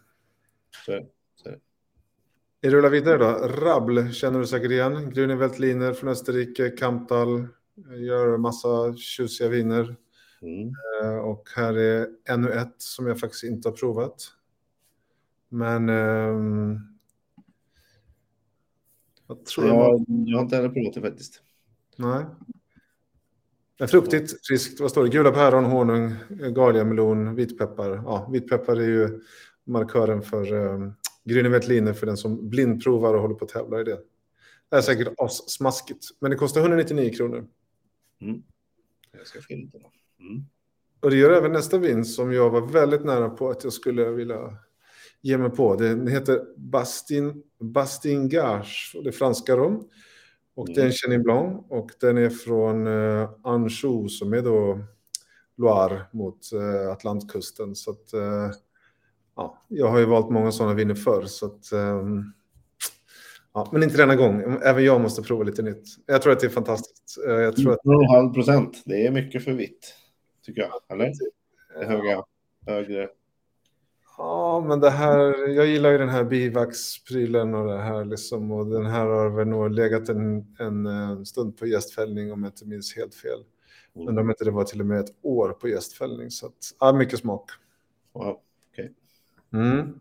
Så, 0.86 0.92
är 0.92 0.96
det. 0.96 1.08
så 1.36 1.50
är 1.50 1.54
det. 1.54 1.60
Vi 2.62 2.70
rullar 2.70 2.90
vidare 2.90 3.18
då. 3.18 3.48
Rabl 3.48 4.10
känner 4.12 4.40
du 4.40 4.48
säkert 4.48 4.72
igen. 4.72 5.12
Grüne 5.12 5.36
Veltliner 5.36 5.94
från 5.94 6.10
Österrike. 6.10 6.70
Kamptal 6.70 7.48
gör 7.98 8.38
massa 8.38 8.96
tjusiga 8.96 9.50
viner. 9.50 9.96
Mm. 10.42 10.74
Eh, 11.04 11.18
Och 11.18 11.50
här 11.56 11.74
är 11.74 12.08
ännu 12.30 12.52
ett 12.52 12.76
som 12.78 13.08
jag 13.08 13.20
faktiskt 13.20 13.44
inte 13.44 13.70
har 13.70 13.76
provat. 13.76 14.14
Men... 15.50 15.90
ehm, 15.90 16.80
jag 19.28 19.46
tror. 19.46 19.68
Jag, 19.68 20.06
jag 20.08 20.38
har 20.38 20.44
inte 20.44 20.56
heller 20.56 20.70
provat 20.70 20.94
det 20.94 21.02
faktiskt. 21.02 21.42
Nej. 21.96 22.26
Men 23.80 23.88
fruktigt, 23.88 24.48
friskt. 24.48 24.80
Vad 24.80 24.92
står 24.92 25.04
det? 25.04 25.10
Gula 25.10 25.32
päron, 25.32 25.66
honung, 25.66 26.16
galia-melon, 26.30 27.36
vitpeppar. 27.36 27.90
Ja, 27.90 28.30
vitpeppar 28.32 28.76
är 28.76 28.88
ju 28.90 29.22
markören 29.64 30.22
för 30.22 30.54
um, 30.54 30.94
Grüne 31.28 31.50
Veltliner 31.50 31.94
för 31.94 32.06
den 32.06 32.18
som 32.18 32.50
blindprovar 32.50 33.14
och 33.14 33.22
håller 33.22 33.36
på 33.36 33.46
att 33.46 33.52
tävla 33.52 33.82
i 33.82 33.84
det. 33.84 34.00
Det 34.70 34.76
är 34.76 34.82
säkert 34.82 35.14
smaskigt, 35.48 36.06
men 36.20 36.32
det 36.32 36.38
kostar 36.38 36.62
199 36.62 37.14
kronor. 37.14 37.48
Mm. 38.22 38.44
Jag 39.18 39.28
ska 39.28 39.40
då. 39.50 39.92
Mm. 40.20 40.44
Och 41.00 41.10
det 41.10 41.18
gör 41.18 41.32
även 41.32 41.52
nästa 41.52 41.78
vin 41.78 42.06
som 42.06 42.34
jag 42.34 42.50
var 42.50 42.62
väldigt 42.62 43.06
nära 43.06 43.30
på 43.30 43.50
att 43.50 43.64
jag 43.64 43.74
skulle 43.74 44.12
vilja 44.12 44.58
ge 45.22 45.38
mig 45.38 45.50
på. 45.50 45.76
Den 45.76 46.08
heter 46.08 46.44
Bastin, 46.58 47.44
Bastingage 47.60 48.94
och 48.98 49.04
det 49.04 49.10
är 49.10 49.12
franska 49.12 49.56
rom. 49.56 49.90
Och 50.56 50.68
det 50.68 50.82
är 50.82 50.86
en 50.86 50.92
Chenin 50.92 51.24
Blanc 51.24 51.66
och 51.70 51.92
den 52.00 52.18
är 52.18 52.30
från 52.30 52.88
eh, 52.88 53.30
Anjou 53.44 54.08
som 54.10 54.34
är 54.34 54.42
då 54.42 54.80
Loire 55.58 56.02
mot 56.14 56.54
eh, 56.54 56.92
Atlantkusten. 56.92 57.76
Så 57.76 57.92
att, 57.92 58.14
eh, 58.14 58.52
ja, 59.38 59.64
jag 59.68 59.88
har 59.88 60.00
ju 60.00 60.06
valt 60.06 60.30
många 60.30 60.52
sådana 60.52 60.74
viner 60.74 60.96
förr. 60.96 61.24
Så 61.26 61.46
att, 61.46 61.72
ehm, 61.72 62.34
ja, 63.54 63.70
men 63.72 63.84
inte 63.84 63.98
denna 63.98 64.16
gång. 64.16 64.60
Även 64.64 64.84
jag 64.84 65.02
måste 65.02 65.22
prova 65.22 65.44
lite 65.44 65.62
nytt. 65.62 65.84
Jag 66.06 66.22
tror 66.22 66.34
att 66.34 66.40
det 66.40 66.48
är 66.48 66.50
fantastiskt. 66.50 67.18
Eh, 67.28 67.34
Jag 67.34 67.56
tror 67.56 67.74
att, 67.74 67.80
19,5 67.84 68.34
procent. 68.34 68.84
Det 68.86 69.08
är 69.08 69.12
mycket 69.12 69.44
för 69.44 69.52
vitt, 69.52 69.94
tycker 70.46 70.62
jag. 70.62 70.72
Eller? 70.90 71.12
Det 71.74 71.84
är 71.86 71.90
höga, 71.90 72.24
högre. 72.66 73.10
Ja, 74.18 74.66
men 74.68 74.80
det 74.80 74.90
här, 74.90 75.48
jag 75.48 75.66
gillar 75.68 75.92
ju 75.92 75.98
den 75.98 76.10
här 76.10 76.24
bivaxprylen 76.24 77.56
och 77.56 77.68
det 77.68 77.78
här 77.82 78.06
liksom. 78.06 78.52
Och 78.52 78.68
den 78.68 78.86
här 78.86 79.06
har 79.06 79.30
väl 79.30 79.48
nog 79.48 79.72
legat 79.72 80.10
en, 80.10 80.56
en, 80.60 80.86
eh, 80.86 81.24
stund 81.24 81.58
på 81.58 81.68
gästfällning 81.68 82.32
om 82.32 82.44
jag 82.44 82.50
inte 82.50 82.66
minns 82.66 82.96
helt 82.96 83.16
fel. 83.16 83.44
Men 84.06 84.18
om 84.18 84.30
inte 84.30 84.44
det 84.46 84.52
var 84.52 84.64
till 84.64 84.80
och 84.80 84.86
med 84.86 85.00
ett 85.00 85.16
år 85.22 85.50
på 85.50 85.68
gästfällning. 85.68 86.32
Så 86.32 86.46
att, 86.46 86.54
ja, 86.80 86.94
mycket 86.94 87.20
smak. 87.20 87.52
Wow. 88.14 88.40
Mm. 89.54 90.00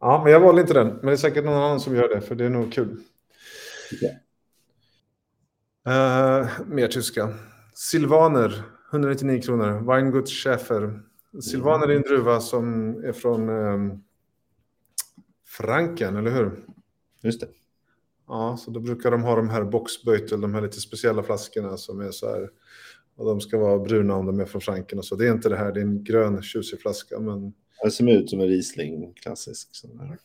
Ja, 0.00 0.20
men 0.24 0.32
jag 0.32 0.40
valde 0.40 0.60
inte 0.60 0.74
den. 0.74 0.86
Men 0.86 1.06
det 1.06 1.12
är 1.12 1.16
säkert 1.16 1.44
någon 1.44 1.54
annan 1.54 1.80
som 1.80 1.96
gör 1.96 2.08
det, 2.08 2.20
för 2.20 2.34
det 2.34 2.44
är 2.44 2.50
nog 2.50 2.72
kul. 2.72 3.00
Okej. 3.92 4.22
Eh, 5.86 6.48
mer 6.66 6.88
tyska. 6.88 7.34
Silvaner, 7.74 8.62
199 8.92 9.42
kronor. 9.42 9.86
Weingut 9.86 10.28
Schäfer. 10.28 11.00
Silvaner 11.42 11.88
är 11.88 11.96
en 11.96 12.02
druva 12.02 12.40
som 12.40 12.94
är 13.04 13.12
från 13.12 13.48
eh, 13.48 13.98
Franken, 15.46 16.16
eller 16.16 16.30
hur? 16.30 16.64
Just 17.22 17.40
det. 17.40 17.48
Ja, 18.28 18.56
så 18.56 18.70
då 18.70 18.80
brukar 18.80 19.10
de 19.10 19.22
ha 19.22 19.36
de 19.36 19.48
här 19.48 19.64
boxbeutel, 19.64 20.40
de 20.40 20.54
här 20.54 20.60
lite 20.60 20.80
speciella 20.80 21.22
flaskorna 21.22 21.76
som 21.76 22.00
är 22.00 22.10
så 22.10 22.26
här. 22.30 22.50
Och 23.16 23.26
de 23.26 23.40
ska 23.40 23.58
vara 23.58 23.78
bruna 23.78 24.14
om 24.14 24.26
de 24.26 24.40
är 24.40 24.44
från 24.44 24.60
Franken 24.60 24.98
och 24.98 25.04
så. 25.04 25.16
Det 25.16 25.26
är 25.26 25.32
inte 25.32 25.48
det 25.48 25.56
här, 25.56 25.72
det 25.72 25.80
är 25.80 25.84
en 25.84 26.04
grön 26.04 26.42
tjusig 26.42 26.80
flaska, 26.80 27.20
men 27.20 27.52
Det 27.82 27.90
ser 27.90 28.10
ut 28.10 28.30
som 28.30 28.40
en 28.40 28.46
Riesling 28.46 29.12
klassisk. 29.14 29.68
Sån 29.72 29.96
där. 29.96 30.18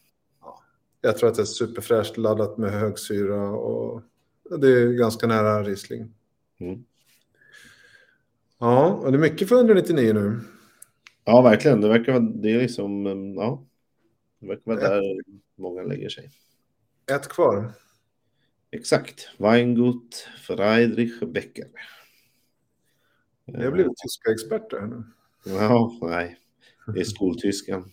jag 1.01 1.17
tror 1.17 1.29
att 1.29 1.35
det 1.35 1.41
är 1.41 1.45
superfräscht 1.45 2.17
laddat 2.17 2.57
med 2.57 2.71
högsyra 2.71 3.49
och 3.49 4.01
det 4.59 4.67
är 4.67 4.87
ganska 4.87 5.27
nära 5.27 5.63
Riesling. 5.63 6.13
Mm. 6.59 6.83
Ja, 8.59 8.93
och 8.93 9.11
det 9.11 9.17
är 9.17 9.21
mycket 9.21 9.49
för 9.49 9.55
199 9.55 10.13
nu. 10.13 10.39
Ja, 11.23 11.41
verkligen. 11.41 11.81
Det 11.81 11.89
verkar 11.89 12.11
vara, 12.11 12.23
det 12.23 12.51
är 12.51 12.59
liksom, 12.59 13.07
um, 13.07 13.35
ja. 13.35 13.65
Det 14.39 14.47
verkar 14.47 14.61
vara 14.65 14.79
där 14.79 15.21
många 15.55 15.83
lägger 15.83 16.09
sig. 16.09 16.31
Ett 17.11 17.27
kvar. 17.27 17.73
Exakt. 18.71 19.29
Weingut 19.37 20.27
Friedrich 20.41 21.19
Becker. 21.19 21.67
Vi 23.45 23.63
har 23.63 23.71
blivit 23.71 23.97
tyska 23.97 24.31
experter 24.31 24.81
nu. 24.81 25.03
Ja, 25.45 25.99
nej. 26.01 26.37
Är 26.95 27.03
skoltyskan. 27.03 27.91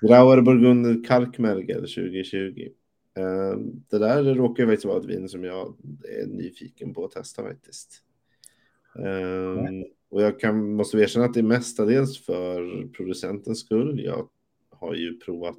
Grauer 0.00 0.40
Burgunder 0.42 1.04
Kalkmerger 1.04 1.80
2020. 1.80 2.68
Eh, 3.16 3.58
Det 3.90 3.98
där 3.98 4.34
råkar 4.34 4.66
faktiskt 4.66 4.84
vara 4.84 4.98
ett 4.98 5.04
vin 5.04 5.28
som 5.28 5.44
jag 5.44 5.76
är 6.22 6.26
nyfiken 6.26 6.94
på 6.94 7.04
att 7.04 7.10
testa 7.10 7.42
faktiskt. 7.42 8.02
Eh, 8.98 9.64
Och 10.08 10.22
jag 10.22 10.40
kan, 10.40 10.72
måste 10.74 10.98
erkänna 10.98 11.24
att 11.24 11.34
det 11.34 11.40
är 11.40 11.44
mestadels 11.44 12.18
för 12.18 12.86
producentens 12.92 13.60
skull. 13.60 14.00
Jag 14.04 14.28
har 14.70 14.94
ju 14.94 15.18
provat 15.20 15.58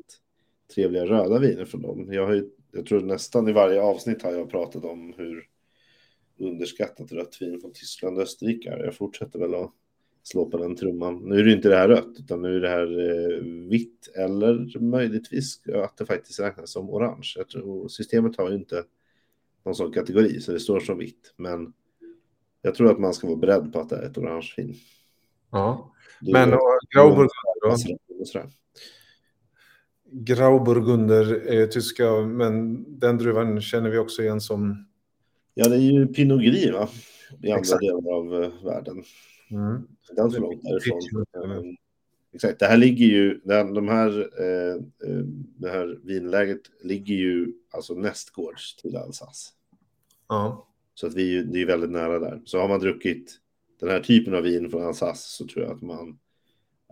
trevliga 0.75 1.06
röda 1.06 1.39
viner 1.39 1.65
från 1.65 1.82
dem. 1.82 2.13
Jag, 2.13 2.25
har 2.27 2.34
ju, 2.34 2.49
jag 2.71 2.86
tror 2.86 3.01
nästan 3.01 3.47
i 3.49 3.51
varje 3.51 3.82
avsnitt 3.82 4.21
har 4.21 4.32
jag 4.32 4.49
pratat 4.49 4.86
om 4.86 5.13
hur 5.17 5.43
underskattat 6.39 7.12
rött 7.12 7.38
vin 7.41 7.62
från 7.62 7.73
Tyskland 7.73 8.17
och 8.17 8.23
Österrike 8.23 8.69
är. 8.69 8.84
Jag 8.84 8.95
fortsätter 8.95 9.39
väl 9.39 9.56
att 9.56 9.71
slå 10.27 10.45
på 10.45 10.57
den 10.57 10.75
trumman. 10.75 11.19
Nu 11.23 11.39
är 11.39 11.43
det 11.43 11.51
inte 11.51 11.69
det 11.69 11.75
här 11.75 11.87
rött, 11.87 12.19
utan 12.19 12.41
nu 12.41 12.55
är 12.55 12.59
det 12.59 12.69
här 12.69 12.99
eh, 12.99 13.43
vitt 13.69 14.07
eller 14.15 14.79
möjligtvis 14.79 15.61
att 15.73 15.97
det 15.97 16.05
faktiskt 16.05 16.39
räknas 16.39 16.71
som 16.71 16.89
orange. 16.89 17.33
Jag 17.35 17.49
tror, 17.49 17.87
systemet 17.87 18.37
har 18.37 18.49
ju 18.49 18.55
inte 18.55 18.83
någon 19.65 19.75
sån 19.75 19.91
kategori, 19.91 20.39
så 20.39 20.51
det 20.51 20.59
står 20.59 20.79
som 20.79 20.97
vitt. 20.97 21.33
Men 21.37 21.73
jag 22.61 22.75
tror 22.75 22.91
att 22.91 22.99
man 22.99 23.13
ska 23.13 23.27
vara 23.27 23.37
beredd 23.37 23.73
på 23.73 23.79
att 23.79 23.89
det 23.89 23.95
är 23.95 24.03
ett 24.03 24.17
orange 24.17 24.53
vin. 24.57 24.75
Ja. 25.51 25.93
Men 26.21 26.49
Grauburgunder 26.95 27.27
då? 28.33 28.41
Grauburgunder 30.11 31.47
är 31.47 31.67
tyska, 31.67 32.11
men 32.11 32.85
den 32.99 33.17
druvan 33.17 33.61
känner 33.61 33.89
vi 33.89 33.97
också 33.97 34.21
igen 34.21 34.41
som... 34.41 34.87
Ja, 35.53 35.69
det 35.69 35.75
är 35.75 35.79
ju 35.79 36.07
Pinot 36.07 36.41
Gris, 36.41 36.73
va? 36.73 36.89
I 37.41 37.51
andra 37.51 37.59
Exakt. 37.59 37.81
delar 37.81 38.13
av 38.13 38.43
eh, 38.43 38.63
världen. 38.63 39.03
Mm. 39.51 39.88
Alls 40.19 40.33
för 40.33 40.41
långt 40.41 40.63
därifrån. 40.63 41.25
Mm. 41.43 41.51
Eh, 41.51 41.73
Exakt, 42.33 42.60
det 42.60 42.65
här 42.65 42.77
ligger 42.77 43.05
ju, 43.05 43.41
den, 43.43 43.73
de 43.73 43.88
här, 43.88 44.29
eh, 44.41 44.73
eh, 45.10 45.23
det 45.57 45.69
här 45.69 45.99
vinläget 46.03 46.62
ligger 46.83 47.15
ju 47.15 47.53
alltså 47.71 47.93
nästgårds 47.93 48.75
till 48.75 48.97
Alsace. 48.97 49.49
Ja. 50.27 50.67
Så 50.93 51.07
att 51.07 51.13
vi, 51.13 51.21
är 51.21 51.31
ju- 51.33 51.43
det 51.43 51.62
är 51.62 51.65
väldigt 51.65 51.89
nära 51.91 52.19
där. 52.19 52.41
Så 52.45 52.60
har 52.60 52.67
man 52.67 52.79
druckit 52.79 53.38
den 53.79 53.89
här 53.89 53.99
typen 53.99 54.36
av 54.36 54.43
vin 54.43 54.69
från 54.69 54.83
Alsace 54.83 55.38
så 55.38 55.47
tror 55.47 55.65
jag 55.65 55.75
att 55.75 55.81
man 55.81 56.19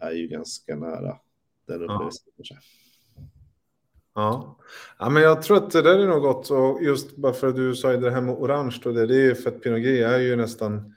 är 0.01 0.11
ju 0.11 0.27
ganska 0.27 0.75
nära 0.75 1.17
den 1.67 1.81
upplevelsen. 1.83 2.31
kanske. 2.35 2.55
Ja. 4.15 4.57
ja, 4.99 5.09
men 5.09 5.23
jag 5.23 5.41
tror 5.41 5.57
att 5.57 5.71
det 5.71 5.81
där 5.81 5.99
är 5.99 6.07
nog 6.07 6.21
gott. 6.21 6.49
Och 6.51 6.83
just 6.83 7.15
bara 7.15 7.33
för 7.33 7.47
att 7.47 7.55
du 7.55 7.75
sa 7.75 7.91
det 7.97 8.11
här 8.11 8.21
med 8.21 8.35
orange, 8.35 8.79
då, 8.83 8.91
det, 8.91 9.05
det 9.07 9.15
är 9.15 9.23
ju 9.25 9.35
för 9.35 9.49
att 9.49 9.61
Pinot 9.61 9.79
Gris 9.81 10.01
är 10.05 10.19
ju 10.19 10.35
nästan, 10.35 10.95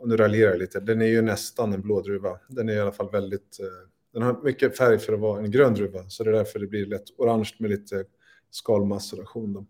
och 0.00 0.08
nu 0.08 0.16
raljerar 0.16 0.50
jag 0.50 0.58
lite, 0.58 0.80
den 0.80 1.02
är 1.02 1.06
ju 1.06 1.22
nästan 1.22 1.72
en 1.72 1.82
blå 1.82 2.00
druva. 2.00 2.38
Den 2.48 2.68
är 2.68 2.72
i 2.72 2.80
alla 2.80 2.92
fall 2.92 3.10
väldigt, 3.10 3.60
eh, 3.60 3.66
den 4.12 4.22
har 4.22 4.42
mycket 4.42 4.76
färg 4.76 4.98
för 4.98 5.12
att 5.12 5.20
vara 5.20 5.40
en 5.40 5.50
grön 5.50 5.74
druva. 5.74 6.08
Så 6.08 6.24
det 6.24 6.30
är 6.30 6.34
därför 6.34 6.58
det 6.58 6.66
blir 6.66 6.86
lätt 6.86 7.04
orange 7.18 7.54
med 7.58 7.70
lite 7.70 8.04
skalmaceration. 8.50 9.66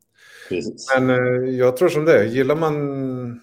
Men 0.99 1.11
eh, 1.11 1.51
jag 1.51 1.77
tror 1.77 1.89
som 1.89 2.05
det, 2.05 2.27
gillar 2.27 2.57
man, 2.57 3.41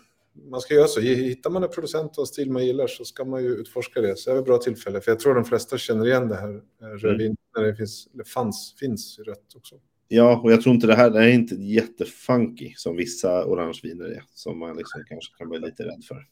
man 0.50 0.62
ska 0.62 0.74
göra 0.74 0.88
så, 0.88 1.00
hittar 1.00 1.50
man 1.50 1.64
en 1.64 1.70
producent 1.70 2.18
och 2.18 2.28
stil 2.28 2.52
man 2.52 2.66
gillar 2.66 2.88
så 2.88 3.06
ska 3.06 3.26
man 3.26 3.44
ju 3.44 3.50
utforska 3.50 4.02
det. 4.02 4.18
Så 4.18 4.30
det 4.30 4.36
är 4.36 4.40
ett 4.40 4.46
bra 4.46 4.58
tillfälle, 4.58 5.02
för 5.02 5.12
jag 5.12 5.20
tror 5.20 5.36
de 5.36 5.46
flesta 5.46 5.78
känner 5.78 6.08
igen 6.08 6.28
det 6.28 6.36
här 6.36 6.62
eh, 6.82 6.88
rödvin 6.88 7.36
när 7.58 7.64
det 7.64 7.76
finns, 7.76 8.08
eller 8.14 8.24
fanns, 8.24 8.76
finns 8.80 9.20
rött 9.20 9.56
också. 9.56 9.76
Ja, 10.08 10.42
och 10.44 10.52
jag 10.52 10.62
tror 10.62 10.76
inte 10.76 10.88
det 10.88 10.96
här 10.96 11.10
det 11.10 11.20
är 11.20 11.30
inte 11.30 11.56
jättefunky 11.56 12.74
som 12.76 12.96
vissa 12.96 13.46
orangeviner 13.46 14.06
är. 14.06 14.24
Som 14.34 14.60
man 14.60 14.78
liksom 14.78 15.04
kanske 15.08 15.38
kan 15.38 15.50
bli 15.50 15.60
lite 15.60 15.84
rädd 15.84 16.04
för. 16.08 16.26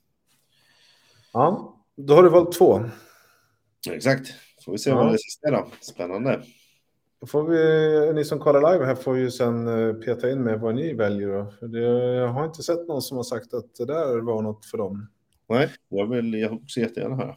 Ja, 1.35 1.75
då 1.97 2.13
har 2.13 2.23
du 2.23 2.29
valt 2.29 2.51
två. 2.51 2.83
Exakt. 3.91 4.27
Får 4.65 4.71
vi 4.71 4.77
se 4.77 4.89
Ja. 4.89 4.95
vad 4.95 5.05
det 5.05 5.13
är 5.13 5.17
sista 5.17 5.51
då. 5.51 5.67
Spännande. 5.81 6.41
Då 7.21 7.27
får 7.27 7.43
vi, 7.43 8.13
ni 8.13 8.25
som 8.25 8.39
kollar 8.39 8.73
live 8.73 8.85
här 8.85 8.95
får 8.95 9.17
ju 9.17 9.31
sen 9.31 9.67
eh, 9.67 9.93
peta 9.93 10.31
in 10.31 10.43
med 10.43 10.59
vad 10.59 10.75
ni 10.75 10.93
väljer. 10.93 11.27
Då. 11.27 11.51
För 11.59 11.67
det, 11.67 11.79
jag 12.15 12.27
har 12.27 12.45
inte 12.45 12.63
sett 12.63 12.87
någon 12.87 13.01
som 13.01 13.17
har 13.17 13.23
sagt 13.23 13.53
att 13.53 13.75
det 13.75 13.85
där 13.85 14.17
var 14.21 14.41
något 14.41 14.65
för 14.65 14.77
dem. 14.77 15.07
Nej, 15.49 15.69
jag 15.89 16.09
vill 16.09 16.33
jag 16.33 16.53
också 16.53 16.79
jättegärna 16.79 17.15
höra. 17.15 17.35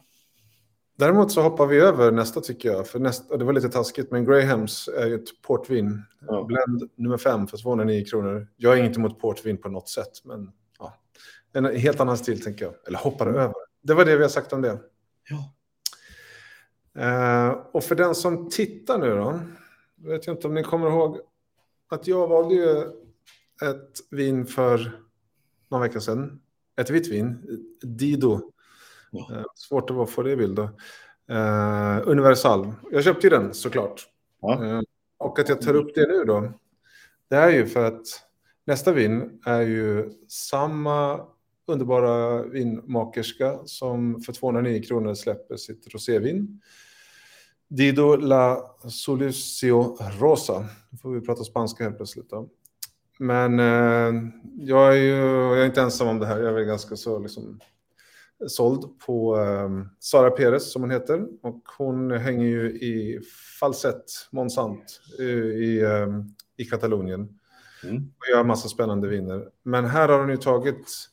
Däremot 0.97 1.31
så 1.31 1.41
hoppar 1.41 1.65
vi 1.65 1.79
över 1.79 2.11
nästa 2.11 2.41
tycker 2.41 2.69
jag. 2.71 2.87
För 2.87 2.99
nästa, 2.99 3.37
det 3.37 3.45
var 3.45 3.53
lite 3.53 3.69
taskigt, 3.69 4.11
men 4.11 4.25
Grahams 4.25 4.89
är 4.97 5.07
ju 5.07 5.15
ett 5.15 5.41
portvin. 5.41 6.01
Ja. 6.27 6.43
Blend 6.43 6.89
nummer 6.95 7.17
fem 7.17 7.47
för 7.47 7.57
209 7.57 8.05
kronor. 8.05 8.47
Jag 8.57 8.73
är 8.73 8.77
inget 8.83 8.97
emot 8.97 9.19
portvin 9.19 9.57
på 9.57 9.69
något 9.69 9.89
sätt, 9.89 10.11
men 10.23 10.51
ja. 10.79 10.93
En 11.53 11.65
helt 11.75 11.99
annan 11.99 12.17
stil 12.17 12.41
tänker 12.43 12.65
jag. 12.65 12.73
Eller 12.87 12.97
hoppar 12.99 13.27
över. 13.27 13.53
Det 13.81 13.93
var 13.93 14.05
det 14.05 14.15
vi 14.15 14.21
har 14.21 14.29
sagt 14.29 14.53
om 14.53 14.61
det. 14.61 14.79
Ja. 15.29 15.53
Eh, 17.01 17.49
och 17.71 17.83
för 17.83 17.95
den 17.95 18.15
som 18.15 18.49
tittar 18.49 18.97
nu 18.97 19.15
då. 19.15 19.39
Vet 19.95 20.27
jag 20.27 20.35
inte 20.35 20.47
om 20.47 20.53
ni 20.53 20.63
kommer 20.63 20.87
ihåg 20.87 21.19
att 21.89 22.07
jag 22.07 22.27
valde 22.27 22.55
ju 22.55 22.81
ett 23.69 23.99
vin 24.11 24.45
för 24.45 25.01
någon 25.69 25.81
vecka 25.81 25.99
sedan. 25.99 26.41
Ett 26.75 26.89
vitt 26.89 27.07
vin, 27.07 27.57
Dido. 27.81 28.51
Ja. 29.11 29.27
Eh, 29.31 29.43
svårt 29.55 29.89
att 29.89 30.09
få 30.09 30.23
det 30.23 30.31
i 30.31 30.35
bild 30.35 30.55
då. 30.55 30.69
Eh, 31.35 32.01
Universal. 32.05 32.73
Jag 32.91 33.03
köpte 33.03 33.27
ju 33.27 33.29
den 33.29 33.53
såklart. 33.53 34.07
Ja. 34.41 34.65
Eh, 34.65 34.81
och 35.17 35.39
att 35.39 35.49
jag 35.49 35.61
tar 35.61 35.75
upp 35.75 35.95
det 35.95 36.07
nu 36.07 36.23
då. 36.23 36.53
Det 37.27 37.35
är 37.35 37.49
ju 37.49 37.65
för 37.65 37.85
att 37.85 38.05
nästa 38.65 38.91
vin 38.91 39.41
är 39.45 39.61
ju 39.61 40.11
samma 40.27 41.27
underbara 41.69 42.43
vinmakerska 42.43 43.59
som 43.65 44.21
för 44.21 44.33
209 44.33 44.81
kronor 44.81 45.13
släpper 45.13 45.57
sitt 45.57 45.93
rosévin. 45.93 46.61
Dido 47.67 48.15
la 48.15 48.75
Solucio 48.89 49.97
Rosa. 50.19 50.65
Nu 50.89 50.97
får 50.97 51.11
vi 51.11 51.21
prata 51.21 51.43
spanska 51.43 51.83
helt 51.83 51.97
plötsligt. 51.97 52.29
Då. 52.29 52.49
Men 53.19 53.59
eh, 53.59 54.23
jag, 54.57 54.93
är 54.93 55.01
ju, 55.01 55.15
jag 55.15 55.61
är 55.61 55.65
inte 55.65 55.81
ensam 55.81 56.07
om 56.07 56.19
det 56.19 56.25
här. 56.25 56.39
Jag 56.39 56.47
är 56.47 56.53
väl 56.53 56.63
ganska 56.63 56.95
så 56.95 57.19
liksom, 57.19 57.59
såld 58.47 58.99
på 59.05 59.37
eh, 59.37 59.69
Sara 59.99 60.31
Perez 60.31 60.71
som 60.71 60.81
hon 60.81 60.91
heter. 60.91 61.27
Och 61.41 61.63
hon 61.77 62.11
hänger 62.11 62.45
ju 62.45 62.71
i 62.71 63.21
falsett 63.59 64.03
Monsant 64.31 65.01
i, 65.19 65.23
i, 65.23 65.81
eh, 65.81 66.07
i 66.57 66.65
Katalonien. 66.65 67.39
Mm. 67.83 67.95
Och 67.95 68.25
gör 68.31 68.43
massa 68.43 68.69
spännande 68.69 69.07
viner. 69.07 69.49
Men 69.63 69.85
här 69.85 70.09
har 70.09 70.19
hon 70.19 70.29
ju 70.29 70.37
tagit 70.37 71.09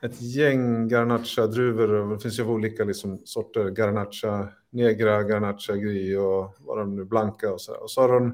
ett 0.00 0.20
gäng 0.22 0.88
Garnacha-druvor. 0.88 2.14
Det 2.14 2.18
finns 2.18 2.38
ju 2.38 2.44
olika 2.44 2.84
liksom, 2.84 3.18
sorter. 3.24 3.70
Garnacha 3.70 4.48
Negra, 4.70 5.22
Garnacha 5.22 5.76
Gris 5.76 6.18
och 6.18 6.54
vad 6.58 6.78
de 6.78 6.96
nu 6.96 7.04
blanka 7.04 7.52
och 7.52 7.60
så 7.60 7.72
där. 7.72 7.82
Och 7.82 7.90
så 7.90 8.00
har 8.00 8.08
de 8.08 8.32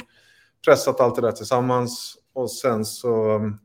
pressat 0.64 1.00
allt 1.00 1.16
det 1.16 1.22
där 1.22 1.32
tillsammans. 1.32 2.18
Och 2.32 2.50
sen 2.50 2.84
så 2.84 3.30
mm, 3.30 3.58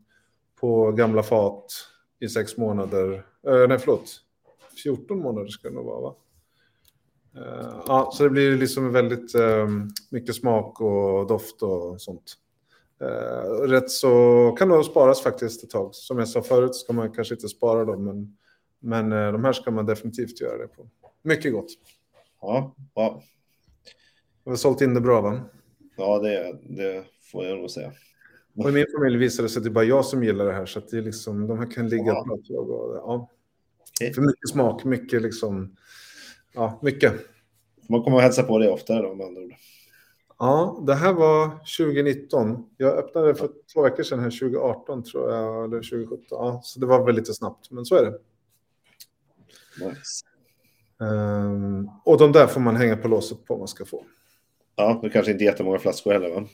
på 0.59 0.91
gamla 0.91 1.23
fat 1.23 1.65
i 2.19 2.29
sex 2.29 2.57
månader. 2.57 3.25
Eh, 3.47 3.67
nej, 3.67 3.79
förlåt. 3.79 4.21
14 4.83 5.19
månader 5.19 5.47
ska 5.47 5.69
det 5.69 5.75
nog 5.75 5.85
vara, 5.85 6.01
va? 6.01 6.15
Eh, 7.35 7.83
ja, 7.87 8.11
så 8.13 8.23
det 8.23 8.29
blir 8.29 8.57
liksom 8.57 8.91
väldigt 8.91 9.35
eh, 9.35 9.67
mycket 10.09 10.35
smak 10.35 10.81
och 10.81 11.27
doft 11.27 11.61
och 11.61 12.01
sånt. 12.01 12.33
Eh, 13.01 13.67
rätt 13.67 13.89
så 13.91 14.55
kan 14.59 14.67
nog 14.69 14.85
sparas 14.85 15.21
faktiskt 15.21 15.63
ett 15.63 15.69
tag. 15.69 15.95
Som 15.95 16.19
jag 16.19 16.27
sa 16.27 16.41
förut 16.41 16.75
ska 16.75 16.93
man 16.93 17.11
kanske 17.11 17.33
inte 17.33 17.49
spara 17.49 17.85
dem, 17.85 18.05
men, 18.05 18.37
men 18.79 19.11
eh, 19.11 19.31
de 19.31 19.43
här 19.43 19.53
ska 19.53 19.71
man 19.71 19.85
definitivt 19.85 20.41
göra 20.41 20.57
det 20.57 20.67
på. 20.67 20.89
Mycket 21.21 21.53
gott. 21.53 21.67
Ja, 22.41 22.75
ja. 22.95 23.23
Har 24.45 24.51
vi 24.51 24.57
sålt 24.57 24.81
in 24.81 24.93
det 24.93 25.01
bra 25.01 25.21
va? 25.21 25.41
Ja, 25.97 26.19
det, 26.19 26.59
det 26.63 27.05
får 27.31 27.45
jag 27.45 27.59
nog 27.59 27.71
säga. 27.71 27.91
Och 28.55 28.69
i 28.69 28.71
min 28.71 28.85
familj 28.97 29.17
visar 29.17 29.43
det 29.43 29.49
sig 29.49 29.59
att 29.59 29.63
det 29.63 29.69
är 29.69 29.71
bara 29.71 29.83
jag 29.83 30.05
som 30.05 30.23
gillar 30.23 30.45
det 30.45 30.53
här. 30.53 30.65
Så 30.65 30.79
det 30.91 30.97
är 30.97 31.01
liksom, 31.01 31.47
de 31.47 31.59
här 31.59 31.71
kan 31.71 31.89
ligga 31.89 32.05
Ja. 32.05 32.25
bra 32.25 32.37
ja. 32.95 33.29
För 34.15 34.21
mycket 34.21 34.49
smak, 34.49 34.83
mycket 34.83 35.21
liksom. 35.21 35.75
Ja, 36.53 36.79
mycket. 36.81 37.13
Man 37.89 38.03
kommer 38.03 38.17
att 38.17 38.23
hälsa 38.23 38.43
på 38.43 38.57
det 38.57 38.69
oftare 38.69 39.01
då, 39.01 39.15
med 39.15 39.27
andra 39.27 39.41
ord. 39.41 39.53
Ja, 40.39 40.83
det 40.87 40.95
här 40.95 41.13
var 41.13 41.49
2019. 41.77 42.69
Jag 42.77 42.97
öppnade 42.97 43.35
för 43.35 43.49
två 43.73 43.81
veckor 43.81 44.03
sedan 44.03 44.19
här 44.19 44.29
2018 44.29 45.03
tror 45.03 45.31
jag, 45.31 45.65
eller 45.65 45.77
2017. 45.77 46.25
Ja, 46.29 46.61
så 46.63 46.79
det 46.79 46.85
var 46.85 47.05
väl 47.05 47.15
lite 47.15 47.33
snabbt, 47.33 47.71
men 47.71 47.85
så 47.85 47.95
är 47.95 48.05
det. 48.05 48.19
Nice. 49.85 50.25
Ehm, 51.01 51.89
och 52.05 52.17
de 52.17 52.31
där 52.31 52.47
får 52.47 52.61
man 52.61 52.75
hänga 52.75 52.97
på 52.97 53.07
låset 53.07 53.45
på 53.45 53.53
om 53.53 53.59
man 53.59 53.67
ska 53.67 53.85
få. 53.85 54.05
Ja, 54.75 54.99
det 55.03 55.09
kanske 55.09 55.31
inte 55.31 55.43
är 55.43 55.45
jättemånga 55.45 55.79
flaskor 55.79 56.11
heller, 56.11 56.29
va? 56.29 56.47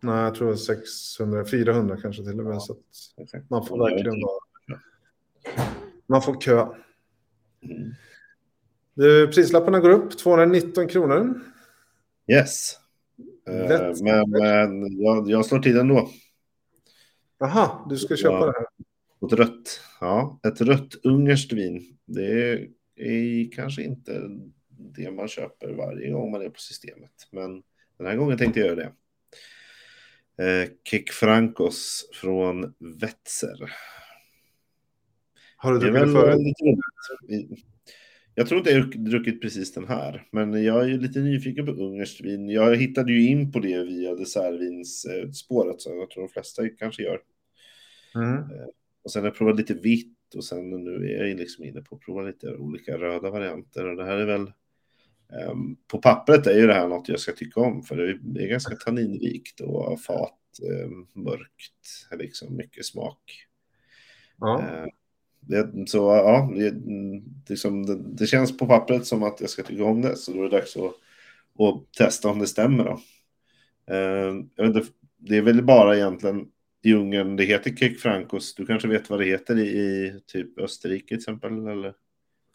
Nej, 0.00 0.24
jag 0.24 0.34
tror 0.34 0.46
det 0.48 0.54
är 0.54 0.56
600, 0.56 1.44
400 1.44 1.96
kanske 2.02 2.22
till 2.22 2.40
och 2.40 2.46
med. 2.46 2.62
Så 2.62 2.72
att 2.72 2.78
Exakt. 3.16 3.50
man 3.50 3.66
får 3.66 3.78
Ja, 3.78 3.84
verkligen 3.84 4.20
vara... 4.20 4.40
Man 6.06 6.22
får 6.22 6.40
kö. 6.40 6.60
Mm. 6.60 7.92
Du, 8.94 9.28
prislapparna 9.28 9.80
går 9.80 9.90
upp, 9.90 10.18
219 10.18 10.88
kronor. 10.88 11.40
Yes. 12.26 12.78
Eh, 13.48 13.68
Lätt. 13.68 14.00
men 14.02 14.30
men 14.30 15.00
jag, 15.00 15.30
jag 15.30 15.46
slår 15.46 15.58
till 15.58 15.76
ändå. 15.78 16.08
Aha, 17.44 17.86
du 17.90 17.96
ska 17.98 18.16
köpa 18.16 18.34
Ja. 18.34 18.46
det 18.46 18.52
här. 18.52 18.66
Ett 19.26 19.32
rött. 19.38 19.80
Ja, 20.00 20.40
ett 20.46 20.60
rött 20.60 20.94
ungerskt 21.04 21.52
vin. 21.52 21.98
Det 22.06 22.52
är, 22.96 23.52
kanske 23.52 23.82
inte 23.82 24.22
det 24.68 25.10
man 25.10 25.28
köper 25.28 25.72
varje 25.72 26.10
gång 26.10 26.30
man 26.30 26.42
är 26.42 26.48
på 26.48 26.60
systemet. 26.60 27.10
Men 27.30 27.62
den 27.98 28.06
här 28.06 28.16
gången 28.16 28.38
tänkte 28.38 28.60
jag 28.60 28.66
göra 28.68 28.76
det. 30.36 30.62
Eh, 30.62 30.68
Kik 30.84 31.10
Frankos 31.12 32.10
från 32.14 32.74
Wetzer. 33.00 33.72
Har 35.56 35.72
du 35.72 35.78
Det 35.78 35.84
druckit 35.84 36.02
väl 36.02 36.14
det 36.14 36.20
förut? 36.20 37.58
Jag 38.34 38.48
tror 38.48 38.58
inte 38.58 38.70
jag 38.70 38.90
druckit 39.04 39.40
precis 39.40 39.72
den 39.72 39.88
här, 39.88 40.28
men 40.32 40.64
jag 40.64 40.82
är 40.82 40.88
ju 40.88 41.00
lite 41.00 41.18
nyfiken 41.20 41.66
på 41.66 41.72
ungerskt 41.72 42.20
vin. 42.20 42.48
Jag 42.48 42.76
hittade 42.76 43.12
ju 43.12 43.26
in 43.26 43.52
på 43.52 43.58
det 43.58 43.84
via 43.84 44.14
dessertvinsspåret, 44.14 45.80
så 45.80 45.90
jag 45.90 46.10
tror 46.10 46.22
de 46.22 46.28
flesta 46.28 46.68
kanske 46.68 47.02
gör. 47.02 47.20
Mm. 48.14 48.44
Och 49.04 49.10
sen 49.12 49.22
har 49.22 49.28
jag 49.28 49.36
provat 49.36 49.56
lite 49.56 49.74
vitt 49.74 50.34
och 50.36 50.44
sen 50.44 50.70
nu 50.70 51.10
är 51.14 51.26
jag 51.26 51.38
liksom 51.38 51.64
inne 51.64 51.82
på 51.82 51.94
att 51.94 52.00
prova 52.00 52.22
lite 52.22 52.54
olika 52.56 52.98
röda 52.98 53.30
varianter. 53.30 53.88
Och 53.88 53.96
det 53.96 54.04
här 54.04 54.16
är 54.16 54.26
väl... 54.26 54.52
ehm, 55.32 55.76
på 55.86 55.98
pappret 55.98 56.46
är 56.46 56.58
ju 56.58 56.66
det 56.66 56.74
här 56.74 56.88
något 56.88 57.08
jag 57.08 57.20
ska 57.20 57.32
tycka 57.32 57.60
om, 57.60 57.82
för 57.82 57.96
det 57.96 58.44
är- 58.44 58.48
ganska 58.48 58.76
tanninrikt 58.76 59.60
och 59.60 60.00
fat, 60.00 60.38
um, 60.84 61.06
mörkt, 61.14 62.08
liksom 62.18 62.56
mycket 62.56 62.84
smak. 62.84 63.46
Ja. 64.38 64.60
Eh, 64.62 64.86
det, 65.46 65.88
så 65.88 65.98
ja, 65.98 66.50
det, 66.56 66.74
liksom, 67.48 67.86
det, 67.86 67.96
det 67.96 68.26
känns 68.26 68.56
på 68.56 68.66
pappret 68.66 69.06
som 69.06 69.22
att 69.22 69.40
jag 69.40 69.50
ska 69.50 69.62
tycka 69.62 69.84
om 69.84 70.02
det, 70.02 70.16
så 70.16 70.32
då 70.32 70.38
är 70.38 70.42
det 70.42 70.56
dags 70.56 70.76
att, 70.76 70.94
att 71.58 71.92
testa 71.98 72.28
om 72.28 72.38
det 72.38 72.46
stämmer. 72.46 72.84
Då. 72.84 73.00
Eh, 73.94 74.34
jag 74.56 74.66
vet 74.66 74.76
inte, 74.76 74.88
det 75.16 75.36
är 75.36 75.42
väl 75.42 75.62
bara 75.62 75.96
egentligen 75.96 76.48
i 76.82 76.94
Ungern, 76.94 77.36
det 77.36 77.44
heter 77.44 77.70
Kek 77.76 77.98
Frankos, 77.98 78.54
du 78.54 78.66
kanske 78.66 78.88
vet 78.88 79.10
vad 79.10 79.20
det 79.20 79.24
heter 79.24 79.58
i, 79.58 79.68
i 79.68 80.20
typ 80.26 80.58
Österrike 80.58 81.06
till 81.06 81.16
exempel, 81.16 81.66
eller 81.66 81.94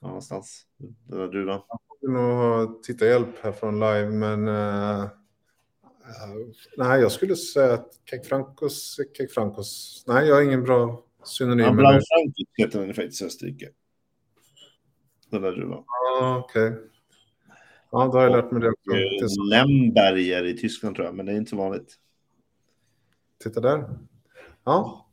någonstans, 0.01 0.61
den 1.07 1.19
där 1.19 1.27
druvan. 1.27 1.61
Jag 2.01 2.11
nog 2.11 2.21
ha 2.21 2.79
tittarhjälp 2.83 3.39
här 3.41 3.51
från 3.51 3.79
live, 3.79 4.09
men... 4.09 4.47
uh, 4.47 5.03
uh, 5.03 5.09
nej, 6.77 7.01
jag 7.01 7.11
skulle 7.11 7.35
säga 7.35 7.73
att 7.73 7.89
Kek 8.09 8.25
Frankos 8.25 8.99
Kek 9.17 9.31
Frankos. 9.31 10.03
Nej, 10.07 10.27
jag 10.27 10.35
har 10.35 10.41
ingen 10.41 10.63
bra 10.63 11.06
synonym. 11.27 11.65
Ja, 11.65 11.71
med 11.71 11.77
Blanc 11.77 11.95
det. 11.95 12.01
Frank 12.15 12.35
heter 12.57 12.79
den 12.85 12.93
faktiskt 12.93 13.21
i 13.21 13.25
Österrike. 13.25 13.69
Den 15.29 15.41
där 15.41 15.51
druvan. 15.51 15.83
Ja, 15.87 16.43
okej. 16.45 16.73
Ja, 17.91 18.05
då 18.05 18.11
har 18.11 18.23
jag 18.23 18.31
lärt 18.31 18.51
mig 18.51 18.61
det 18.61 18.69
också. 18.69 18.91
Eh. 18.91 19.49
Lemberger 19.49 20.43
i 20.43 20.57
Tyskland 20.57 20.95
tror 20.95 21.05
jag, 21.05 21.15
men 21.15 21.25
det 21.25 21.31
är 21.31 21.37
inte 21.37 21.49
så 21.49 21.57
vanligt. 21.57 21.95
Titta 23.43 23.61
där. 23.61 23.89
Ja, 24.63 25.07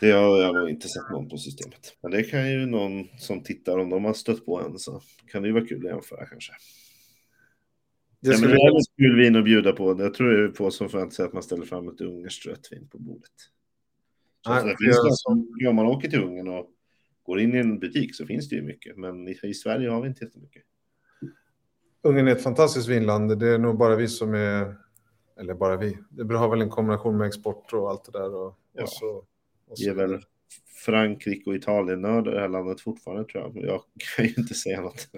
Det 0.00 0.10
har 0.10 0.42
jag 0.42 0.54
nog 0.54 0.70
inte 0.70 0.88
sett 0.88 1.10
någon 1.10 1.28
på 1.28 1.36
systemet. 1.36 1.96
Men 2.02 2.10
det 2.10 2.22
kan 2.22 2.50
ju 2.50 2.66
någon 2.66 3.08
som 3.18 3.42
tittar, 3.42 3.78
om 3.78 3.90
de 3.90 4.04
har 4.04 4.12
stött 4.12 4.46
på 4.46 4.60
en 4.60 4.78
så 4.78 5.00
kan 5.32 5.42
det 5.42 5.48
ju 5.48 5.54
vara 5.54 5.66
kul 5.66 5.86
att 5.86 5.92
jämföra 5.92 6.26
kanske. 6.26 6.52
det 8.20 8.30
Ja, 8.30 8.30
men 8.30 8.38
skulle 8.38 8.54
det 8.54 8.62
är 8.62 8.96
kul 8.96 9.16
vin 9.16 9.36
att 9.36 9.44
bjuda 9.44 9.72
på. 9.72 9.96
Jag 9.98 10.14
tror 10.14 10.32
det 10.32 10.44
är 10.44 10.52
få 10.52 10.70
som 10.70 10.88
förväntar 10.88 11.14
sig 11.14 11.24
att 11.24 11.32
man 11.32 11.42
ställer 11.42 11.66
fram 11.66 11.88
ett 11.88 12.00
ungerskt 12.00 12.46
rött 12.46 12.68
vin 12.70 12.88
på 12.88 12.98
bordet. 12.98 13.32
Så 14.44 14.50
Nej, 14.50 14.62
det 14.64 14.68
det 14.70 14.76
finns 14.84 14.96
är 14.96 15.10
så. 15.10 15.34
mycket. 15.34 15.68
Om 15.68 15.76
man 15.76 15.86
åker 15.86 16.10
till 16.10 16.22
Ungern 16.24 16.48
och 16.48 16.66
går 17.22 17.40
in 17.40 17.54
i 17.54 17.58
en 17.58 17.78
butik 17.78 18.16
så 18.16 18.26
finns 18.26 18.48
det 18.48 18.56
ju 18.56 18.62
mycket. 18.62 18.96
Men 18.96 19.28
i, 19.28 19.38
i 19.42 19.54
Sverige 19.54 19.90
har 19.90 20.02
vi 20.02 20.08
inte 20.08 20.24
jättemycket. 20.24 20.62
Ungern 22.02 22.28
är 22.28 22.32
ett 22.32 22.42
fantastiskt 22.42 22.88
vinland. 22.88 23.38
Det 23.38 23.48
är 23.48 23.58
nog 23.58 23.78
bara 23.78 23.96
vi 23.96 24.08
som 24.08 24.34
är... 24.34 24.76
Eller 25.40 25.54
bara 25.54 25.76
vi. 25.76 25.98
Det 26.10 26.36
har 26.36 26.48
väl 26.48 26.60
en 26.62 26.70
kombination 26.70 27.16
med 27.18 27.26
export 27.26 27.72
och 27.72 27.90
allt 27.90 28.04
det 28.04 28.18
där. 28.18 28.34
Och, 28.34 28.58
Ja. 28.74 28.82
och 28.82 28.88
så, 28.88 29.06
och 29.08 29.26
Vi 29.78 29.86
är 29.88 29.90
så. 29.90 29.94
väl 29.96 30.20
Frankrike 30.84 31.50
och 31.50 31.56
Italien-nördar 31.56 32.32
i 32.32 32.34
det 32.34 32.40
här 32.40 32.48
landet 32.48 32.80
fortfarande 32.80 33.24
tror 33.24 33.42
jag. 33.44 33.54
Men 33.54 33.64
jag 33.64 33.82
kan 34.16 34.24
ju 34.24 34.34
inte 34.38 34.54
säga 34.54 34.80
något. 34.80 35.08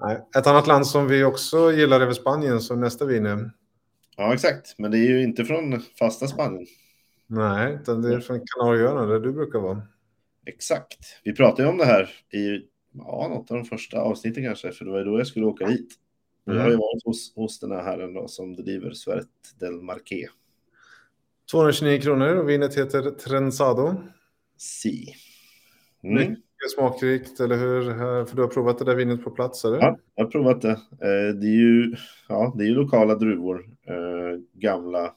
Nej. 0.00 0.20
Ett 0.38 0.46
annat 0.46 0.66
land 0.66 0.86
som 0.86 1.06
vi 1.08 1.24
också 1.24 1.72
gillar 1.72 2.00
är 2.00 2.06
väl 2.06 2.14
Spanien 2.14 2.60
som 2.60 2.80
nästa 2.80 3.04
vin 3.04 3.26
är. 3.26 3.50
Ja, 4.16 4.34
exakt. 4.34 4.78
Men 4.78 4.90
det 4.90 4.98
är 4.98 5.08
ju 5.08 5.22
inte 5.22 5.44
från 5.44 5.80
fasta 5.98 6.26
Spanien. 6.26 6.66
Nej, 7.34 7.74
utan 7.74 8.02
det 8.02 8.14
är 8.14 8.20
från 8.20 8.40
Kanarieöarna 8.46 9.06
där 9.06 9.20
du 9.20 9.32
brukar 9.32 9.58
vara. 9.58 9.82
Exakt. 10.46 10.98
Vi 11.24 11.32
pratade 11.34 11.62
ju 11.62 11.68
om 11.68 11.78
det 11.78 11.84
här 11.84 12.02
i 12.30 12.62
ja, 12.92 13.28
något 13.30 13.50
av 13.50 13.56
de 13.56 13.64
första 13.64 14.00
avsnitten 14.00 14.44
kanske, 14.44 14.72
för 14.72 14.84
det 14.84 14.90
var 14.90 14.98
ju 14.98 15.04
då 15.04 15.18
jag 15.18 15.26
skulle 15.26 15.46
åka 15.46 15.66
dit. 15.66 15.88
Och 16.46 16.54
Jag 16.54 16.60
har 16.60 16.66
ju 16.68 16.74
Mm. 16.74 16.80
varit 16.80 17.04
hos, 17.04 17.34
hos 17.36 17.60
den 17.60 17.70
här 17.70 17.82
herren 17.82 18.14
då, 18.14 18.28
som 18.28 18.54
driver 18.56 18.90
Suert 18.92 19.28
del 19.60 19.72
Marqué. 19.82 20.28
229 21.50 22.00
kronor 22.00 22.36
och 22.36 22.48
vinet 22.48 22.78
heter 22.78 23.10
Trenzado. 23.10 23.94
Si. 24.56 25.06
Mycket 26.02 26.28
Mm. 26.28 26.36
smakrikt, 26.76 27.40
eller 27.40 27.56
hur? 27.56 27.82
För 28.26 28.36
du 28.36 28.42
har 28.42 28.48
provat 28.48 28.78
det 28.78 28.84
där 28.84 28.94
vinet 28.96 29.24
på 29.24 29.30
plats, 29.30 29.64
eller? 29.64 29.78
Ja, 29.78 29.98
jag 30.14 30.24
har 30.24 30.30
provat 30.30 30.62
det. 30.62 30.70
Eh, 30.70 31.34
det, 31.40 31.46
är 31.46 31.60
ju, 31.60 31.96
ja, 32.28 32.54
det 32.58 32.64
är 32.64 32.68
ju 32.68 32.74
lokala 32.74 33.14
druvor, 33.14 33.66
eh, 33.86 34.40
gamla 34.52 35.14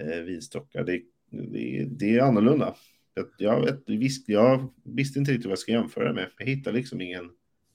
eh, 0.00 0.20
vinstockar. 0.24 0.84
Det, 0.84 1.00
det, 1.30 1.84
det 1.90 2.16
är 2.16 2.22
annorlunda. 2.22 2.74
Jag, 3.14 3.26
jag, 3.38 3.60
vet, 3.64 3.82
visst, 3.86 4.28
jag 4.28 4.72
visste 4.84 5.18
inte 5.18 5.30
riktigt 5.30 5.46
vad 5.46 5.50
jag 5.52 5.58
ska 5.58 5.72
jämföra 5.72 6.08
det 6.08 6.14
med. 6.14 6.30
Jag 6.38 6.46
hittar 6.46 6.72
liksom 6.72 7.00
ingen 7.00 7.30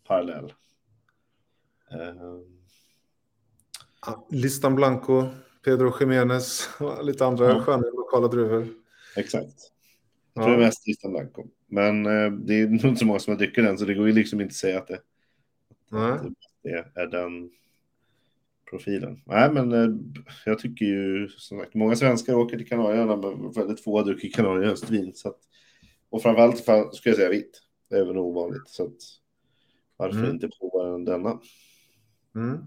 parallell. 0.08 0.54
Ja, 4.06 4.28
Listan 4.32 4.76
Blanco, 4.76 5.28
Pedro 5.66 5.94
Jiménez 6.00 6.70
och 6.80 7.06
lite 7.06 7.26
andra 7.26 7.46
Ja. 7.50 7.62
sköna 7.62 7.84
lokala 7.84 8.28
druvor. 8.28 8.68
exakt. 9.18 9.56
Jag 10.34 10.44
tror 10.44 10.56
Ja. 10.56 10.66
mest 10.66 10.84
Tristan 10.84 11.12
Blanco. 11.12 11.48
Men 11.68 12.06
eh, 12.06 12.32
det 12.32 12.54
är 12.62 12.68
nog 12.68 12.86
inte 12.86 12.96
så 13.00 13.06
många 13.06 13.20
som 13.20 13.32
har 13.34 13.38
druckit 13.40 13.64
den, 13.66 13.78
så 13.78 13.86
det 13.86 13.94
går 13.94 14.08
ju 14.08 14.14
liksom 14.14 14.42
inte 14.42 14.52
att 14.52 14.56
säga 14.56 14.78
att 14.80 14.88
det, 14.88 15.00
att 15.92 16.36
det 16.64 16.86
är 16.96 17.08
den 17.08 17.52
profilen. 18.72 19.22
Nej, 19.26 19.52
men 19.52 19.72
eh, 19.72 19.90
jag 20.46 20.60
tycker 20.60 20.86
ju 20.86 21.28
som 21.30 21.60
sagt, 21.60 21.74
många 21.74 21.96
svenskar 21.96 22.34
åker 22.36 22.58
till 22.58 22.68
Kanarieöarna, 22.68 23.16
men 23.16 23.52
väldigt 23.52 23.84
få 23.84 23.98
har 23.98 24.06
druckit 24.06 24.36
Kanarieöskt 24.36 24.90
vin. 24.90 25.12
Så 25.16 25.30
att, 25.30 25.38
och 26.10 26.22
framförallt 26.22 26.58
skulle 26.58 26.90
jag 27.04 27.16
säga 27.16 27.30
vitt. 27.30 27.62
Det 27.90 27.96
är 27.96 28.06
väl 28.06 28.18
ovanligt. 28.18 28.68
Så 28.70 28.84
att, 28.84 28.98
varför 29.98 30.18
Mm. 30.20 30.32
inte 30.32 30.50
prova 30.60 30.98
denna? 30.98 31.40
Mm. 32.36 32.58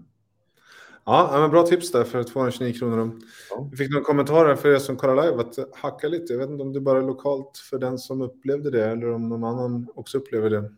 Ja, 1.05 1.29
men 1.39 1.51
bra 1.51 1.63
tips 1.63 1.91
där 1.91 2.03
för 2.03 2.23
229 2.23 2.73
kronor. 2.73 3.19
Ja. 3.49 3.67
Vi 3.71 3.77
fick 3.77 3.91
några 3.91 4.03
kommentarer 4.03 4.55
för 4.55 4.69
er 4.69 4.79
som 4.79 4.95
kollar 4.95 5.23
live 5.23 5.41
att 5.41 5.75
hacka 5.75 6.07
lite. 6.07 6.33
Jag 6.33 6.39
vet 6.39 6.49
inte 6.49 6.63
om 6.63 6.73
det 6.73 6.81
bara 6.81 6.99
är 6.99 7.03
lokalt 7.03 7.57
för 7.69 7.77
den 7.79 7.97
som 7.97 8.21
upplevde 8.21 8.71
det 8.71 8.85
eller 8.85 9.11
om 9.11 9.29
någon 9.29 9.43
annan 9.43 9.87
också 9.95 10.17
upplever 10.17 10.49
det. 10.49 10.71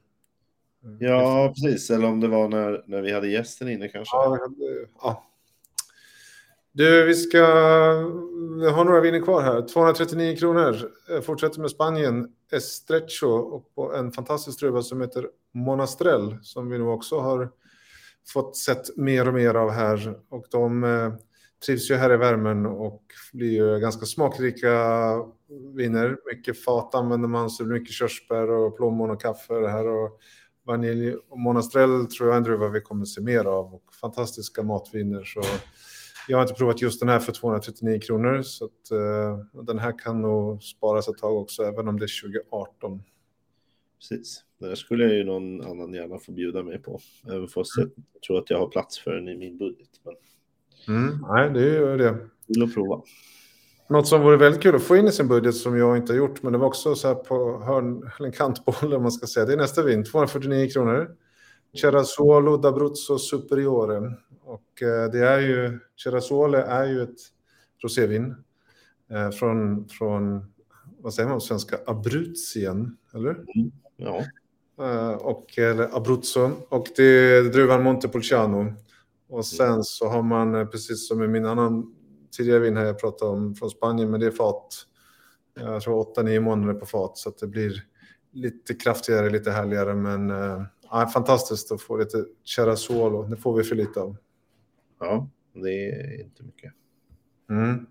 Ja, 1.00 1.54
precis. 1.56 1.90
Eller 1.90 2.08
om 2.08 2.20
det 2.20 2.28
var 2.28 2.48
när, 2.48 2.84
när 2.88 3.02
vi 3.02 3.14
hade 3.14 3.28
gästen 3.28 3.70
inne 3.70 3.88
kanske. 3.88 4.16
Ja, 4.16 4.40
ja. 5.02 5.24
Du, 6.72 7.06
vi 7.06 7.14
ska 7.14 7.42
vi 8.60 8.70
har 8.70 8.86
några 8.86 9.02
viner 9.02 9.22
kvar 9.22 9.42
här. 9.42 9.68
239 9.68 10.36
kronor. 10.36 10.92
Jag 11.10 11.26
fortsätter 11.26 11.62
med 11.62 11.72
Spanien. 11.72 12.28
Estrecho 12.52 13.28
och 13.28 13.76
på 13.76 13.94
en 13.94 14.12
fantastisk 14.12 14.60
druva 14.60 14.82
som 14.82 15.02
heter 15.02 15.28
Monastrell 15.54 16.38
som 16.42 16.70
vi 16.70 16.78
nu 16.78 16.84
också 16.84 17.20
har 17.20 17.50
fått 18.34 18.58
sett 18.58 18.98
mer 18.98 19.28
och 19.28 19.34
mer 19.34 19.54
av 19.54 19.70
här. 19.70 20.16
Och 20.30 20.46
de 20.52 20.84
eh, 20.84 21.14
trivs 21.66 21.92
ju 21.92 21.96
här 21.96 22.14
i 22.14 22.18
värmen 22.18 22.66
och 22.66 23.04
blir 23.34 23.52
ju 23.52 23.80
ganska 23.80 24.06
smakrika 24.06 24.70
viner. 25.76 26.18
Mycket 26.36 26.64
fat 26.64 26.96
använder 26.96 27.28
man, 27.28 27.50
så 27.50 27.64
det 27.64 27.70
blir 27.70 27.80
mycket 27.80 27.96
körsbär 27.96 28.50
och 28.50 28.78
plommon 28.78 29.12
och 29.12 29.22
kaffe 29.22 29.54
det 29.54 29.70
här. 29.70 29.88
Och 29.88 30.20
vanilj. 30.68 31.16
Och 31.30 31.40
Monastrell 31.40 32.06
tror 32.06 32.30
jag 32.30 32.38
en 32.38 32.44
druva 32.44 32.70
vi 32.70 32.82
kommer 32.82 33.06
se 33.06 33.22
mer 33.22 33.46
av. 33.46 33.74
Och 33.74 33.94
fantastiska 34.02 34.64
matviner. 34.64 35.24
Så 35.24 35.42
jag 36.28 36.38
har 36.38 36.42
inte 36.42 36.54
provat 36.54 36.82
just 36.82 37.00
den 37.00 37.10
här 37.10 37.20
för 37.20 37.32
239 37.32 38.00
kronor. 38.00 38.42
Så 38.42 38.66
att, 38.66 38.92
uh, 38.92 39.64
den 39.64 39.80
här 39.80 40.00
kan 40.00 40.22
nog 40.22 40.64
sparas 40.64 41.08
ett 41.08 41.18
tag 41.18 41.38
också, 41.38 41.64
även 41.64 41.88
om 41.88 42.00
det 42.00 42.06
är 42.06 42.22
2018. 42.22 43.04
Precis. 44.00 44.44
Det 44.60 44.68
där 44.68 44.76
skulle 44.76 45.04
jag 45.04 45.14
ju 45.14 45.24
någon 45.24 45.62
annan 45.62 45.94
gärna 45.94 46.20
få 46.20 46.32
bjuda 46.32 46.64
mig 46.64 46.82
på. 46.82 47.00
Även 47.28 47.48
fast 47.48 47.72
jag 47.78 48.22
tror 48.28 48.38
att 48.38 48.50
jag 48.50 48.60
har 48.60 48.68
plats 48.68 49.00
för 49.00 49.12
den 49.12 49.28
i 49.28 49.38
min 49.38 49.58
budget. 49.58 49.90
Men... 50.04 50.16
Mm, 50.98 51.26
nej, 51.30 51.50
det 51.50 51.60
är 51.60 51.92
ju 51.92 51.98
det. 51.98 52.18
Vill 52.48 52.64
att 52.64 52.74
prova. 52.74 53.02
Något 53.90 54.08
som 54.08 54.22
vore 54.22 54.38
väldigt 54.38 54.62
kul 54.62 54.76
att 54.76 54.84
få 54.84 54.96
in 54.96 55.08
i 55.08 55.12
sin 55.12 55.28
budget 55.28 55.56
som 55.56 55.78
jag 55.78 55.98
inte 55.98 56.14
har 56.14 56.18
gjort, 56.18 56.44
men 56.44 56.54
det 56.54 56.60
var 56.60 56.68
också 56.68 56.96
så 56.96 57.08
här 57.08 57.16
på 57.16 57.62
hörn, 57.64 58.12
eller 58.18 58.26
en 58.26 58.32
kantboll 58.32 58.94
om 58.94 59.02
man 59.02 59.12
ska 59.12 59.28
säga. 59.28 59.46
Det 59.46 59.54
är 59.54 59.58
nästa 59.58 59.84
vin, 59.84 60.04
249 60.04 60.70
kronor. 60.70 61.16
Cerasuolo 61.82 62.58
d'Abruzzo 62.58 63.18
Superiore. 63.18 64.14
Och 64.44 64.82
eh, 64.82 65.12
det 65.12 65.28
är 65.28 65.40
ju, 65.40 65.80
Cerasuole 66.04 66.62
är 66.62 66.86
ju 66.86 67.02
ett 67.02 67.20
rosévin 67.84 68.36
eh, 69.12 69.30
från, 69.30 69.88
från, 69.88 70.46
vad 71.00 71.14
säger 71.14 71.30
man 71.30 71.42
svenska, 71.42 71.78
Abruzzien, 71.86 72.98
eller? 73.14 73.32
Mm. 73.32 73.72
Ja. 73.98 74.24
Eh, 74.86 75.12
och, 75.12 75.58
eller 75.58 75.98
Abruzzo. 75.98 76.52
Och 76.70 76.88
det 76.96 77.04
är 77.04 77.44
druvan 77.44 77.84
Montepulciano. 77.84 78.74
Och 79.30 79.46
sen 79.46 79.84
så 79.84 80.08
har 80.08 80.22
man, 80.24 80.70
precis 80.70 81.08
som 81.08 81.24
i 81.24 81.28
min 81.28 81.46
annan 81.46 81.94
tidigare 82.38 82.60
vin 82.60 82.78
här 82.78 82.86
jag 82.86 83.00
pratade 83.00 83.32
om 83.32 83.56
från 83.56 83.70
Spanien, 83.70 84.12
men 84.12 84.20
det 84.20 84.26
är 84.26 84.32
fat. 84.32 84.86
Jag 85.60 85.82
tror 85.82 86.16
8-9 86.16 86.40
månader 86.40 86.74
på 86.74 86.86
fat, 86.86 87.18
så 87.18 87.30
att 87.30 87.38
det 87.38 87.48
blir 87.48 87.84
lite 88.32 88.74
kraftigare, 88.74 89.30
lite 89.30 89.52
härligare, 89.52 89.96
men 89.96 90.30
äh, 90.30 91.10
fantastiskt 91.14 91.72
att 91.72 91.82
få 91.82 91.98
lite 91.98 92.26
Cerasuolo. 92.56 93.24
Det 93.24 93.38
får 93.38 93.58
vi 93.58 93.64
för 93.64 93.76
lite 93.76 94.00
av. 94.00 94.16
Ja, 95.00 95.30
det 95.54 95.90
är 95.90 96.22
inte 96.22 96.44
mycket. 96.44 96.74
Mm. 97.50 97.86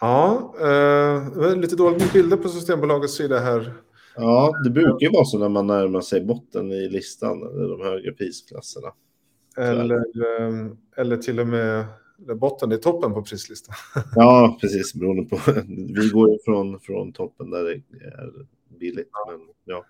Ja, 0.00 0.54
eh, 0.60 1.56
lite 1.56 1.76
dåligt 1.76 2.12
bilder 2.12 2.36
på 2.36 2.48
Systembolagets 2.48 3.14
sida 3.14 3.38
här. 3.38 3.74
Ja, 4.16 4.54
det 4.64 4.70
brukar 4.70 5.06
ju 5.06 5.12
vara 5.12 5.24
så 5.24 5.38
när 5.38 5.48
man 5.48 5.66
närmar 5.66 6.00
sig 6.00 6.24
botten 6.24 6.72
i 6.72 6.88
listan, 6.88 7.42
eller 7.42 7.68
de 7.68 7.80
högre 7.80 8.12
prisklasserna. 8.12 8.88
Eller, 9.56 9.96
eh, 9.96 10.66
eller 10.96 11.16
till 11.16 11.40
och 11.40 11.46
med 11.46 11.84
botten 12.18 12.72
i 12.72 12.78
toppen 12.78 13.14
på 13.14 13.22
prislistan. 13.22 13.74
Ja, 14.14 14.58
precis. 14.60 14.94
Beroende 14.94 15.24
på. 15.24 15.38
Vi 15.68 16.08
går 16.08 16.30
ju 16.30 16.38
från, 16.44 16.80
från 16.80 17.12
toppen 17.12 17.50
där 17.50 17.64
det 17.64 17.72
är 17.72 18.32
billigt. 18.78 19.08
Men, 19.28 19.40
ja. 19.64 19.84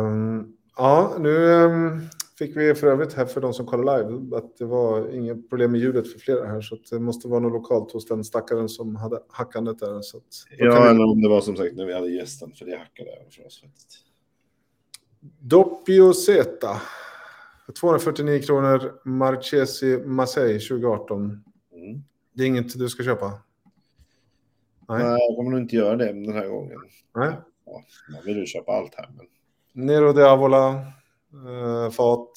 Um, 0.00 0.56
ja, 0.76 1.16
nu 1.20 1.36
um, 1.36 2.00
fick 2.38 2.56
vi 2.56 2.74
för 2.74 2.86
övrigt 2.86 3.12
här 3.12 3.26
för 3.26 3.40
de 3.40 3.54
som 3.54 3.66
kollar 3.66 3.98
live 3.98 4.36
att 4.36 4.56
det 4.56 4.64
var 4.64 5.14
inget 5.14 5.48
problem 5.50 5.72
med 5.72 5.80
ljudet 5.80 6.12
för 6.12 6.18
flera 6.18 6.46
här. 6.46 6.60
Så 6.60 6.78
det 6.90 6.98
måste 6.98 7.28
vara 7.28 7.40
något 7.40 7.52
lokalt 7.52 7.92
hos 7.92 8.06
den 8.06 8.24
stackaren 8.24 8.68
som 8.68 8.96
hade 8.96 9.20
hackandet 9.28 9.78
där. 9.78 10.00
Så 10.02 10.20
ja, 10.58 10.90
eller 10.90 11.04
om 11.04 11.22
det 11.22 11.28
var 11.28 11.40
som 11.40 11.56
sagt 11.56 11.76
när 11.76 11.86
vi 11.86 11.94
hade 11.94 12.10
gästen, 12.10 12.52
för 12.52 12.64
det 12.64 12.76
hackade 12.76 13.10
även 13.10 13.30
för 13.30 13.46
oss 13.46 13.60
faktiskt. 13.60 14.06
Doppio 15.40 16.12
Zeta. 16.12 16.80
249 17.72 18.42
kronor, 18.42 19.00
Marchesi 19.04 19.98
Marseille 19.98 20.58
2018. 20.58 21.44
Mm. 21.72 22.02
Det 22.32 22.42
är 22.42 22.46
inget 22.46 22.78
du 22.78 22.88
ska 22.88 23.02
köpa? 23.02 23.26
Nej, 24.88 25.04
Nej 25.04 25.18
jag 25.28 25.36
kommer 25.36 25.50
nog 25.50 25.60
inte 25.60 25.76
göra 25.76 25.96
det 25.96 26.06
den 26.06 26.32
här 26.32 26.48
gången. 26.48 26.78
Nej. 27.14 27.32
Ja, 27.66 27.82
man 28.12 28.24
vill 28.24 28.36
ju 28.36 28.46
köpa 28.46 28.72
allt 28.72 28.94
här. 28.94 29.10
Men... 29.16 29.26
Nero 29.86 30.12
de 30.12 30.22
Avola, 30.22 30.86
eh, 31.32 31.90
fat. 31.90 32.32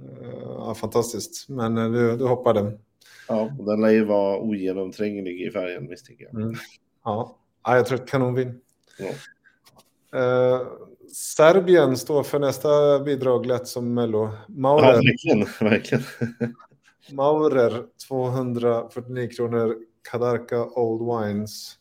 Eh, 0.00 0.40
ja, 0.42 0.74
fantastiskt, 0.74 1.48
men 1.48 1.78
eh, 1.78 1.90
du, 1.90 2.16
du 2.16 2.24
hoppade. 2.24 2.78
Ja, 3.28 3.50
och 3.58 3.64
den 3.64 3.80
lär 3.80 3.90
ju 3.90 4.04
vara 4.04 4.38
ogenomtränglig 4.38 5.40
i 5.40 5.50
färgen 5.50 5.86
misstänker 5.88 6.24
jag. 6.24 6.42
Mm. 6.42 6.54
Ja. 7.04 7.36
ja, 7.64 7.76
jag 7.76 7.86
tror 7.86 8.00
att 8.00 8.08
kanonvin. 8.08 8.60
Ja. 8.98 9.08
Eh, 10.18 10.66
Serbien 11.12 11.96
står 11.96 12.22
för 12.22 12.38
nästa 12.38 12.98
bidrag 12.98 13.46
lätt 13.46 13.68
som 13.68 13.94
Mello. 13.94 14.30
Maurer. 14.48 14.86
Ja, 14.86 14.92
verkligen. 14.92 15.46
verkligen. 15.70 16.04
Maurer 17.12 17.82
249 18.08 19.28
kronor. 19.36 19.76
Kadarka 20.10 20.64
Old 20.64 21.24
Wines. 21.24 21.74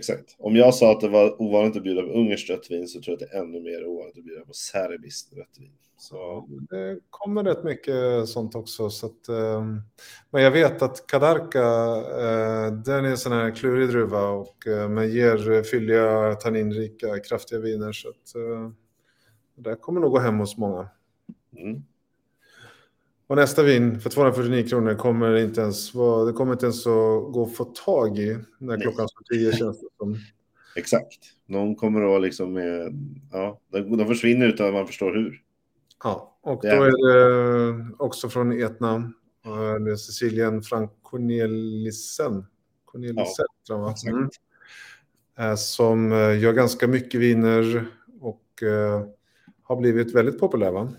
Exakt. 0.00 0.36
Om 0.38 0.56
jag 0.56 0.74
sa 0.74 0.92
att 0.92 1.00
det 1.00 1.08
var 1.08 1.42
ovanligt 1.42 1.76
att 1.76 1.82
bjuda 1.82 2.02
på 2.02 2.08
ungerskt 2.08 2.50
rött 2.50 2.70
vin 2.70 2.88
så 2.88 3.00
tror 3.00 3.16
jag 3.18 3.22
att 3.22 3.30
det 3.30 3.36
är 3.36 3.42
ännu 3.42 3.60
mer 3.60 3.86
ovanligt 3.86 4.18
att 4.18 4.24
bjuda 4.24 4.44
på 4.44 4.52
serbiskt 4.52 5.32
rött 5.32 5.58
vin. 5.58 5.72
Så... 5.96 6.48
Det 6.70 6.98
kommer 7.10 7.44
rätt 7.44 7.64
mycket 7.64 8.28
sånt 8.28 8.54
också. 8.54 8.90
Så 8.90 9.06
att, 9.06 9.28
um, 9.28 9.82
men 10.30 10.42
jag 10.42 10.50
vet 10.50 10.82
att 10.82 11.06
Kadarka, 11.06 11.60
uh, 11.60 12.82
den 12.82 13.04
är 13.04 13.10
en 13.10 13.18
sån 13.18 13.32
här 13.32 13.50
klurig 13.50 13.88
druva 13.88 14.28
och 14.28 14.66
uh, 14.66 14.88
men 14.88 15.10
ger 15.10 15.62
fylliga, 15.62 16.34
tanninrika, 16.34 17.18
kraftiga 17.18 17.60
viner. 17.60 17.92
Så 17.92 18.08
att, 18.08 18.36
uh, 18.36 18.70
det 19.56 19.76
kommer 19.76 20.00
nog 20.00 20.10
gå 20.10 20.18
hem 20.18 20.38
hos 20.38 20.56
många. 20.56 20.88
Mm. 21.56 21.82
Och 23.30 23.36
nästa 23.36 23.62
vin 23.62 24.00
för 24.00 24.10
249 24.10 24.68
kronor 24.68 24.94
kommer 24.94 25.36
inte 25.36 25.60
ens, 25.60 25.92
det 26.26 26.32
kommer 26.32 26.52
inte 26.52 26.66
ens 26.66 26.86
att 26.86 27.32
gå 27.32 27.46
att 27.46 27.56
få 27.56 27.64
tag 27.64 28.18
i 28.18 28.38
när 28.58 28.76
Nej. 28.76 28.80
klockan 28.80 29.08
slår 29.08 29.22
tio 29.22 29.52
känns 29.56 29.80
det 29.80 29.86
som. 29.98 30.16
Exakt. 30.76 31.18
De 31.46 31.76
kommer 31.76 32.16
att 32.16 32.22
liksom, 32.22 32.56
ja, 33.32 33.60
de 33.70 34.06
försvinner 34.06 34.48
utan 34.48 34.66
att 34.66 34.72
man 34.72 34.86
förstår 34.86 35.14
hur. 35.14 35.42
Ja, 36.04 36.38
och 36.42 36.60
då 36.62 36.68
är 36.68 36.90
det 36.90 37.86
också 37.98 38.28
från 38.28 38.62
Etna, 38.62 39.12
Sicilien, 39.98 40.62
Frank 40.62 40.90
Cornelissen. 41.02 42.46
Cornelissen, 42.84 43.46
ja, 43.68 43.76
va? 43.78 43.94
Mm. 45.36 45.56
Som 45.56 46.12
eh, 46.12 46.38
gör 46.40 46.52
ganska 46.52 46.88
mycket 46.88 47.20
viner 47.20 47.86
och 48.20 48.62
uh, 48.62 49.06
har 49.62 49.76
blivit 49.76 50.14
väldigt 50.14 50.40
populär, 50.40 50.70
va? 50.70 50.92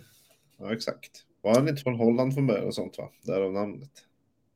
Ja, 0.58 0.74
exakt. 0.74 1.26
Var 1.42 1.56
han 1.56 1.68
inte 1.68 1.82
från 1.82 1.96
Holland 1.96 2.34
från 2.34 2.48
början 2.48 2.68
och 2.68 2.76
sånt, 2.76 2.98
va? 2.98 3.10
Därav 3.24 3.54
namnet. 3.54 3.89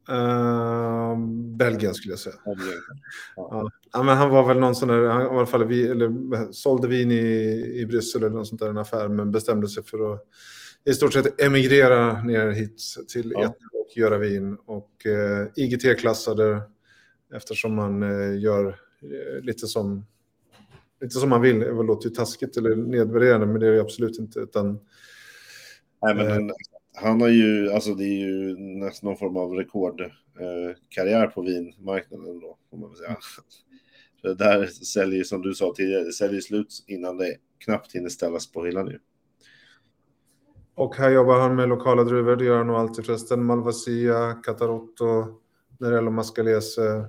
Uh, 0.09 1.19
Belgien 1.57 1.93
skulle 1.93 2.11
jag 2.11 2.19
säga. 2.19 2.35
Ja. 2.45 2.55
Ja. 3.35 3.69
ja. 3.93 4.03
men 4.03 4.17
han 4.17 4.29
var 4.29 4.47
väl 4.47 4.59
någon 4.59 4.75
sån 4.75 4.87
där, 4.87 5.03
han 5.03 5.21
i 5.21 5.25
alla 5.25 5.45
fall 5.45 5.63
vi, 5.63 5.87
eller, 5.87 6.51
sålde 6.51 6.87
vin 6.87 7.11
i, 7.11 7.15
i 7.75 7.85
Bryssel 7.85 8.23
eller 8.23 8.35
något 8.35 8.47
sånt 8.47 8.61
där, 8.61 8.69
en 8.69 8.77
affär, 8.77 9.07
men 9.07 9.31
bestämde 9.31 9.67
sig 9.67 9.83
för 9.83 10.13
att 10.13 10.21
i 10.85 10.93
stort 10.93 11.13
sett 11.13 11.41
emigrera 11.41 12.23
ner 12.23 12.51
hit 12.51 12.83
till 13.07 13.31
ja. 13.35 13.41
Etna 13.41 13.67
och 13.73 13.97
göra 13.97 14.17
vin. 14.17 14.57
Och 14.65 15.05
eh, 15.05 15.47
IGT-klassade 15.55 16.61
eftersom 17.33 17.75
man 17.75 18.03
eh, 18.03 18.39
gör 18.39 18.67
eh, 19.01 19.43
lite 19.43 19.67
som 19.67 20.05
lite 21.01 21.19
som 21.19 21.29
man 21.29 21.41
vill. 21.41 21.59
Det 21.59 21.83
låter 21.83 22.09
ju 22.09 22.15
taskigt 22.15 22.57
eller 22.57 22.75
nedvärderande, 22.75 23.45
men 23.45 23.59
det 23.59 23.67
är 23.67 23.71
det 23.71 23.81
absolut 23.81 24.19
inte. 24.19 24.39
Utan, 24.39 24.79
Nej, 26.01 26.15
men 26.15 26.25
den, 26.25 26.51
han 26.95 27.21
har 27.21 27.29
ju, 27.29 27.71
alltså 27.71 27.93
det 27.93 28.03
är 28.03 28.27
ju 28.27 28.57
nästan 28.57 29.09
någon 29.09 29.17
form 29.17 29.37
av 29.37 29.51
rekordkarriär 29.51 31.23
eh, 31.23 31.29
på 31.29 31.41
vinmarknaden 31.41 32.39
då, 32.39 32.57
får 32.69 32.77
man 32.77 32.89
väl 32.89 32.97
säga. 32.97 33.17
För 34.21 34.29
det 34.29 34.35
där 34.35 34.65
säljer, 34.65 35.23
som 35.23 35.41
du 35.41 35.53
sa 35.53 35.73
tidigare, 35.75 36.03
det 36.03 36.13
säljer 36.13 36.41
slut 36.41 36.83
innan 36.87 37.17
det 37.17 37.35
knappt 37.57 37.95
hinner 37.95 38.09
ställas 38.09 38.51
på 38.51 38.65
hyllan 38.65 38.85
nu. 38.85 38.99
Och 40.75 40.95
här 40.95 41.09
jobbar 41.09 41.39
han 41.39 41.55
med 41.55 41.69
lokala 41.69 42.03
druvor, 42.03 42.35
det 42.35 42.45
gör 42.45 42.57
han 42.57 42.67
nog 42.67 42.75
alltid 42.75 43.05
förresten. 43.05 43.45
Malvasia, 43.45 44.33
Catarotto, 44.33 45.41
Nerello 45.79 46.11
Mascalese. 46.11 47.05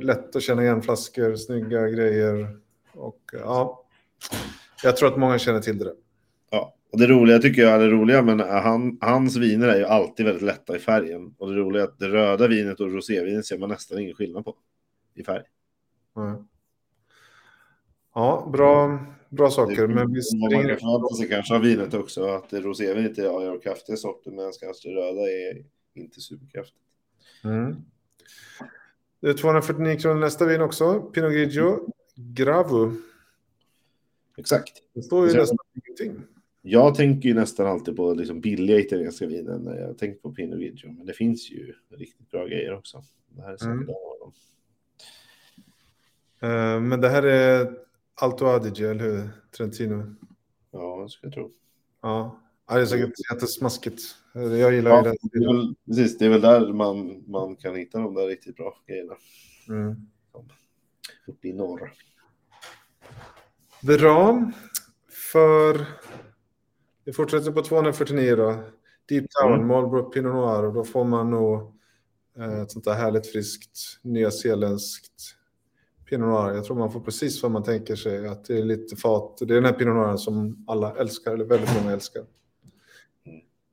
Lätt 0.00 0.36
att 0.36 0.42
känna 0.42 0.62
igen 0.62 0.82
flaskor, 0.82 1.36
snygga 1.36 1.88
grejer. 1.88 2.58
Och 2.92 3.20
ja, 3.32 3.84
jag 4.82 4.96
tror 4.96 5.08
att 5.08 5.18
många 5.18 5.38
känner 5.38 5.60
till 5.60 5.78
det. 5.78 5.94
Ja, 6.50 6.74
och 6.92 6.98
det 6.98 7.06
roliga 7.06 7.38
tycker 7.38 7.62
jag, 7.62 7.80
det 7.80 7.88
roliga, 7.88 8.22
men 8.22 8.40
han, 8.40 8.98
hans 9.00 9.36
viner 9.36 9.68
är 9.68 9.78
ju 9.78 9.84
alltid 9.84 10.26
väldigt 10.26 10.42
lätta 10.42 10.76
i 10.76 10.78
färgen. 10.78 11.34
Och 11.38 11.50
det 11.50 11.56
roliga 11.56 11.82
är 11.82 11.86
att 11.86 11.98
det 11.98 12.08
röda 12.08 12.48
vinet 12.48 12.80
och 12.80 12.92
rosévinet 12.92 13.46
ser 13.46 13.58
man 13.58 13.68
nästan 13.68 13.98
ingen 13.98 14.14
skillnad 14.14 14.44
på 14.44 14.56
i 15.14 15.24
färg. 15.24 15.42
Ja, 16.14 16.44
ja 18.14 18.48
bra, 18.52 18.98
bra 19.28 19.50
saker. 19.50 19.86
Men 19.86 20.12
visst, 20.12 20.34
man 20.34 20.50
kan 20.50 20.60
förvänta 20.62 21.14
sig 21.14 21.28
kanske 21.28 21.54
av 21.54 21.60
vinet 21.60 21.94
också 21.94 22.24
att 22.24 22.52
rosévinet 22.52 23.18
är 23.18 23.26
av 23.26 23.60
kraftiga 23.60 23.96
sorter, 23.96 24.30
medan 24.30 24.52
kanske 24.60 24.88
det 24.88 24.94
röda 24.94 25.20
är 25.20 25.64
inte 25.94 26.20
superkraftigt. 26.20 26.80
Mm. 27.44 27.76
Det 29.20 29.28
är 29.28 29.34
249 29.34 29.98
kronor 29.98 30.20
nästa 30.20 30.46
vin 30.46 30.60
också. 30.60 31.00
Pinot 31.00 31.32
Grigio 31.32 31.92
Gravo. 32.16 32.92
Exakt. 34.36 34.82
Det 34.94 35.02
står 35.02 35.28
ju 35.28 35.34
nästan 35.34 35.58
ingenting. 35.74 36.26
Jag 36.62 36.94
tänker 36.94 37.28
ju 37.28 37.34
nästan 37.34 37.66
alltid 37.66 37.96
på 37.96 38.14
liksom 38.14 38.40
billiga 38.40 38.78
italienska 38.78 39.26
viner 39.26 39.58
när 39.58 39.80
jag 39.80 39.98
tänker 39.98 40.20
på 40.20 40.32
Pinot 40.32 40.58
Grigio. 40.58 40.92
Men 40.92 41.06
det 41.06 41.12
finns 41.12 41.50
ju 41.50 41.74
riktigt 41.90 42.30
bra 42.30 42.46
grejer 42.46 42.74
också. 42.74 43.02
Det 43.28 43.42
här 43.42 43.52
är 43.52 43.56
säkert 43.56 43.74
mm. 43.74 43.88
Uh, 46.42 46.80
men 46.80 47.00
det 47.00 47.08
här 47.08 47.22
är 47.22 47.76
Alto 48.14 48.46
Adige, 48.46 48.90
eller 48.90 49.04
hur? 49.04 49.28
Trentino. 49.56 50.14
Ja, 50.70 51.02
det 51.02 51.08
ska 51.08 51.26
jag 51.26 51.34
tro. 51.34 51.52
Ja, 52.02 52.40
ja 52.68 52.74
det 52.74 52.80
är 52.80 52.86
säkert 52.86 53.12
jättesmaskigt. 53.32 54.02
Jag 54.34 54.74
gillar 54.74 54.90
Ja, 54.90 54.96
ju 55.06 55.12
det, 55.32 55.38
är 55.38 55.54
väl, 55.54 55.74
precis, 55.86 56.18
det 56.18 56.26
är 56.26 56.28
väl 56.28 56.40
där 56.40 56.72
man, 56.72 57.24
man 57.26 57.56
kan 57.56 57.76
hitta 57.76 57.98
de 57.98 58.14
där 58.14 58.26
riktigt 58.26 58.56
bra 58.56 58.82
grejerna. 58.86 59.14
det. 59.66 59.72
Mm. 59.72 59.96
Uppe 61.26 61.48
i 61.48 61.52
norr. 61.52 61.92
Bra. 63.82 64.52
För... 65.32 65.86
Vi 67.10 67.14
fortsätter 67.14 67.52
på 67.52 67.62
249 67.62 68.36
då. 68.36 68.64
Deep 69.08 69.24
Town, 69.30 69.54
Mm. 69.54 69.66
Marlboro 69.66 70.02
Pinot 70.02 70.34
Noir. 70.34 70.66
Och 70.66 70.74
då 70.74 70.84
får 70.84 71.04
man 71.04 71.30
nog 71.30 71.60
eh, 72.38 72.60
ett 72.60 72.70
sånt 72.70 72.84
där 72.84 72.94
härligt 72.94 73.26
friskt 73.26 73.78
nyzeeländskt 74.02 75.12
Pinot 76.10 76.28
Noir. 76.28 76.54
Jag 76.54 76.64
tror 76.64 76.76
man 76.76 76.92
får 76.92 77.00
precis 77.00 77.42
vad 77.42 77.52
man 77.52 77.62
tänker 77.62 77.96
sig. 77.96 78.26
Att 78.26 78.44
det 78.44 78.58
är 78.58 78.62
lite 78.62 78.96
fat. 78.96 79.38
Det 79.38 79.44
är 79.44 79.54
den 79.54 79.64
här 79.64 79.72
Pinot 79.72 79.94
Noiren 79.94 80.18
som 80.18 80.64
alla 80.66 80.96
älskar, 80.96 81.32
eller 81.32 81.44
väldigt 81.44 81.74
många 81.80 81.92
älskar. 81.92 82.22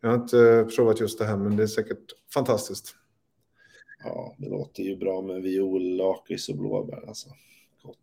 Jag 0.02 0.10
har 0.10 0.16
inte 0.16 0.68
provat 0.76 1.00
just 1.00 1.20
det 1.20 1.26
här, 1.26 1.38
men 1.38 1.58
det 1.58 1.64
är 1.64 1.68
säkert 1.68 2.14
fantastiskt. 2.34 2.96
Ja, 4.04 4.36
det 4.38 4.50
låter 4.50 4.84
ju 4.84 4.98
bra 4.98 5.22
med 5.22 5.42
viol, 5.42 5.96
lakrits 5.98 6.50
och 6.50 6.58
blåbär. 6.58 7.08
Alltså. 7.08 7.30
Gott. 7.84 7.98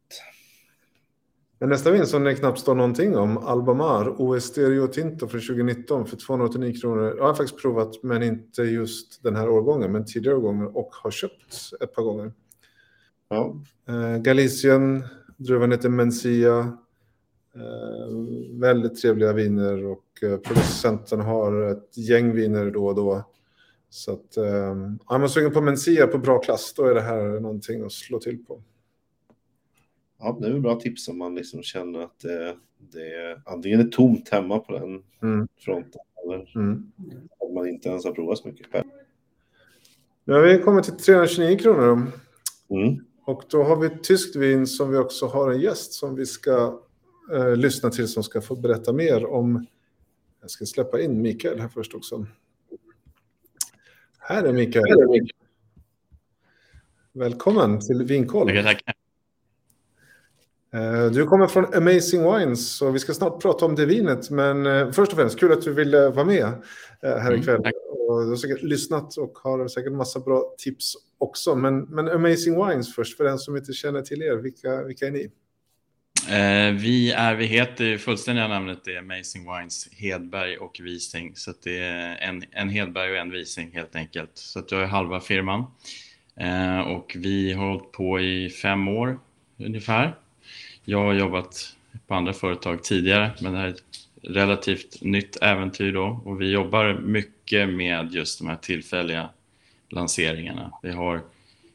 Men 1.65 1.71
nästa 1.71 1.91
vinst 1.91 2.11
som 2.11 2.25
det 2.25 2.35
knappt 2.35 2.59
står 2.59 2.75
någonting 2.75 3.17
om, 3.17 3.39
Albamar, 3.39 4.15
OS 4.19 4.45
Stereo 4.45 4.87
Tinto 4.87 5.29
för 5.29 5.39
2019 5.39 6.07
för 6.07 6.17
289 6.17 6.81
kronor. 6.81 7.15
Jag 7.17 7.25
har 7.25 7.35
faktiskt 7.35 7.63
provat, 7.63 8.03
men 8.03 8.23
inte 8.23 8.63
just 8.63 9.23
den 9.23 9.37
här 9.37 9.49
årgången, 9.49 9.93
men 9.93 10.05
tidigare 10.05 10.37
årgångar 10.37 10.77
och 10.77 10.89
har 10.93 11.11
köpt 11.11 11.55
ett 11.81 11.95
par 11.95 12.03
gånger. 12.03 12.33
Ja, 13.29 13.57
Eh, 13.89 14.17
Galicien, 14.17 15.05
druvan 15.37 15.73
heter 15.73 15.89
Mencia. 15.89 16.59
Eh, 17.55 18.17
väldigt 18.61 19.01
trevliga 19.01 19.33
viner 19.33 19.85
och 19.85 20.23
eh, 20.23 20.37
producenten 20.37 21.21
har 21.21 21.71
ett 21.71 21.99
gäng 21.99 22.33
viner 22.33 22.71
då 22.71 22.87
och 22.87 22.95
då. 22.95 23.25
Så 23.91 24.13
att, 24.13 24.37
eh, 24.37 24.77
är 25.11 25.19
man 25.19 25.29
sugen 25.29 25.53
på 25.53 25.61
Mencia 25.61 26.07
på 26.07 26.19
bra 26.19 26.39
klass, 26.39 26.75
då 26.77 26.85
är 26.85 26.95
det 26.95 27.01
här 27.01 27.41
någonting 27.41 27.85
att 27.85 27.93
slå 27.93 28.19
till 28.19 28.45
på. 28.45 28.63
Ja, 30.19 30.39
det 30.41 30.47
är 30.47 30.51
väl 30.53 30.61
bra 30.61 30.81
tips 30.81 31.09
om 31.09 31.19
man 31.19 31.35
liksom 31.35 31.63
känner 31.63 32.01
att 32.01 32.21
det, 32.21 32.57
det 32.79 33.15
är 33.15 33.43
antingen 33.47 33.81
är 33.81 33.85
tomt 33.85 34.29
hemma 34.29 34.59
på 34.59 34.73
den 34.79 35.03
Mm. 35.23 35.49
fronten 35.59 36.01
eller 36.25 36.53
Mm. 36.57 36.91
att 37.41 37.53
man 37.55 37.69
inte 37.69 37.89
ens 37.89 38.05
har 38.05 38.13
provat 38.13 38.39
så 38.39 38.49
mycket 38.49 38.67
själv. 38.67 38.85
Nu 40.25 40.33
har 40.35 40.41
vi 40.43 40.59
kommit 40.63 40.85
till 40.85 40.97
329 40.97 41.59
kronor. 41.59 42.13
Mm. 42.71 43.05
Och 43.25 43.43
då 43.51 43.63
har 43.63 43.77
vi 43.77 43.87
ett 43.87 44.05
tyskt 44.05 44.37
vin 44.37 44.67
som 44.67 44.91
vi 44.91 44.97
också 44.99 45.27
har 45.27 45.51
en 45.53 45.61
gäst 45.61 45.93
som 45.93 46.15
vi 46.15 46.27
ska 46.27 46.81
eh, 47.33 47.57
lyssna 47.57 47.91
till 47.91 48.09
som 48.09 48.23
ska 48.23 48.41
få 48.41 48.57
berätta 48.57 48.93
mer 48.93 49.27
om. 49.27 49.67
Jag 50.41 50.51
ska 50.51 50.65
släppa 50.67 51.01
in 51.01 51.23
Mikael 51.23 51.61
här 51.61 51.69
först 51.69 51.95
också. 51.95 52.27
Här 54.19 54.45
är 54.45 54.53
Mikael. 54.53 54.85
Välkommen 57.13 57.81
till 57.81 58.03
Vinkoll. 58.03 58.47
Tackar, 58.49 58.63
tackar. 58.63 58.95
Eh, 60.75 61.11
Du 61.11 61.27
kommer 61.27 61.47
från 61.47 61.75
Amazing 61.75 62.33
Wines 62.33 62.77
så 62.77 62.91
vi 62.91 62.99
ska 62.99 63.15
snart 63.15 63.43
prata 63.43 63.67
om 63.67 63.75
det 63.75 63.87
vinet. 63.87 64.31
Men 64.31 64.67
eh, 64.67 64.91
först 64.91 65.13
och 65.13 65.19
främst, 65.19 65.41
kul 65.41 65.53
att 65.53 65.63
du 65.63 65.73
ville 65.75 66.09
vara 66.09 66.25
med 66.25 66.43
eh, 66.45 66.53
här 67.03 67.27
Mm, 67.29 67.41
ikväll. 67.41 67.63
tack. 67.63 67.75
Och 68.09 68.23
du 68.23 68.29
har 68.29 68.37
säkert 68.37 68.63
lyssnat 68.63 69.17
och 69.17 69.39
har 69.43 69.69
säkert 69.69 69.93
massa 69.93 70.21
bra 70.21 70.55
tips 70.59 70.95
också. 71.19 71.55
Men, 71.55 71.81
men 71.81 72.09
Amazing 72.09 72.67
Wines 72.67 72.95
först, 72.95 73.17
för 73.17 73.25
den 73.25 73.39
som 73.39 73.57
inte 73.57 73.73
känner 73.73 74.03
till 74.03 74.23
er, 74.23 74.35
vilka, 74.37 74.83
vilka 74.85 75.07
är 75.07 75.11
ni? 75.11 75.31
Eh, 76.29 76.75
vi 76.81 77.13
är, 77.13 77.35
vi 77.35 77.45
heter 77.45 77.99
fullständiga 77.99 78.49
namnet 78.49 78.89
är 78.89 78.99
Amazing 78.99 79.43
Wines 79.59 79.89
Hedberg 79.93 80.57
och 80.57 80.81
Vising. 80.83 81.33
Så 81.37 81.53
det 81.65 81.79
är 81.79 82.17
en, 82.29 82.43
en 82.51 82.69
Hedberg 82.69 83.11
och 83.11 83.17
en 83.17 83.31
Vising 83.31 83.71
helt 83.75 83.97
enkelt. 83.97 84.31
Så 84.35 84.59
att 84.59 84.73
jag 84.73 84.83
är 84.83 84.87
halva 84.87 85.21
firman. 85.21 85.65
Eh, 86.41 86.81
och 86.81 87.17
vi 87.19 87.53
har 87.53 87.67
hållit 87.69 87.93
på 87.93 88.21
i 88.21 88.51
fem 88.51 88.89
år 88.89 89.19
ungefär. 89.59 90.19
Jag 90.85 90.99
har 90.99 91.15
jobbat 91.15 91.77
på 92.07 92.15
andra 92.15 92.33
företag 92.33 92.83
tidigare, 92.83 93.33
men 93.41 93.53
det 93.53 93.59
här 93.59 93.67
är 93.67 93.71
ett 93.71 93.83
relativt 94.23 95.03
nytt 95.03 95.43
äventyr 95.43 95.93
då. 95.93 96.23
Och 96.25 96.41
vi 96.41 96.51
jobbar 96.51 96.95
mycket 96.95 97.69
med 97.69 98.13
just 98.13 98.39
de 98.39 98.49
här 98.49 98.57
tillfälliga 98.57 99.29
lanseringarna. 99.89 100.73
Vi 100.83 100.91
har 100.91 101.21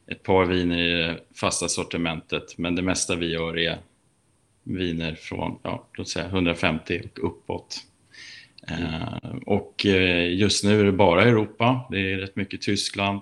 ett 0.07 0.23
par 0.23 0.45
viner 0.45 0.77
i 0.77 0.91
det 0.91 1.19
fasta 1.35 1.67
sortimentet, 1.67 2.57
men 2.57 2.75
det 2.75 2.81
mesta 2.81 3.15
vi 3.15 3.31
gör 3.31 3.57
är 3.57 3.77
viner 4.63 5.15
från 5.15 5.59
ja, 5.63 5.87
låt 5.93 6.09
säga 6.09 6.25
150 6.25 7.01
och 7.13 7.27
uppåt. 7.27 7.77
Eh, 8.67 9.35
och 9.45 9.85
eh, 9.85 10.33
just 10.33 10.63
nu 10.63 10.79
är 10.79 10.83
det 10.83 10.91
bara 10.91 11.23
Europa, 11.23 11.87
det 11.91 12.11
är 12.11 12.17
rätt 12.17 12.35
mycket 12.35 12.61
Tyskland. 12.61 13.21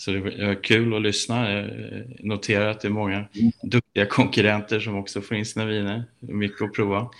Så 0.00 0.10
det 0.10 0.18
är 0.18 0.62
kul 0.62 0.94
att 0.94 1.02
lyssna. 1.02 1.52
Jag 1.52 1.70
noterar 2.18 2.68
att 2.68 2.80
det 2.80 2.88
är 2.88 2.92
många 2.92 3.24
duktiga 3.62 4.06
konkurrenter 4.06 4.80
som 4.80 4.96
också 4.96 5.20
får 5.20 5.36
in 5.36 5.46
sina 5.46 5.66
viner. 5.66 6.04
Mycket 6.18 6.62
att 6.62 6.72
prova. 6.72 7.10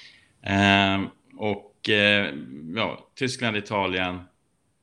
Eh, 0.42 1.02
och 1.36 1.88
eh, 1.88 2.34
ja, 2.76 3.10
Tyskland, 3.14 3.56
Italien, 3.56 4.18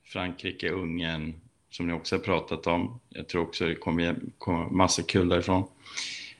Frankrike, 0.06 0.70
Ungern 0.70 1.34
som 1.70 1.88
ni 1.88 1.93
också 1.93 2.16
har 2.16 2.20
pratat 2.20 2.68
om. 2.68 3.00
Jag 3.10 3.28
tror 3.28 3.41
också 3.41 3.66
det 3.66 3.76
kommer, 3.76 4.16
kommer 4.38 4.70
massa 4.70 5.04
kul 5.04 5.30
därifrån. 5.30 5.68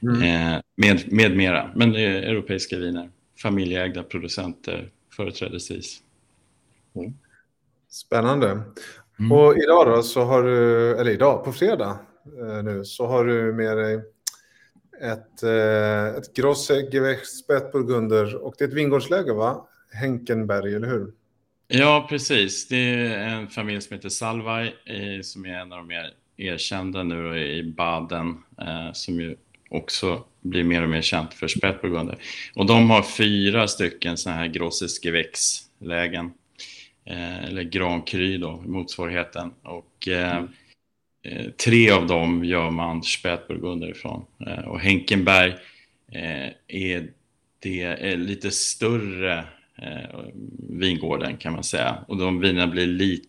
Eh, 0.02 0.62
med, 0.76 1.14
med 1.14 1.38
mera. 1.38 1.72
Men 1.76 1.92
det 1.92 2.02
är 2.02 2.22
europeiska 2.22 2.78
viner. 2.78 3.10
Familjeägda 3.42 4.04
producenter 4.04 4.90
företrädesvis. 5.16 6.02
Spännande. 7.90 8.64
Mm. 9.20 9.32
Och 9.32 9.58
idag 9.58 9.88
då 9.88 10.04
så 10.04 10.24
har 10.24 10.44
du, 10.44 10.92
eller 10.98 11.12
idag 11.12 11.44
på 11.46 11.54
fredag 11.54 12.00
eh, 12.42 12.64
nu, 12.64 12.86
så 12.86 13.08
har 13.08 13.26
du 13.26 13.54
med 13.54 13.78
dig 13.78 14.02
ett, 15.02 15.44
eh, 15.44 16.18
ett 16.18 16.34
Grosse 16.34 16.90
Gewächs 16.92 17.40
Spätburgunder 17.44 18.36
och 18.36 18.56
det 18.58 18.64
är 18.64 18.68
ett 18.68 18.74
vingårdsläge 18.74 19.34
va? 19.34 19.68
Henkenberg, 19.92 20.76
eller 20.76 20.88
hur? 20.88 21.12
Ja, 21.68 22.08
precis. 22.10 22.68
Det 22.68 23.06
är 23.06 23.28
en 23.28 23.48
familj 23.48 23.82
som 23.82 23.96
heter 23.96 24.10
Salvai 24.10 24.74
som 25.24 25.46
är 25.46 25.54
en 25.54 25.72
av 25.72 25.78
de 25.78 25.88
mer 25.88 26.14
erkända 26.38 27.04
nu 27.04 27.40
i 27.40 27.64
Baden 27.64 28.44
eh, 28.62 28.94
som 28.94 29.22
ju 29.22 29.36
också 29.70 30.24
blir 30.42 30.64
mer 30.64 30.84
och 30.84 30.90
mer 30.90 31.02
känt 31.02 31.34
för 31.34 31.48
spätburgunder. 31.48 32.18
Och 32.56 32.66
de 32.66 32.90
har 32.90 33.02
fyra 33.02 33.68
stycken 33.68 34.18
sådana 34.18 34.40
här 34.40 34.48
Grosses 34.48 35.06
Gewächs-lägen. 35.06 36.32
Eh, 37.10 37.46
eller 37.46 37.64
Grand 37.64 38.08
Cru 38.08 38.38
då, 38.38 38.64
motsvarigheten. 38.66 39.54
Och 39.64 40.08
eh, 40.08 40.44
eh, 41.24 41.50
tre 41.52 41.92
av 41.92 42.08
dem 42.08 42.46
gör 42.46 42.72
man 42.72 43.04
spätburgunder 43.04 43.90
ifrån. 43.90 44.26
Eh, 44.48 44.60
och 44.60 44.80
Henkenberg 44.80 45.56
eh, 46.12 46.48
är 46.68 47.10
det 47.60 47.82
är 47.82 48.18
lite 48.18 48.52
större 48.52 49.46
vingården 50.70 51.38
kan 51.38 51.54
man 51.54 51.64
säga. 51.64 52.06
Och 52.08 52.18
de 52.18 52.40
vinerna 52.40 52.68
blir 52.68 52.88
lite 52.88 53.28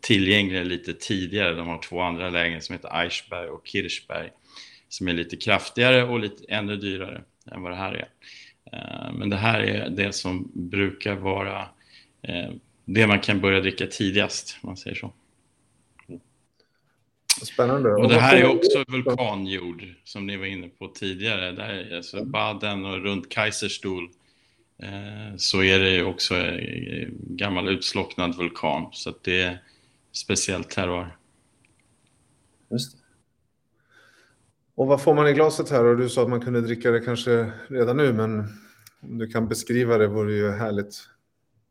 tillgängliga 0.00 0.62
lite 0.62 0.92
tidigare. 0.92 1.54
De 1.54 1.68
har 1.68 1.78
två 1.78 2.00
andra 2.00 2.30
lägen 2.30 2.62
som 2.62 2.72
heter 2.72 3.00
Eichberg 3.02 3.48
och 3.48 3.66
Kirchberg 3.66 4.30
som 4.88 5.08
är 5.08 5.12
lite 5.12 5.36
kraftigare 5.36 6.04
och 6.04 6.20
lite 6.20 6.44
ännu 6.48 6.76
dyrare 6.76 7.22
än 7.52 7.62
vad 7.62 7.72
det 7.72 7.76
här 7.76 7.92
är. 7.92 8.08
Men 9.12 9.30
det 9.30 9.36
här 9.36 9.60
är 9.60 9.90
det 9.90 10.12
som 10.12 10.50
brukar 10.54 11.14
vara 11.14 11.68
det 12.84 13.06
man 13.06 13.20
kan 13.20 13.40
börja 13.40 13.60
dricka 13.60 13.86
tidigast, 13.86 14.58
om 14.62 14.68
man 14.68 14.76
säger 14.76 14.96
så. 14.96 15.12
Spännande. 17.42 17.94
Och 17.94 18.08
det 18.08 18.20
här 18.20 18.36
är 18.36 18.56
också 18.56 18.84
vulkanjord, 18.88 19.84
som 20.04 20.26
ni 20.26 20.36
var 20.36 20.46
inne 20.46 20.68
på 20.68 20.88
tidigare. 20.88 21.52
Där 21.52 21.68
är 21.68 21.96
alltså 21.96 22.24
Baden 22.24 22.84
och 22.84 23.02
runt 23.02 23.28
Kaiserstuhl 23.28 24.08
eh, 24.78 25.36
så 25.36 25.62
är 25.62 25.78
det 25.78 25.90
ju 25.90 26.04
också 26.04 26.34
en 26.34 27.14
gammal 27.20 27.68
utslocknad 27.68 28.36
vulkan. 28.36 28.88
Så 28.92 29.10
att 29.10 29.24
det 29.24 29.42
är 29.42 29.62
speciellt 30.12 30.70
terroir. 30.70 31.16
Just 32.70 32.92
det. 32.92 32.98
Och 34.74 34.86
vad 34.86 35.02
får 35.02 35.14
man 35.14 35.28
i 35.28 35.32
glaset 35.32 35.70
här? 35.70 35.84
Och 35.84 35.96
du 35.96 36.08
sa 36.08 36.22
att 36.22 36.28
man 36.28 36.40
kunde 36.40 36.60
dricka 36.60 36.90
det 36.90 37.00
kanske 37.00 37.52
redan 37.68 37.96
nu, 37.96 38.12
men 38.12 38.44
om 39.00 39.18
du 39.18 39.26
kan 39.26 39.48
beskriva 39.48 39.98
det 39.98 40.06
vore 40.06 40.34
ju 40.34 40.50
härligt. 40.50 41.08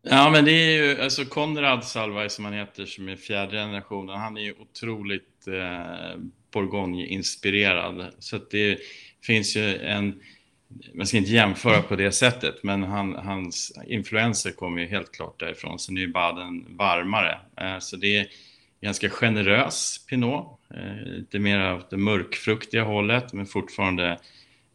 Ja, 0.05 0.29
men 0.29 0.45
det 0.45 0.51
är 0.51 0.83
ju 0.83 1.01
alltså 1.01 1.25
Konrad 1.25 1.83
Salvaj 1.83 2.29
som 2.29 2.45
han 2.45 2.53
heter, 2.53 2.85
som 2.85 3.09
är 3.09 3.15
fjärde 3.15 3.57
generationen. 3.57 4.19
Han 4.19 4.37
är 4.37 4.41
ju 4.41 4.53
otroligt 4.53 5.47
eh, 5.47 6.19
Bourgogne-inspirerad. 6.51 8.11
Så 8.19 8.35
att 8.35 8.51
det 8.51 8.79
finns 9.21 9.55
ju 9.55 9.77
en, 9.77 10.21
man 10.93 11.07
ska 11.07 11.17
inte 11.17 11.31
jämföra 11.31 11.81
på 11.81 11.95
det 11.95 12.11
sättet, 12.11 12.63
men 12.63 12.83
han, 12.83 13.15
hans 13.15 13.79
influenser 13.87 14.51
kommer 14.51 14.81
ju 14.81 14.87
helt 14.87 15.11
klart 15.11 15.39
därifrån. 15.39 15.79
Sen 15.79 15.97
är 15.97 16.01
ju 16.01 16.11
Baden 16.11 16.77
varmare. 16.77 17.39
Eh, 17.57 17.79
så 17.79 17.95
det 17.95 18.17
är 18.17 18.27
ganska 18.81 19.09
generös 19.09 20.05
Pinot. 20.09 20.59
Eh, 20.73 21.05
lite 21.05 21.39
mer 21.39 21.59
av 21.59 21.83
det 21.89 21.97
mörkfruktiga 21.97 22.83
hållet, 22.83 23.33
men 23.33 23.45
fortfarande 23.45 24.19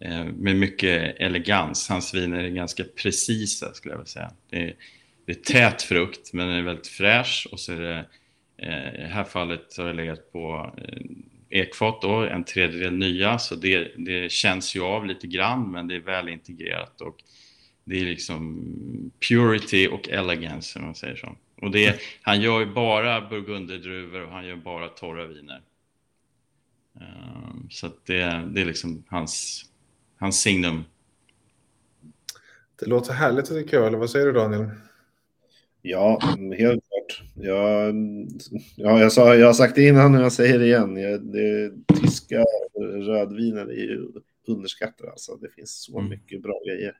eh, 0.00 0.24
med 0.24 0.56
mycket 0.56 1.16
elegans. 1.20 1.88
Hans 1.88 2.14
viner 2.14 2.44
är 2.44 2.48
ganska 2.48 2.84
precisa 2.84 3.74
skulle 3.74 3.92
jag 3.92 3.98
vilja 3.98 4.06
säga. 4.06 4.30
Det 4.50 4.56
är, 4.56 4.74
det 5.28 5.32
är 5.32 5.68
tät 5.68 5.82
frukt 5.82 6.32
men 6.32 6.48
den 6.48 6.56
är 6.56 6.62
väldigt 6.62 6.86
fräsch 6.86 7.48
och 7.52 7.60
så 7.60 7.72
är 7.72 7.80
det 7.80 8.06
eh, 8.56 8.94
i 8.94 9.02
det 9.02 9.08
här 9.08 9.24
fallet 9.24 9.76
har 9.76 9.84
det 9.84 9.92
legat 9.92 10.32
på 10.32 10.74
eh, 10.78 11.02
ekfat 11.60 12.02
då, 12.02 12.14
en 12.14 12.44
tredjedel 12.44 12.96
nya 12.96 13.38
så 13.38 13.54
det, 13.54 13.92
det 13.96 14.32
känns 14.32 14.76
ju 14.76 14.82
av 14.82 15.06
lite 15.06 15.26
grann 15.26 15.70
men 15.70 15.88
det 15.88 15.94
är 15.94 16.00
väl 16.00 16.28
integrerat 16.28 17.00
och 17.00 17.16
det 17.84 18.00
är 18.00 18.04
liksom 18.04 18.64
purity 19.28 19.88
och 19.88 20.08
elegance 20.08 20.78
om 20.78 20.84
man 20.84 20.94
säger 20.94 21.16
så. 21.16 21.36
Och 21.62 21.70
det, 21.70 22.00
han 22.22 22.40
gör 22.40 22.60
ju 22.60 22.66
bara 22.66 23.28
burgunderdruvor 23.28 24.22
och 24.22 24.32
han 24.32 24.46
gör 24.46 24.56
bara 24.56 24.88
torra 24.88 25.26
viner. 25.26 25.62
Um, 26.94 27.68
så 27.70 27.86
det, 28.04 28.48
det 28.54 28.60
är 28.60 28.64
liksom 28.64 29.04
hans, 29.08 29.64
hans 30.16 30.40
signum. 30.40 30.84
Det 32.80 32.86
låter 32.86 33.12
härligt 33.12 33.46
tycker 33.46 33.76
jag, 33.76 33.86
eller 33.86 33.98
vad 33.98 34.10
säger 34.10 34.26
du 34.26 34.32
Daniel? 34.32 34.70
Ja, 35.82 36.20
helt 36.58 36.84
klart. 36.88 37.22
Jag, 37.34 37.94
ja, 38.76 39.00
jag, 39.00 39.12
sa, 39.12 39.34
jag 39.34 39.46
har 39.46 39.54
sagt 39.54 39.74
det 39.74 39.88
innan 39.88 40.14
och 40.14 40.22
jag 40.22 40.32
säger 40.32 40.58
det 40.58 40.66
igen. 40.66 40.96
Jag, 40.96 41.20
det, 41.20 41.72
tyska 42.00 42.44
rödviner 43.06 43.66
är 43.66 43.82
ju 43.82 44.08
underskattade 44.46 45.10
alltså. 45.10 45.36
Det 45.36 45.48
finns 45.54 45.82
så 45.82 45.98
Mm. 45.98 46.10
mycket 46.10 46.42
bra 46.42 46.60
grejer. 46.66 46.92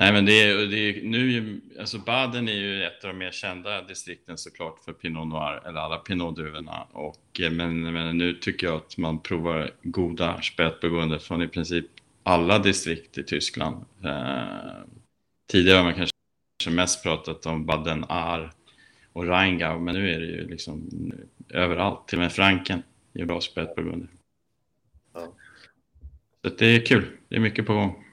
Nej, 0.00 0.12
men 0.12 0.24
det 0.26 0.32
är, 0.42 0.66
det 0.66 0.76
är 0.76 1.02
nu, 1.02 1.60
alltså 1.80 1.98
Baden 1.98 2.48
är 2.48 2.52
ju 2.52 2.84
ett 2.84 3.04
av 3.04 3.08
de 3.10 3.18
mer 3.18 3.30
kända 3.30 3.82
distrikten 3.82 4.38
såklart 4.38 4.78
för 4.84 4.92
Pinot 4.92 5.28
Noir, 5.28 5.62
eller 5.68 5.80
alla 5.80 5.96
Pinot-druvorna. 5.96 6.86
Och, 6.92 7.40
eh, 7.40 7.50
men, 7.50 7.92
men 7.92 8.18
nu 8.18 8.34
tycker 8.34 8.66
jag 8.66 8.76
att 8.76 8.96
man 8.96 9.22
provar 9.22 9.70
goda 9.82 10.40
spätburgunder 10.42 11.18
från 11.18 11.42
i 11.42 11.48
princip 11.48 11.86
alla 12.22 12.58
distrikt 12.58 13.18
i 13.18 13.24
Tyskland. 13.24 13.76
Eh, 14.04 14.84
tidigare 15.52 15.76
har 15.76 15.84
man 15.84 15.94
kanske 15.94 16.14
mest 16.66 17.02
pratat 17.02 17.46
om 17.46 17.66
Baden 17.66 18.04
Ahr 18.08 18.52
och 19.12 19.24
Rheingau, 19.26 19.78
men 19.78 19.94
nu 19.94 20.10
är 20.10 20.20
det 20.20 20.26
ju 20.26 20.48
liksom 20.48 20.90
överallt, 21.50 22.08
till 22.08 22.18
och 22.18 22.22
med 22.22 22.32
Franken 22.32 22.82
ger 23.12 23.24
bra 23.24 23.40
spätburgunder. 23.40 24.08
Ja. 25.14 25.32
Så 26.44 26.48
det 26.58 26.66
är 26.66 26.86
kul, 26.86 27.06
det 27.28 27.36
är 27.36 27.40
mycket 27.40 27.66
på 27.66 27.72
gång. 27.74 28.04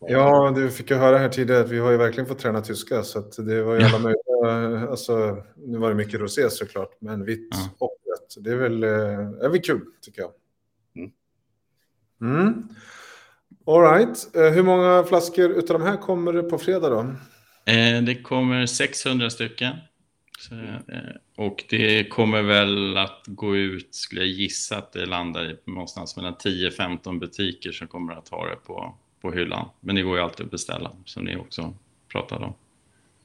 Ja, 0.00 0.52
du 0.56 0.70
fick 0.70 0.90
ju 0.90 0.96
höra 0.96 1.18
här 1.18 1.28
tidigare 1.28 1.60
att 1.64 1.70
vi 1.70 1.78
har 1.78 1.90
ju 1.90 1.96
verkligen 1.96 2.26
fått 2.26 2.38
träna 2.38 2.60
tyska 2.60 3.02
så 3.02 3.18
att 3.18 3.32
det 3.46 3.62
var 3.62 3.74
ju 3.74 3.82
alla 3.82 3.98
möjliga, 3.98 4.88
alltså 4.90 5.44
nu 5.56 5.78
var 5.78 5.88
det 5.88 5.94
mycket 5.94 6.20
rosé 6.20 6.50
såklart, 6.50 6.96
men 6.98 7.24
vitt 7.24 7.48
Ja. 7.50 7.70
och 7.78 7.96
rött. 8.06 8.44
Det 8.44 8.50
är 8.50 8.56
väl, 8.56 8.82
eh, 8.82 9.44
är 9.44 9.48
väl 9.48 9.60
kul 9.60 9.80
tycker 10.00 10.22
jag. 10.22 10.30
Mm. 10.96 11.10
Mm. 12.20 12.68
All 13.66 13.82
right. 13.82 14.36
Eh, 14.36 14.42
Hur 14.52 14.62
många 14.62 15.04
flaskor 15.04 15.50
utav 15.50 15.78
de 15.78 15.86
här 15.86 15.96
kommer 15.96 16.32
det 16.32 16.42
på 16.42 16.58
fredag 16.58 16.88
då? 16.88 17.06
Eh, 17.68 18.02
det 18.02 18.22
kommer 18.22 18.66
600 18.66 19.30
stycken. 19.30 19.76
Eh, 20.50 21.16
och 21.36 21.64
det 21.70 22.08
kommer 22.08 22.42
väl 22.42 22.96
att 22.96 23.22
gå 23.26 23.56
ut, 23.56 23.94
skulle 23.94 24.20
jag 24.20 24.30
gissa, 24.30 24.78
att 24.78 24.92
det 24.92 25.06
landar 25.06 25.50
i 25.50 25.58
någonstans 25.64 26.16
mellan 26.16 26.34
10-15 26.34 27.18
butiker 27.18 27.72
som 27.72 27.88
kommer 27.88 28.12
att 28.12 28.28
ha 28.28 28.48
det 28.48 28.56
på, 28.56 28.94
på 29.20 29.32
hyllan. 29.32 29.68
Men 29.80 29.94
det 29.94 30.02
går 30.02 30.16
ju 30.16 30.22
alltid 30.22 30.46
att 30.46 30.50
beställa, 30.50 30.92
som 31.04 31.24
ni 31.24 31.36
också 31.36 31.74
pratade 32.12 32.44
om. 32.44 32.54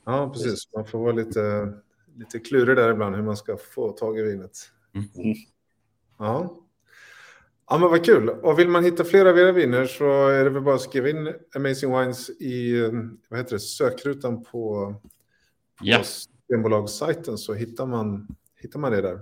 Ja, 0.05 0.29
precis. 0.29 0.69
Man 0.75 0.85
får 0.85 0.99
vara 0.99 1.11
lite, 1.11 1.73
lite 2.15 2.39
klurig 2.39 2.75
där 2.77 2.91
ibland 2.91 3.15
hur 3.15 3.23
man 3.23 3.37
ska 3.37 3.57
få 3.57 3.91
tag 3.91 4.19
i 4.19 4.21
vinet. 4.21 4.71
Mm. 4.93 5.35
Ja. 6.17 6.62
Ja, 7.69 7.77
men 7.77 7.89
vad 7.89 8.05
kul. 8.05 8.29
Och 8.29 8.59
vill 8.59 8.67
man 8.67 8.83
hitta 8.83 9.03
fler 9.03 9.25
av 9.25 9.39
era 9.39 9.51
viner 9.51 9.85
så 9.85 10.27
är 10.27 10.43
det 10.43 10.49
väl 10.49 10.61
bara 10.61 10.75
att 10.75 10.81
skriva 10.81 11.09
in 11.09 11.33
Amazing 11.55 11.99
Wines 11.99 12.29
i 12.29 12.79
eh, 12.79 12.91
vad 13.29 13.39
heter 13.39 13.53
det, 13.53 13.59
sökrutan 13.59 14.43
på, 14.43 14.49
på 15.79 15.85
Ja. 15.85 16.03
Systembolagssajten 16.03 17.37
så 17.37 17.53
hittar 17.53 17.85
man, 17.85 18.27
hittar 18.61 18.79
man 18.79 18.91
det 18.91 19.01
där. 19.01 19.19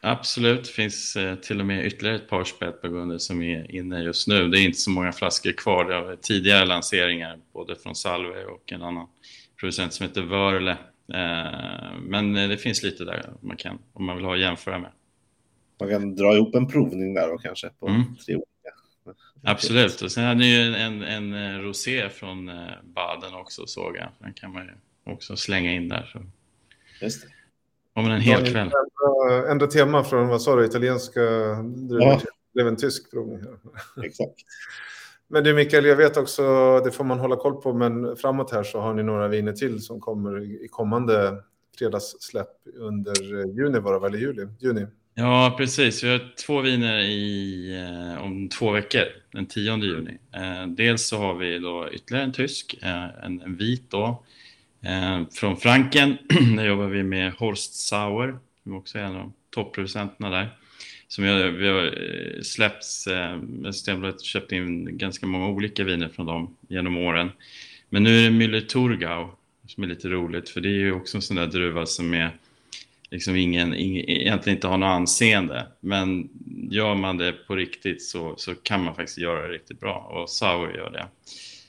Absolut, 0.00 0.64
det 0.64 0.70
finns 0.70 1.16
eh, 1.16 1.34
till 1.34 1.60
och 1.60 1.66
med 1.66 1.86
ytterligare 1.86 2.16
ett 2.16 2.28
par 2.28 2.44
spätburgunder 2.44 3.18
som 3.18 3.42
är 3.42 3.74
inne 3.74 4.02
just 4.02 4.28
nu. 4.28 4.48
Det 4.48 4.60
är 4.60 4.64
inte 4.64 4.78
så 4.78 4.90
många 4.90 5.12
flaskor 5.12 5.52
kvar. 5.52 5.84
Det 5.84 5.94
har 5.94 6.16
tidigare 6.16 6.64
lanseringar, 6.64 7.38
både 7.52 7.76
från 7.76 7.94
Salve 7.94 8.44
och 8.44 8.72
en 8.72 8.82
annan 8.82 9.06
producent 9.60 9.92
som 9.92 10.06
heter 10.06 10.22
Wörle. 10.22 10.70
Eh, 11.14 11.98
men 12.00 12.32
det 12.32 12.56
finns 12.56 12.82
lite 12.82 13.04
där 13.04 13.32
man 13.40 13.56
kan, 13.56 13.78
om 13.92 14.04
man 14.04 14.16
vill 14.16 14.24
ha 14.24 14.34
att 14.34 14.40
jämföra 14.40 14.78
med. 14.78 14.92
Man 15.80 15.88
kan 15.90 16.14
dra 16.14 16.34
ihop 16.34 16.54
en 16.54 16.66
provning 16.68 17.14
där 17.14 17.32
och 17.34 17.42
kanske 17.42 17.70
på 17.80 17.86
Mm. 17.88 18.02
tre 18.26 18.34
olika. 18.34 18.46
Absolut, 19.42 20.02
och 20.02 20.12
sen 20.12 20.24
hade 20.24 20.40
ni 20.40 20.46
ju 20.54 20.60
en, 20.74 21.02
en, 21.02 21.32
en 21.32 21.62
rosé 21.62 22.08
från 22.08 22.48
eh, 22.48 22.54
Baden 22.84 23.34
också 23.34 23.66
såg 23.66 23.96
jag. 23.96 24.08
Den 24.18 24.32
kan 24.32 24.52
man 24.52 24.62
ju 24.64 25.12
också 25.12 25.36
slänga 25.36 25.72
in 25.72 25.88
där. 25.88 26.10
Så 26.12 26.22
Just 27.04 27.22
det. 27.94 28.02
man 28.02 28.10
en 28.10 28.20
hel 28.20 28.40
kväll. 28.52 28.70
Ändra, 28.72 29.50
ändra 29.50 29.66
tema 29.66 30.04
från, 30.04 30.28
vad 30.28 30.42
sa 30.42 30.56
du, 30.56 30.64
italienska 30.66 31.20
druvor 31.64 32.02
Ja. 32.02 32.20
blev 32.54 32.68
en 32.68 32.76
tysk 32.76 33.10
provning. 33.10 33.40
Exakt. 34.04 34.34
Men 35.28 35.44
du 35.44 35.54
Mikael, 35.54 35.84
jag 35.84 35.96
vet 35.96 36.16
också, 36.16 36.42
det 36.84 36.90
får 36.92 37.04
man 37.04 37.18
hålla 37.18 37.36
koll 37.36 37.62
på, 37.62 37.72
men 37.72 38.16
framåt 38.16 38.50
här 38.52 38.62
så 38.62 38.80
har 38.80 38.94
ni 38.94 39.02
några 39.02 39.28
viner 39.28 39.52
till 39.52 39.82
som 39.82 40.00
kommer 40.00 40.40
i 40.64 40.68
kommande 40.70 41.42
fredagssläpp 41.78 42.48
under 42.74 43.40
eh, 43.40 43.54
juni 43.56 43.78
var 43.78 43.92
det 43.92 43.98
väl, 44.00 44.08
eller 44.14 44.18
juli? 44.18 44.46
Juni. 44.58 44.86
Ja, 45.18 45.54
precis. 45.58 46.04
Vi 46.04 46.08
har 46.08 46.34
två 46.46 46.60
viner 46.60 46.98
i, 46.98 47.74
eh, 47.74 48.24
om 48.24 48.48
två 48.48 48.70
veckor, 48.70 49.04
den 49.32 49.46
10 49.46 49.76
juni. 49.76 50.18
Eh, 50.32 50.66
dels 50.66 51.08
så 51.08 51.18
har 51.18 51.34
vi 51.34 51.58
då 51.58 51.88
ytterligare 51.92 52.24
en 52.24 52.32
tysk, 52.32 52.76
eh, 52.82 53.24
en, 53.24 53.40
en 53.40 53.56
vit 53.56 53.90
då, 53.90 54.22
eh, 54.82 55.22
från 55.32 55.56
Franken. 55.56 56.18
där 56.56 56.66
jobbar 56.66 56.86
vi 56.86 57.02
med 57.02 57.32
Horst 57.32 57.74
Sauer, 57.74 58.38
som 58.62 58.74
också 58.74 58.98
är 58.98 59.02
en 59.02 59.16
av 59.16 59.32
topproducenterna 59.50 60.30
där. 60.30 60.48
Som 61.08 61.24
vi 61.24 61.30
har, 61.30 61.48
vi 61.48 61.68
har 61.68 62.42
släppts, 62.42 63.06
eh, 63.06 63.40
Systembolaget 63.64 64.20
har 64.20 64.24
köpt 64.24 64.52
in 64.52 64.98
ganska 64.98 65.26
många 65.26 65.48
olika 65.48 65.84
viner 65.84 66.08
från 66.08 66.26
dem 66.26 66.56
genom 66.68 66.96
åren. 66.96 67.30
Men 67.88 68.02
nu 68.02 68.18
är 68.18 68.22
det 68.22 68.30
Müller 68.30 68.66
Thurgau 68.66 69.28
som 69.66 69.84
är 69.84 69.88
lite 69.88 70.08
roligt, 70.08 70.48
för 70.48 70.60
det 70.60 70.68
är 70.68 70.78
ju 70.78 70.92
också 70.92 71.18
en 71.18 71.22
sån 71.22 71.36
där 71.36 71.46
druva 71.46 71.86
som 71.86 72.14
är 72.14 72.30
liksom 73.10 73.36
ingen, 73.36 73.74
ingen, 73.74 74.10
egentligen 74.10 74.56
inte 74.56 74.68
har 74.68 74.78
något 74.78 74.86
anseende. 74.86 75.66
Men 75.80 76.28
gör 76.70 76.94
man 76.94 77.18
det 77.18 77.32
på 77.32 77.56
riktigt 77.56 78.02
så, 78.02 78.34
så 78.36 78.54
kan 78.54 78.84
man 78.84 78.94
faktiskt 78.94 79.18
göra 79.18 79.46
det 79.46 79.54
riktigt 79.54 79.80
bra 79.80 79.94
och 79.94 80.30
Sauer 80.30 80.76
gör 80.76 80.90
det. 80.90 81.08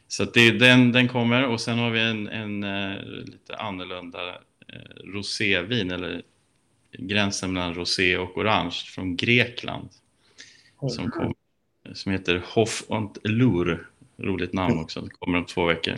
Så 0.08 0.26
det, 0.26 0.52
den, 0.52 0.92
den 0.92 1.08
kommer 1.08 1.46
och 1.46 1.62
sen 1.62 1.78
har 1.78 1.92
vi 1.92 2.00
en, 2.00 2.28
en 2.28 2.64
eh, 2.64 3.04
lite 3.06 3.56
annorlunda 3.58 4.30
eh, 4.30 5.06
rosévin 5.14 5.92
eller 5.92 6.22
gränsen 6.98 7.54
mellan 7.54 7.74
rosé 7.74 8.18
och 8.18 8.38
orange 8.38 8.84
från 8.96 9.16
Grekland 9.16 9.90
som, 10.90 11.12
kom, 11.12 11.34
som 11.94 12.12
heter 12.12 12.44
Hoff 12.46 12.84
und 12.88 13.18
Lur. 13.24 13.88
Roligt 14.20 14.54
namn 14.54 14.80
också, 14.80 15.02
det 15.02 15.10
kommer 15.10 15.38
om 15.38 15.46
två 15.46 15.66
veckor. 15.66 15.98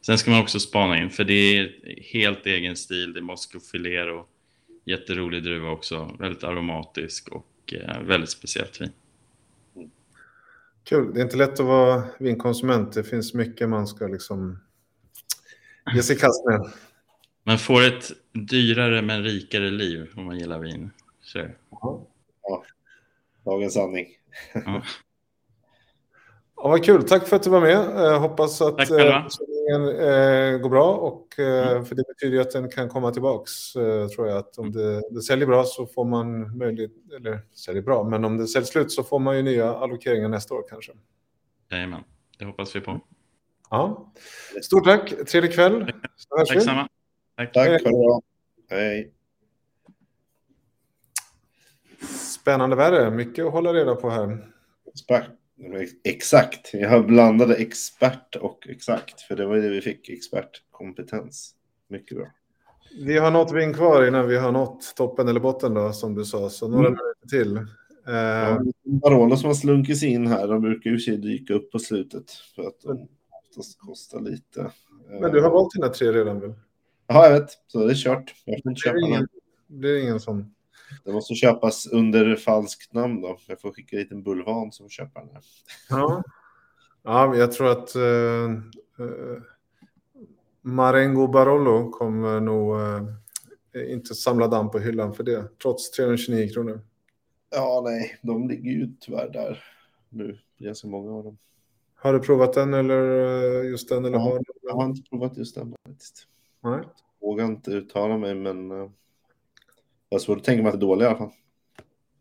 Sen 0.00 0.18
ska 0.18 0.30
man 0.30 0.40
också 0.40 0.60
spana 0.60 0.98
in, 0.98 1.10
för 1.10 1.24
det 1.24 1.56
är 1.58 1.72
helt 2.12 2.46
egen 2.46 2.76
stil, 2.76 3.12
det 3.12 3.20
är 3.20 3.22
Moscow 3.22 3.60
Filero. 3.60 4.26
Jätterolig 4.86 5.44
druva 5.44 5.70
också, 5.70 6.16
väldigt 6.18 6.44
aromatisk 6.44 7.28
och 7.28 7.74
eh, 7.74 8.02
väldigt 8.02 8.30
speciellt 8.30 8.80
vin. 8.80 8.92
Kul. 10.84 11.14
Det 11.14 11.20
är 11.20 11.24
inte 11.24 11.36
lätt 11.36 11.60
att 11.60 11.66
vara 11.66 12.02
vinkonsument. 12.18 12.92
Det 12.92 13.04
finns 13.04 13.34
mycket 13.34 13.68
man 13.68 13.86
ska 13.86 14.06
liksom 14.06 14.58
ge 15.94 16.02
sig 16.02 16.16
i 16.16 16.18
kast 16.18 16.44
med. 16.44 16.72
Man 17.44 17.58
får 17.58 17.82
ett 17.82 18.12
dyrare 18.32 19.02
men 19.02 19.22
rikare 19.24 19.70
liv 19.70 20.12
om 20.16 20.24
man 20.24 20.38
gillar 20.38 20.58
vin. 20.58 20.90
Så. 21.20 21.38
det. 21.38 21.54
Dagens 23.44 23.74
sanning. 23.74 24.06
Ja. 24.54 24.82
Ja, 26.56 26.68
vad 26.68 26.84
kul. 26.84 27.02
Tack 27.02 27.28
för 27.28 27.36
att 27.36 27.42
du 27.42 27.50
var 27.50 27.60
med. 27.60 27.72
Jag 27.72 28.20
hoppas 28.20 28.60
att 28.60 28.78
Tack 28.78 28.88
själva. 28.88 29.28
Eh, 29.70 30.08
eh, 30.08 30.58
går 30.58 30.70
bra. 30.70 30.94
Och, 30.96 31.38
eh, 31.38 31.70
Mm. 31.70 31.84
För 31.84 31.94
det 31.94 32.04
betyder 32.08 32.34
ju 32.36 32.40
att 32.40 32.50
den 32.50 32.70
kan 32.70 32.88
komma 32.88 33.10
tillbaks. 33.10 33.76
Eh, 33.76 34.08
tror 34.08 34.28
jag. 34.28 34.36
Att 34.38 34.58
om 34.58 34.72
det, 34.72 35.02
det 35.10 35.22
säljer 35.22 35.46
bra 35.46 35.64
så 35.64 35.86
får 35.86 36.04
man 36.04 36.58
möjlighet, 36.58 36.92
eller 37.16 37.40
säljer 37.54 37.82
bra, 37.82 38.04
men 38.04 38.24
om 38.24 38.36
det 38.36 38.46
säljs 38.46 38.68
slut 38.68 38.92
så 38.92 39.02
får 39.02 39.18
man 39.18 39.36
ju 39.36 39.42
nya 39.42 39.74
allokeringar 39.74 40.28
nästa 40.28 40.54
år 40.54 40.64
kanske. 40.68 40.92
Jajamän, 41.70 42.04
det 42.38 42.44
hoppas 42.44 42.76
vi 42.76 42.80
på. 42.80 43.00
Ja. 43.70 44.12
Stort 44.62 44.84
tack. 44.84 45.26
Trevlig 45.26 45.54
kväll. 45.54 45.84
Vi. 45.84 45.92
Tack 46.46 46.62
samma. 46.62 46.88
Tack. 47.36 47.52
Tack. 47.52 47.82
Hej. 48.70 49.12
Spännande 52.40 52.76
värre. 52.76 53.10
Mycket 53.10 53.46
att 53.46 53.52
hålla 53.52 53.72
reda 53.72 53.94
på 53.94 54.10
här. 54.10 54.52
Expert. 54.94 55.24
Exakt. 56.04 56.70
Jag 56.74 57.06
blandade 57.06 57.54
expert 57.54 58.36
och 58.36 58.66
exakt. 58.68 59.20
För 59.20 59.36
det 59.36 59.46
var 59.46 59.56
det 59.56 59.68
vi 59.68 59.80
fick. 59.80 60.08
Expertkompetens. 60.08 61.54
Mycket 61.88 62.16
bra. 62.16 62.26
Vi 63.06 63.18
har 63.18 63.30
något 63.30 63.52
vin 63.52 63.74
kvar 63.74 64.06
innan 64.08 64.28
vi 64.28 64.36
har 64.36 64.52
nått 64.52 64.92
toppen 64.96 65.28
eller 65.28 65.40
botten 65.40 65.74
då, 65.74 65.92
som 65.92 66.14
du 66.14 66.24
sa. 66.24 66.50
Så 66.50 66.68
några 66.68 66.86
Mm. 66.88 66.98
till. 67.30 67.56
Eh, 67.56 67.64
Ja, 68.14 68.62
Barolo 68.84 69.36
som 69.36 69.46
har 69.46 69.54
slunkit 69.54 69.98
sig 69.98 70.08
in 70.08 70.26
här, 70.26 70.48
de 70.48 70.60
brukar 70.60 70.90
ju 70.90 70.98
sig 70.98 71.16
dyka 71.16 71.54
upp 71.54 71.72
på 71.72 71.78
slutet 71.78 72.30
för 72.30 72.62
att 72.62 72.80
de 72.80 73.08
oftast 73.50 73.78
kostar 73.80 74.20
lite. 74.20 74.70
Men 75.20 75.32
du 75.32 75.40
har 75.42 75.50
valt 75.50 75.72
dina 75.74 75.88
tre 75.88 76.12
redan 76.12 76.40
väl? 76.40 76.52
Ja, 77.06 77.28
jag 77.30 77.40
vet. 77.40 77.50
Så 77.66 77.84
det 77.86 77.92
är 77.92 77.94
kört. 77.94 78.34
Jag 78.44 78.62
får 78.62 78.70
inte 78.70 78.80
Det 78.80 78.84
köpa 78.84 78.94
blir 78.94 79.06
ingen, 79.06 79.20
någon. 79.20 79.28
det 79.68 79.74
blir 79.78 80.02
ingen 80.02 80.20
sån. 80.20 80.54
Det 81.04 81.12
måste 81.12 81.34
köpas 81.34 81.86
under 81.86 82.36
falskt 82.36 82.92
namn 82.92 83.20
då. 83.20 83.38
Jag 83.46 83.60
får 83.60 83.72
skicka 83.72 83.96
dit 83.96 84.12
en 84.12 84.22
bulvan 84.22 84.72
som 84.72 84.88
köper 84.88 85.20
den 85.20 85.30
här. 85.32 85.42
Ja, 85.90 86.22
ja 87.02 87.28
men 87.30 87.38
jag 87.38 87.52
tror 87.52 87.68
att 87.70 87.94
eh, 87.94 88.44
eh, 88.98 89.42
Marengo 90.62 91.26
Barolo 91.26 91.90
kommer 91.90 92.40
nog 92.40 92.80
eh, 92.80 93.92
inte 93.92 94.14
samla 94.14 94.48
damm 94.48 94.70
på 94.70 94.78
hyllan 94.78 95.14
för 95.14 95.22
det, 95.24 95.48
trots 95.62 95.90
329 95.90 96.48
kronor. 96.52 96.80
Ja, 97.50 97.82
nej, 97.84 98.18
de 98.22 98.48
ligger 98.48 98.70
ju 98.70 98.88
tyvärr 99.00 99.30
där 99.30 99.64
nu. 100.08 100.38
Ganska 100.58 100.88
många 100.88 101.12
av 101.12 101.24
dem. 101.24 101.38
Har 101.94 102.12
du 102.12 102.18
provat 102.20 102.52
den 102.52 102.74
eller 102.74 103.24
eh, 103.62 103.70
just 103.70 103.88
den? 103.88 104.04
Eller 104.04 104.16
Ja. 104.18 104.22
har 104.22 104.38
du 104.38 104.44
Jag 104.62 104.74
har 104.74 104.84
inte 104.84 105.10
provat 105.10 105.36
just 105.36 105.54
den 105.54 105.74
faktiskt. 105.86 106.26
Nej. 106.60 106.80
Vågar 107.20 107.44
inte 107.44 107.70
uttala 107.70 108.18
mig, 108.18 108.34
men 108.34 108.70
eh, 110.06 110.08
jag 110.08 110.18
har 110.18 110.20
svårt 110.24 110.38
att 110.38 110.44
det 110.44 110.52
är 110.52 110.76
dåligt 110.76 111.02
i 111.02 111.06
alla 111.06 111.18
fall. 111.18 111.32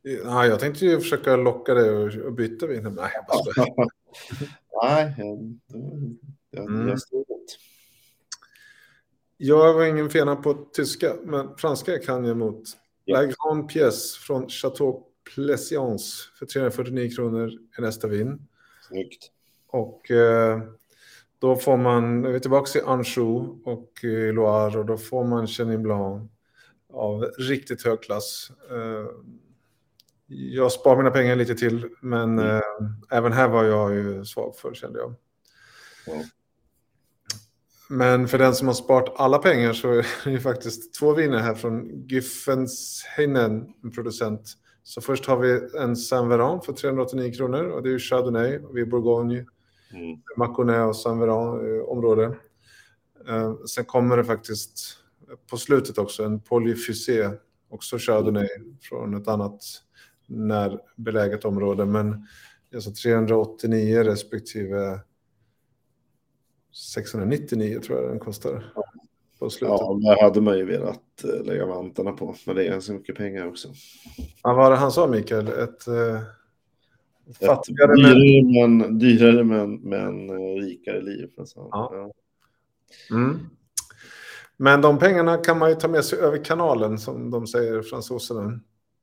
Ja, 0.02 0.46
jag 0.46 0.60
tänkte 0.60 0.86
ju 0.86 1.00
försöka 1.00 1.36
locka 1.36 1.74
dig 1.74 1.90
och, 2.24 2.34
byta 2.34 2.68
vin. 2.68 2.84
Nej, 2.84 3.12
jag 3.14 3.26
bara 3.28 3.38
skojar. 3.38 3.88
Nej, 4.84 5.16
jag, 5.18 5.60
jag, 6.52 6.70
Mm. 6.70 6.88
jag 6.88 7.02
står 7.02 7.18
emot. 7.18 7.46
Jag 9.38 9.74
var 9.74 9.86
ingen 9.86 10.10
fena 10.10 10.36
på 10.36 10.54
tyska, 10.54 11.16
men 11.24 11.58
franska 11.58 12.00
kan 12.00 12.26
jag 12.26 12.38
mot. 12.38 12.64
Ja. 13.06 13.22
La 13.22 13.24
Grande 13.24 13.74
Pièce 13.74 14.18
från 14.20 14.50
Chateau 14.50 15.04
Plessiance 15.36 16.14
för 16.40 16.46
349 16.46 17.10
kronor 17.16 17.52
är 17.78 17.82
nästa 17.82 18.08
vin. 18.08 18.48
Snyggt. 18.88 19.32
Och 19.68 20.12
eh, 20.12 20.62
då 21.40 21.56
får 21.56 21.78
man, 21.78 22.22
vi 22.22 22.36
är 22.36 22.40
tillbaka 22.40 22.80
i 22.80 22.82
Anjou 22.82 23.62
och 23.66 24.04
i 24.04 24.32
Loire 24.32 24.80
och 24.80 24.86
då 24.86 24.98
får 24.98 25.24
man 25.24 25.48
Chenin 25.48 25.84
Blanc 25.84 26.32
av 26.96 27.22
riktigt 27.38 27.84
hög 27.86 28.02
klass. 28.02 28.52
Eh, 28.72 29.06
jag 30.28 30.72
spar 30.72 30.98
mina 30.98 31.12
pengar 31.12 31.36
lite 31.36 31.56
till, 31.56 31.90
men 32.02 32.40
Mm. 32.40 32.56
eh, 32.56 32.62
även 33.12 33.32
här 33.34 33.48
var 33.48 33.64
jag 33.64 33.94
ju 33.96 34.26
svag 34.26 34.56
för 34.56 34.74
kände 34.74 35.00
jag. 35.00 35.16
Ja. 36.08 36.24
Men 37.90 38.28
för 38.28 38.38
den 38.38 38.56
som 38.56 38.68
har 38.68 38.76
sparat 38.76 39.14
alla 39.16 39.38
pengar 39.38 39.74
så 39.74 39.92
är 39.92 40.06
det 40.26 40.32
ju 40.32 40.40
faktiskt 40.40 40.94
två 40.94 41.14
viner 41.14 41.38
här 41.40 41.56
från 41.56 42.08
Gyffensheinen, 42.08 43.74
en 43.84 43.92
producent. 43.92 44.54
Så 44.84 45.02
först 45.02 45.26
har 45.26 45.38
vi 45.38 45.62
en 45.80 45.96
Saint 45.96 46.32
Veran 46.32 46.62
för 46.62 46.74
389 46.74 47.34
kronor 47.34 47.64
och 47.66 47.84
det 47.84 47.90
är 47.90 47.92
ju 47.92 48.00
Chardonnay 48.00 48.58
och 48.60 48.78
vi 48.78 48.82
är 48.82 48.86
Bourgogne, 48.86 49.46
Mm. 49.94 50.18
Mâconnais 50.38 50.88
och 50.90 50.96
Saint 50.96 51.22
Veran 51.22 51.78
eh, 51.78 51.84
område. 51.84 52.36
Sen 53.70 53.86
kommer 53.86 54.18
det 54.18 54.24
faktiskt 54.24 54.98
på 55.50 55.58
slutet 55.58 55.98
också 55.98 56.24
en 56.24 56.40
Polyfusé, 56.40 57.30
också 57.70 57.98
Chardonnay 58.00 58.48
från 58.82 59.14
ett 59.16 59.28
annat 59.28 59.62
närbeläget 60.28 61.46
område. 61.46 61.86
Men 61.86 62.28
alltså 62.76 62.92
389 62.92 64.04
respektive 64.04 65.00
699 66.94 67.80
tror 67.80 68.02
jag 68.02 68.10
den 68.10 68.20
kostar 68.20 68.74
på 69.40 69.50
slutet. 69.50 69.78
Ja, 69.80 70.00
där 70.02 70.22
hade 70.22 70.42
man 70.42 70.58
ju 70.58 70.66
velat 70.66 71.24
eh, 71.24 71.46
lägga 71.46 71.66
vantarna 71.66 72.12
på. 72.12 72.36
Men 72.46 72.56
det 72.56 72.66
är 72.66 72.72
ganska 72.72 72.94
mycket 72.94 73.16
pengar 73.16 73.48
också. 73.48 73.68
Ja, 74.18 74.26
vad 74.44 74.56
var 74.56 74.72
det 74.72 74.78
han 74.78 74.92
sa 74.92 75.08
Mikael? 75.08 75.48
Ett, 75.48 75.88
eh, 75.88 76.22
Ett 77.30 77.38
fattigare 77.46 77.88
men... 77.88 77.98
dyrare, 77.98 78.68
men, 78.68 79.00
dyrare 79.00 79.44
men, 79.44 79.76
men 79.76 80.30
eh, 80.30 80.62
rikare 80.62 81.02
liv. 81.02 81.30
Alltså. 81.38 81.68
Ja. 81.72 81.90
Ja. 81.92 82.12
Mm. 83.16 83.40
Men 84.58 84.82
de 84.82 85.00
pengarna 85.00 85.38
kan 85.38 85.60
man 85.60 85.70
ju 85.70 85.76
ta 85.76 85.88
med 85.88 86.06
sig 86.06 86.20
över 86.20 86.44
kanalen 86.44 86.98
som 86.98 87.32
de 87.32 87.48
säger 87.48 87.82
fransoserna. 87.82 88.60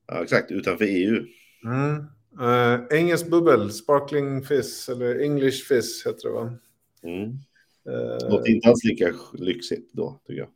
Ja, 0.07 0.23
exakt, 0.23 0.51
utanför 0.51 0.85
EU. 0.85 1.25
Mm. 1.65 2.05
Uh, 2.41 2.87
engelsk 2.91 3.31
bubbel, 3.31 3.73
sparkling 3.73 4.43
fizz 4.43 4.89
eller 4.89 5.21
English 5.21 5.67
fizz 5.69 6.07
heter 6.07 6.29
det 6.29 6.35
va? 6.35 6.59
Mm. 7.03 7.39
Eh, 7.87 8.53
inte 8.53 8.69
alls 8.69 8.85
lika 8.85 9.15
lyxigt 9.33 9.93
då, 9.93 10.21
tycker 10.27 10.41
jag. 10.41 10.49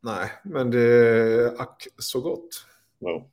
nej, 0.00 0.30
men 0.44 0.70
det 0.70 0.80
är 0.80 1.60
ack 1.60 1.86
så 1.98 2.20
gott. 2.20 2.66
Ja. 2.98 3.30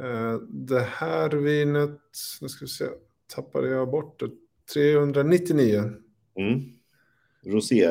Eh, 0.00 0.34
det 0.48 0.80
här 0.80 1.30
vinet, 1.30 2.00
nu 2.40 2.48
ska 2.48 2.64
vi 2.64 2.68
se, 2.68 2.84
tappade 3.34 3.68
jag 3.68 3.90
bort 3.90 4.20
det. 4.20 4.30
399. 4.74 5.92
Mm. 6.38 6.60
Rosé 7.44 7.84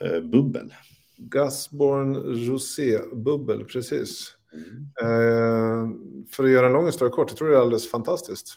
eh, 0.00 0.20
bubbel. 0.20 0.74
Gasborn 1.18 2.16
Rosé 2.16 2.98
bubbel, 3.12 3.64
precis. 3.64 4.34
Mm. 4.52 4.86
Eh, 5.02 5.90
för 6.30 6.44
att 6.44 6.50
göra 6.50 6.66
en 6.66 6.72
lång 6.72 6.86
historia 6.86 7.12
kort, 7.14 7.30
jag 7.30 7.38
tror 7.38 7.48
det 7.48 7.56
är 7.56 7.60
alldeles 7.60 7.90
fantastiskt. 7.90 8.54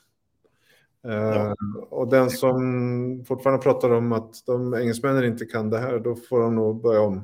Eh, 1.07 1.11
Ja. 1.13 1.55
Och 1.89 2.09
den 2.09 2.29
som 2.29 3.25
fortfarande 3.27 3.63
pratar 3.63 3.89
om 3.89 4.11
att 4.11 4.45
de 4.45 4.73
engelsmännen 4.73 5.23
inte 5.23 5.45
kan 5.45 5.69
det 5.69 5.77
här, 5.79 5.99
då 5.99 6.15
får 6.15 6.39
de 6.39 6.55
nog 6.55 6.81
börja 6.81 7.01
om. 7.01 7.21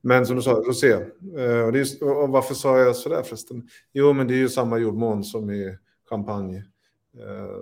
Men 0.00 0.26
som 0.26 0.36
du 0.36 0.42
sa, 0.42 0.52
rosé. 0.52 0.92
Eh, 1.38 1.60
och, 1.68 1.76
just- 1.76 2.02
och 2.02 2.28
varför 2.28 2.54
sa 2.54 2.78
jag 2.78 2.96
sådär 2.96 3.22
förresten? 3.22 3.68
Jo, 3.92 4.12
men 4.12 4.26
det 4.28 4.34
är 4.34 4.38
ju 4.38 4.48
samma 4.48 4.78
jordmån 4.78 5.24
som 5.24 5.50
i 5.50 5.78
champagne. 6.10 6.56
Eh, 7.18 7.56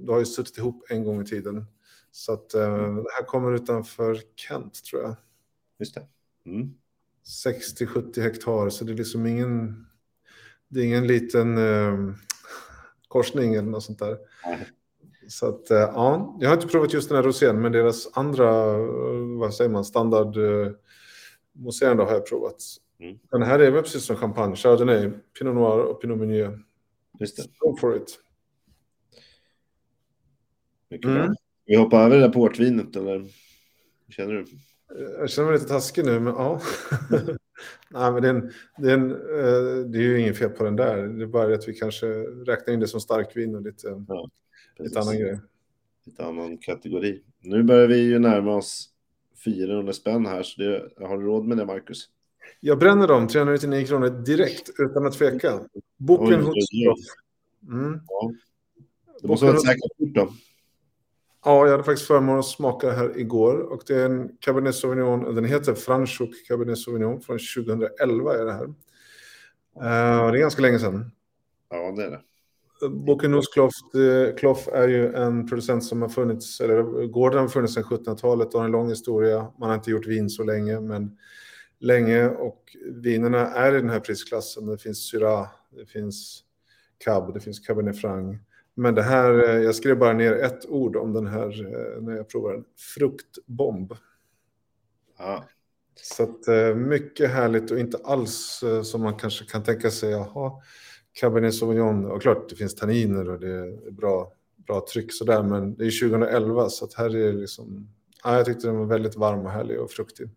det 0.00 0.12
har 0.12 0.18
ju 0.18 0.24
suttit 0.24 0.58
ihop 0.58 0.84
en 0.90 1.04
gång 1.04 1.22
i 1.22 1.24
tiden. 1.24 1.64
Så 2.10 2.32
att 2.32 2.54
eh, 2.54 2.94
det 2.96 3.10
här 3.18 3.24
kommer 3.26 3.52
utanför 3.54 4.18
Kent, 4.36 4.84
tror 4.90 5.02
jag. 5.02 5.14
Just 5.78 5.94
det. 5.94 6.06
Mm. 6.46 6.74
60-70 7.46 8.20
hektar, 8.20 8.68
så 8.68 8.84
det 8.84 8.92
är 8.92 8.96
liksom 8.96 9.26
ingen, 9.26 9.86
det 10.68 10.80
är 10.80 10.84
ingen 10.84 11.06
liten 11.06 11.58
eh, 11.58 12.14
korsning 13.08 13.54
eller 13.54 13.68
något 13.70 13.82
sånt 13.84 13.98
där. 13.98 14.18
Nej. 14.46 14.68
Så 15.28 15.46
att, 15.48 15.70
eh, 15.70 15.76
ja, 15.78 16.36
jag 16.40 16.48
har 16.48 16.56
inte 16.56 16.66
provat 16.68 16.92
just 16.92 17.08
den 17.08 17.16
här 17.16 17.22
rosén, 17.22 17.60
men 17.60 17.72
deras 17.72 18.08
andra, 18.16 18.48
eh, 18.74 19.38
vad 19.38 19.54
säger 19.54 19.70
man, 19.70 19.84
standard 19.84 20.36
eh, 20.36 20.72
mousserande 21.52 22.02
har 22.04 22.12
jag 22.12 22.26
provat. 22.26 22.56
Mm. 22.98 23.18
Den 23.30 23.42
här 23.42 23.58
är 23.58 23.70
väl 23.70 23.82
precis 23.82 24.04
som 24.04 24.16
champagne, 24.16 24.56
chardonnay, 24.56 25.10
pinot 25.38 25.54
noir 25.54 25.78
och 25.84 26.00
pinot 26.00 26.18
meunier. 26.18 26.62
Just 27.20 27.36
det. 27.36 27.42
Go 27.58 27.76
for 27.80 27.96
it. 27.96 28.18
Mycket 30.90 31.10
Mm. 31.10 31.26
bra. 31.26 31.34
Vi 31.66 31.76
hoppar 31.76 32.04
över 32.04 32.16
det 32.16 32.22
där 32.22 32.32
portvinet 32.32 32.96
eller? 32.96 33.18
Hur 33.18 33.28
Känner 34.12 34.32
du? 34.34 34.44
Jag 35.18 35.30
känner 35.30 35.48
mig 35.48 35.58
lite 35.58 35.68
taskig 35.68 36.04
nu, 36.04 36.20
men 36.20 36.34
ja. 36.34 36.60
Nej, 37.90 38.12
men 38.12 38.22
det 38.22 38.28
är, 38.28 38.34
en, 38.34 38.52
det, 38.78 38.90
är 38.90 38.94
en, 38.94 39.10
eh, 39.10 39.86
det 39.86 39.98
är 39.98 40.02
ju 40.02 40.20
inget 40.20 40.38
fel 40.38 40.50
på 40.50 40.64
den 40.64 40.76
där. 40.76 40.96
Det 40.96 41.24
är 41.24 41.26
bara 41.26 41.54
att 41.54 41.68
vi 41.68 41.74
kanske 41.74 42.06
räknar 42.46 42.74
in 42.74 42.80
det 42.80 42.88
som 42.88 43.00
starkvin 43.00 43.54
och 43.54 43.62
lite, 43.62 43.88
lite 43.88 44.06
Precis. 44.76 44.96
annan 44.96 45.18
grej. 45.18 45.38
Lite 46.04 46.24
annan 46.24 46.58
kategori. 46.58 47.22
Nu 47.40 47.62
börjar 47.62 47.86
vi 47.88 47.96
ju 47.96 48.18
närma 48.18 48.56
oss 48.56 48.90
400 49.44 49.92
spänn 49.92 50.26
här, 50.26 50.42
så 50.42 50.62
det, 50.62 50.90
har 51.06 51.18
du 51.18 51.24
råd 51.24 51.44
med 51.44 51.58
det, 51.58 51.66
Marcus? 51.66 52.08
Jag 52.60 52.78
bränner 52.78 53.08
dem 53.08 53.28
399 53.28 53.86
kronor 53.86 54.08
direkt 54.24 54.70
utan 54.78 55.06
att 55.06 55.12
tveka. 55.12 55.60
Boken 55.96 56.40
hos 56.42 56.54
mm. 57.68 58.00
Ja. 58.08 58.32
Det 59.22 59.28
måste 59.28 59.46
vara 59.46 59.56
ett 59.56 59.62
säkert 59.62 59.98
kort 59.98 60.14
då. 60.14 60.32
Ja, 61.46 61.64
jag 61.64 61.70
hade 61.70 61.84
faktiskt 61.84 62.06
förmånen 62.06 62.38
att 62.38 62.46
smaka 62.46 62.90
här 62.90 63.18
igår 63.18 63.58
och 63.58 63.82
det 63.86 63.94
är 63.94 64.04
en 64.04 64.36
Cabernet 64.40 64.74
Sauvignon, 64.74 65.34
den 65.34 65.44
heter 65.44 65.74
Franschhoek 65.74 66.46
Cabernet 66.48 66.78
Sauvignon 66.78 67.20
från 67.20 67.38
2011 67.38 68.34
är 68.34 68.44
det 68.44 68.52
här. 68.52 68.64
Eh, 69.76 70.30
det 70.32 70.38
är 70.38 70.40
ganska 70.40 70.62
länge 70.62 70.78
sedan. 70.78 71.10
Ja, 71.70 71.92
det 71.96 72.04
är 72.04 72.10
det. 72.10 72.20
Bocuse 72.88 73.42
Cloth, 74.36 74.74
eh, 74.74 74.82
är 74.82 74.88
ju 74.88 75.14
en 75.14 75.48
producent 75.48 75.84
som 75.84 76.02
har 76.02 76.08
funnits, 76.08 76.60
eller 76.60 77.06
gården 77.06 77.40
har 77.40 77.48
funnits 77.48 77.74
sedan 77.74 77.84
1700-talet 77.84 78.54
och 78.54 78.60
har 78.60 78.66
en 78.66 78.72
lång 78.72 78.88
historia. 78.88 79.52
Man 79.58 79.68
har 79.68 79.76
inte 79.76 79.90
gjort 79.90 80.06
vin 80.06 80.30
så 80.30 80.44
länge, 80.44 80.80
men 80.80 81.18
länge 81.80 82.28
och 82.28 82.76
vinerna 82.92 83.50
är 83.50 83.74
i 83.74 83.80
den 83.80 83.90
här 83.90 84.00
prisklassen. 84.00 84.66
Det 84.66 84.78
finns 84.78 84.98
Syrah, 84.98 85.48
det 85.70 85.86
finns 85.86 86.42
Cab, 87.04 87.34
det 87.34 87.40
finns 87.40 87.60
Cabernet 87.60 88.00
Franc. 88.00 88.38
Men 88.78 88.94
det 88.94 89.02
här, 89.02 89.48
eh, 89.48 89.62
jag 89.62 89.74
skrev 89.74 89.98
bara 89.98 90.12
ner 90.12 90.32
ett 90.32 90.66
ord 90.68 90.96
om 90.96 91.12
den 91.12 91.26
här 91.26 91.66
eh, 91.66 92.02
när 92.02 92.16
jag 92.16 92.28
provade 92.28 92.54
den. 92.54 92.64
Fruktbomb. 92.94 93.96
Ja, 95.18 95.44
Så 95.94 96.22
att, 96.22 96.48
eh, 96.48 96.74
mycket 96.74 97.30
härligt 97.30 97.70
och 97.70 97.78
inte 97.78 97.98
alls 98.04 98.64
som 98.84 99.02
man 99.02 99.14
kanske 99.14 99.44
kan 99.44 99.62
tänka 99.62 99.90
sig. 99.90 100.10
Jaha, 100.10 100.52
Cabernet 101.12 101.54
Sauvignon. 101.54 102.04
Och 102.04 102.22
klart, 102.22 102.48
det 102.48 102.56
finns 102.56 102.74
tanniner 102.74 103.30
och 103.30 103.40
det 103.40 103.50
är 103.50 103.90
bra, 103.90 104.32
bra 104.66 104.86
tryck 104.92 105.12
sådär. 105.12 105.42
Men 105.42 105.76
det 105.76 105.86
är 105.86 106.08
2011 106.08 106.68
så 106.68 106.84
att 106.84 106.94
här 106.94 107.16
är 107.16 107.32
det 107.32 107.38
liksom... 107.38 107.88
Ja, 108.24 108.36
jag 108.36 108.46
tyckte 108.46 108.66
den 108.66 108.78
var 108.78 108.86
väldigt 108.86 109.16
varm 109.16 109.46
och 109.46 109.50
härlig 109.50 109.80
och 109.80 109.90
fruktig. 109.90 110.28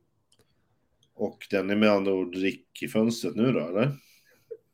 och 1.16 1.38
den 1.52 1.70
är 1.70 1.76
med 1.76 1.92
andra 1.92 2.14
ord 2.14 2.32
drick 2.32 2.84
i 2.84 2.88
fönstret 2.88 3.36
nu 3.36 3.52
då, 3.52 3.60
eller? 3.60 3.92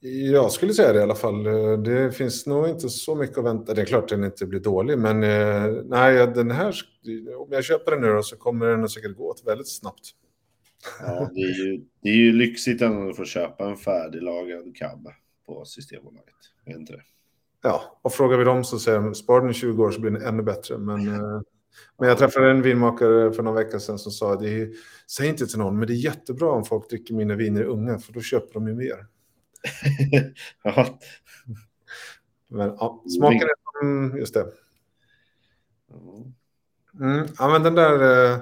Jag 0.07 0.51
skulle 0.51 0.73
säga 0.73 0.93
det 0.93 0.99
i 0.99 1.03
alla 1.03 1.15
fall. 1.15 1.43
Det 1.83 2.11
finns 2.11 2.45
nog 2.45 2.67
inte 2.67 2.89
så 2.89 3.15
mycket 3.15 3.37
att 3.37 3.45
vänta. 3.45 3.73
Det 3.73 3.81
är 3.81 3.85
klart 3.85 4.03
att 4.03 4.09
den 4.09 4.23
inte 4.23 4.45
blir 4.45 4.59
dålig, 4.59 4.97
men 4.97 5.23
eh, 5.23 5.83
nej, 5.85 6.27
den 6.27 6.51
här, 6.51 6.75
om 7.37 7.47
jag 7.51 7.63
köper 7.63 7.91
den 7.91 8.01
nu 8.01 8.07
då, 8.07 8.23
så 8.23 8.37
kommer 8.37 8.65
den 8.65 8.89
säkert 8.89 9.17
gå 9.17 9.29
åt 9.29 9.43
väldigt 9.45 9.71
snabbt. 9.71 10.11
Ja, 10.99 11.29
det 11.33 11.41
är 11.41 11.65
ju, 11.65 11.81
det 12.01 12.09
är 12.09 12.15
ju 12.15 12.31
lyxigt 12.31 12.81
att 12.81 13.17
få 13.17 13.25
köpa 13.25 13.69
en 13.69 13.77
färdiglagad 13.77 14.75
cab 14.75 15.07
på 15.45 15.65
Systembolaget. 15.65 16.35
Är 16.65 16.75
inte 16.75 16.93
det? 16.93 17.01
Ja, 17.63 17.99
och 18.01 18.13
frågar 18.13 18.37
vi 18.37 18.43
dem 18.43 18.63
så 18.63 18.79
säger 18.79 18.99
de 18.99 19.15
spar 19.15 19.41
den 19.41 19.49
i 19.49 19.53
20 19.53 19.83
år 19.83 19.91
så 19.91 20.01
blir 20.01 20.11
den 20.11 20.21
ännu 20.21 20.43
bättre. 20.43 20.77
Men, 20.77 21.07
eh, 21.07 21.41
men 21.99 22.09
jag 22.09 22.17
träffade 22.17 22.51
en 22.51 22.61
vinmakare 22.61 23.31
för 23.31 23.43
några 23.43 23.63
veckor 23.63 23.79
sedan 23.79 23.99
som 23.99 24.11
sa 24.11 24.35
det 24.35 24.49
är, 24.49 24.69
säg 25.07 25.27
inte 25.27 25.47
till 25.47 25.59
någon, 25.59 25.79
men 25.79 25.87
det 25.87 25.93
är 25.93 26.05
jättebra 26.05 26.51
om 26.51 26.65
folk 26.65 26.89
dricker 26.89 27.13
mina 27.13 27.35
viner 27.35 27.63
unga 27.63 27.99
för 27.99 28.13
då 28.13 28.21
köper 28.21 28.53
de 28.53 28.67
ju 28.67 28.73
mer. 28.73 29.05
Ja. 30.63 30.99
Men 32.47 32.67
ja, 32.67 33.03
smaken 33.17 33.41
är 33.41 33.79
som, 33.79 34.17
just 34.17 34.33
det. 34.33 34.51
Mm, 36.99 37.27
ja, 37.39 37.47
men 37.47 37.63
den 37.63 37.75
där, 37.75 38.33
eh, 38.33 38.41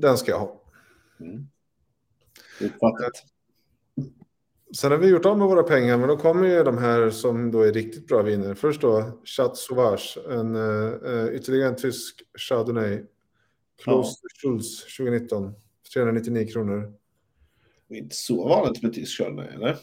den 0.00 0.18
ska 0.18 0.30
jag 0.30 0.38
ha. 0.38 0.62
Mm. 1.20 1.46
Uppfattat. 2.60 3.12
Sen 4.76 4.90
har 4.90 4.98
vi 4.98 5.08
gjort 5.08 5.26
av 5.26 5.38
med 5.38 5.46
våra 5.46 5.62
pengar, 5.62 5.98
men 5.98 6.08
då 6.08 6.16
kommer 6.16 6.48
ju 6.48 6.62
de 6.62 6.78
här 6.78 7.10
som 7.10 7.50
då 7.50 7.62
är 7.62 7.72
riktigt 7.72 8.08
bra 8.08 8.22
viner. 8.22 8.54
Först 8.54 8.80
då 8.80 9.20
Chat 9.24 9.56
Sauvage, 9.56 10.18
en, 10.30 10.56
uh, 10.56 11.34
ytterligare 11.34 11.68
en 11.68 11.76
tysk 11.76 12.22
Chardonnay. 12.38 13.04
Kloster 13.82 14.28
ja. 14.42 14.48
Schultz 14.48 14.96
2019, 14.96 15.54
399 15.94 16.46
kronor. 16.52 16.92
Det 17.88 17.94
är 17.94 17.98
inte 17.98 18.16
så 18.16 18.48
vanligt 18.48 18.82
med 18.82 18.92
tysk 18.92 19.18
Chardonnay, 19.18 19.48
eller? 19.54 19.78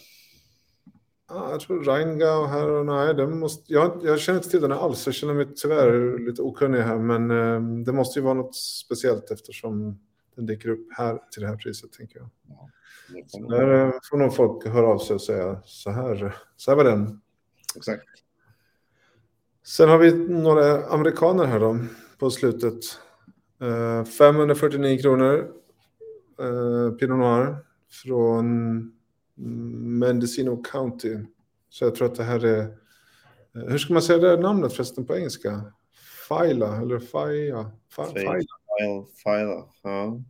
Ja, 1.34 1.52
jag 1.52 1.60
tror 1.60 1.84
Rheingau 1.84 2.46
här 2.46 2.70
och 2.70 2.86
nej, 2.86 3.14
den 3.14 3.40
måste, 3.40 3.74
jag, 3.74 4.02
jag 4.04 4.20
känner 4.20 4.40
inte 4.40 4.50
till 4.50 4.62
den 4.62 4.72
alls. 4.72 5.06
Jag 5.06 5.16
känner 5.16 5.34
mig 5.34 5.48
tyvärr 5.56 6.20
lite 6.20 6.42
okunnig 6.42 6.80
här, 6.80 6.98
men 6.98 7.32
uh, 7.32 7.84
det 7.84 7.94
måste 7.94 8.20
ju 8.20 8.24
vara 8.24 8.34
något 8.34 8.56
speciellt 8.56 9.32
eftersom 9.32 10.00
den 10.36 10.46
dyker 10.46 10.70
upp 10.70 10.88
här 10.98 11.20
till 11.32 11.42
det 11.42 11.48
här 11.48 11.56
priset, 11.56 11.92
tänker 11.92 12.20
jag. 12.20 12.30
Ja. 12.48 12.70
Så 13.28 13.48
där 13.48 13.94
får 14.10 14.18
nog 14.18 14.36
folk 14.36 14.68
höra 14.68 14.88
av 14.88 15.00
sig 15.00 15.14
och 15.14 15.22
säga 15.22 15.62
så 15.66 15.92
här, 15.92 16.36
så 16.58 16.72
här 16.72 16.76
var 16.76 16.84
den. 16.84 17.22
Exakt. 17.76 18.04
Sen 19.64 19.90
har 19.90 19.98
vi 19.98 20.14
några 20.14 20.86
amerikaner 20.86 21.46
här 21.46 21.60
då 21.60 21.78
på 22.18 22.30
slutet. 22.30 22.84
Uh, 23.62 24.04
549 24.04 25.02
kronor. 25.02 25.52
Uh, 26.42 26.92
Pinot 26.92 27.20
Noir 27.20 27.71
från 27.92 28.92
Mendocino 30.00 30.64
County. 30.64 31.18
Så 31.70 31.86
jag 31.86 31.96
tror 31.96 32.08
att 32.08 32.16
det 32.16 32.24
här 32.24 32.46
är... 32.46 32.62
Uh, 33.56 33.70
hur 33.70 33.78
ska 33.78 33.94
man 33.94 34.02
säga 34.02 34.20
det 34.20 34.42
namnet 34.42 34.74
förresten 34.74 35.06
på 35.06 35.18
engelska? 35.18 35.74
Fila 36.28 36.78
eller 36.82 37.00
Faya? 37.00 37.72
Fila. 37.96 38.40
Fila. 39.24 39.66
Ja. 39.84 40.22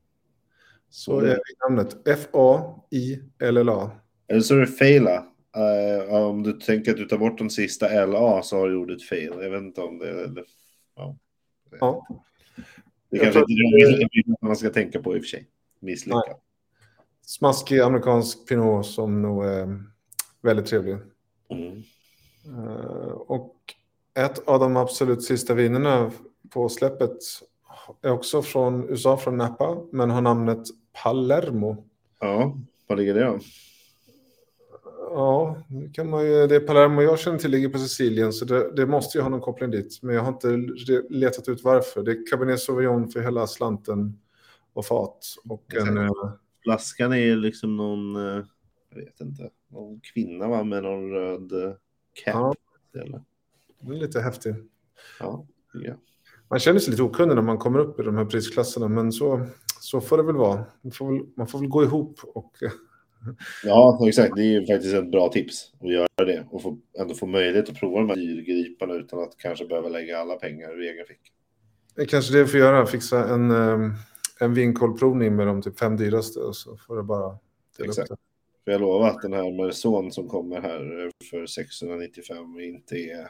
Så 0.90 1.20
är 1.20 1.40
namnet 1.70 2.08
F-A-I-L-L-A. 2.08 3.92
Eller 4.28 4.42
så 4.42 4.56
är 4.56 4.60
det 4.60 4.68
Faila. 4.68 5.26
Uh, 5.58 6.14
om 6.14 6.44
du 6.44 6.54
tänker 6.54 6.92
att 6.92 6.98
du 6.98 7.06
tar 7.06 7.18
bort 7.18 7.38
den 7.38 7.50
sista 7.50 7.90
L-A 7.90 8.42
så 8.44 8.58
har 8.58 8.70
du 8.70 8.76
ordet 8.76 9.04
fail. 9.04 9.34
Jag 9.42 9.50
vet 9.50 9.62
inte 9.62 9.82
om 9.82 9.98
det 9.98 10.10
är... 10.10 10.46
Ja. 10.96 11.18
ja. 11.80 12.08
Det 13.12 13.20
kanske 13.20 13.40
inte 13.40 13.54
är 13.54 14.24
det 14.28 14.48
man 14.48 14.56
ska 14.56 14.70
tänka 14.70 15.02
på 15.02 15.16
i 15.16 15.20
och 15.20 15.24
för 15.24 15.28
sig. 15.28 15.48
Misslyckat. 15.80 16.42
Smaskig 17.32 17.80
amerikansk 17.80 18.48
pinot 18.48 18.86
som 18.86 19.22
nog 19.22 19.46
är 19.46 19.84
väldigt 20.42 20.66
trevlig. 20.66 20.98
Mm. 21.50 21.84
Uh, 22.58 23.12
och 23.12 23.56
ett 24.14 24.48
av 24.48 24.60
de 24.60 24.78
absolut 24.78 25.24
sista 25.24 25.54
vinerna 25.54 26.12
på 26.50 26.70
släppet 26.70 27.18
är 28.02 28.12
också 28.12 28.42
från 28.42 28.90
USA, 28.90 29.18
från 29.18 29.38
Napa, 29.38 29.78
men 29.92 30.10
har 30.10 30.22
namnet 30.22 30.68
Palermo. 31.04 31.84
Ja, 32.20 32.58
var 32.88 32.96
ligger 32.96 33.14
det? 33.14 33.40
Ja, 35.10 35.58
det, 35.68 35.90
kan 35.94 36.10
man 36.10 36.26
ju, 36.26 36.48
det 36.48 36.56
är 36.56 36.60
Palermo 36.60 37.02
jag 37.02 37.20
känner 37.20 37.38
till 37.38 37.52
ligger 37.52 37.70
på 37.70 37.80
Sicilien, 37.80 38.34
så 38.34 38.46
det, 38.46 38.76
det, 38.76 38.86
måste 38.86 39.18
ju 39.18 39.22
ha 39.22 39.30
någon 39.30 39.42
koppling 39.42 39.72
dit. 39.72 40.00
Men 40.02 40.16
jag 40.16 40.22
har 40.22 40.30
inte 40.30 40.48
letat 41.10 41.50
ut 41.50 41.64
varför. 41.64 42.04
Det 42.04 42.12
är 42.12 42.30
Cabernet 42.32 42.60
Sauvignon 42.60 43.10
för 43.10 43.20
hela 43.20 43.48
slanten 43.48 44.20
och 44.74 44.86
fat. 44.86 45.26
Och 45.50 45.76
en, 45.76 45.98
eh, 45.98 46.12
Flaskan 46.64 47.14
är 47.14 47.36
liksom 47.36 47.76
någon, 47.76 48.16
eh, 48.16 48.46
jag 48.90 48.98
vet 48.98 49.22
inte, 49.22 49.50
någon 49.68 50.00
kvinna 50.00 50.48
va, 50.48 50.64
med 50.64 50.84
någon 50.84 51.12
röd 51.12 51.52
eh, 51.52 51.74
cap. 52.24 52.58
Ja, 52.94 53.02
eller? 53.02 53.22
Den 53.80 53.92
är 53.92 54.00
lite 54.00 54.22
häftig. 54.22 54.56
Ja, 55.20 55.46
ja. 55.74 55.94
Man 56.50 56.60
känner 56.60 56.80
sig 56.80 56.92
lite 56.92 57.04
okunnig 57.04 57.36
när 57.36 57.42
man 57.42 57.58
kommer 57.58 57.80
upp 57.80 58.00
i 58.00 58.04
de 58.04 58.18
här 58.18 58.26
prisklasserna, 58.26 58.88
men 58.88 59.12
så, 59.12 59.46
så 59.80 60.02
får 60.02 60.18
det 60.18 60.24
väl 60.24 60.36
vara. 60.36 60.66
Man 60.82 60.92
får 60.92 61.12
väl, 61.12 61.26
man 61.36 61.48
får 61.48 61.60
väl 61.60 61.68
gå 61.68 61.84
ihop 61.84 62.20
och... 62.24 62.54
Ja, 63.64 64.08
exakt. 64.08 64.36
Det 64.36 64.42
är 64.42 64.60
ju 64.60 64.66
faktiskt 64.66 64.94
ett 64.94 65.12
bra 65.12 65.30
tips 65.30 65.74
att 65.80 65.94
göra 65.94 66.26
det 66.26 66.48
och 66.50 66.62
få, 66.62 66.78
ändå 67.00 67.14
få 67.14 67.26
möjlighet 67.26 67.70
att 67.70 67.76
prova 67.76 68.00
de 68.00 68.10
här 68.10 68.16
dyrgriparna 68.16 68.94
utan 68.94 69.20
att 69.20 69.38
kanske 69.38 69.66
behöva 69.66 69.90
lägga 69.90 70.18
alla 70.18 70.36
pengar 70.36 70.84
i 70.84 70.88
egen. 70.88 71.06
Det 71.96 72.02
är 72.02 72.06
kanske 72.06 72.34
det 72.34 72.44
vi 72.44 72.50
får 72.50 72.60
göra, 72.60 72.86
fixa 72.86 73.30
en, 73.30 73.52
ehm, 73.52 73.94
en 74.42 74.54
vinkolprovning 74.54 75.36
med 75.36 75.48
de 75.48 75.62
typ 75.62 75.80
fem 75.80 75.98
dyraste 75.98 76.40
och 76.40 76.56
så 76.56 76.78
får 76.78 76.98
det 76.98 77.04
bara 77.04 77.38
dela 77.78 77.90
exakt. 77.90 78.12
upp 78.12 78.20
det. 78.20 78.64
För 78.64 78.72
jag 78.72 78.82
lovar 78.82 79.10
att 79.10 79.22
den 79.22 79.34
här 79.34 79.52
Merson 79.52 80.12
som 80.12 80.28
kommer 80.28 80.62
här 80.62 81.12
för 81.30 81.46
695 81.46 82.60
inte 82.60 82.96
är 82.96 83.30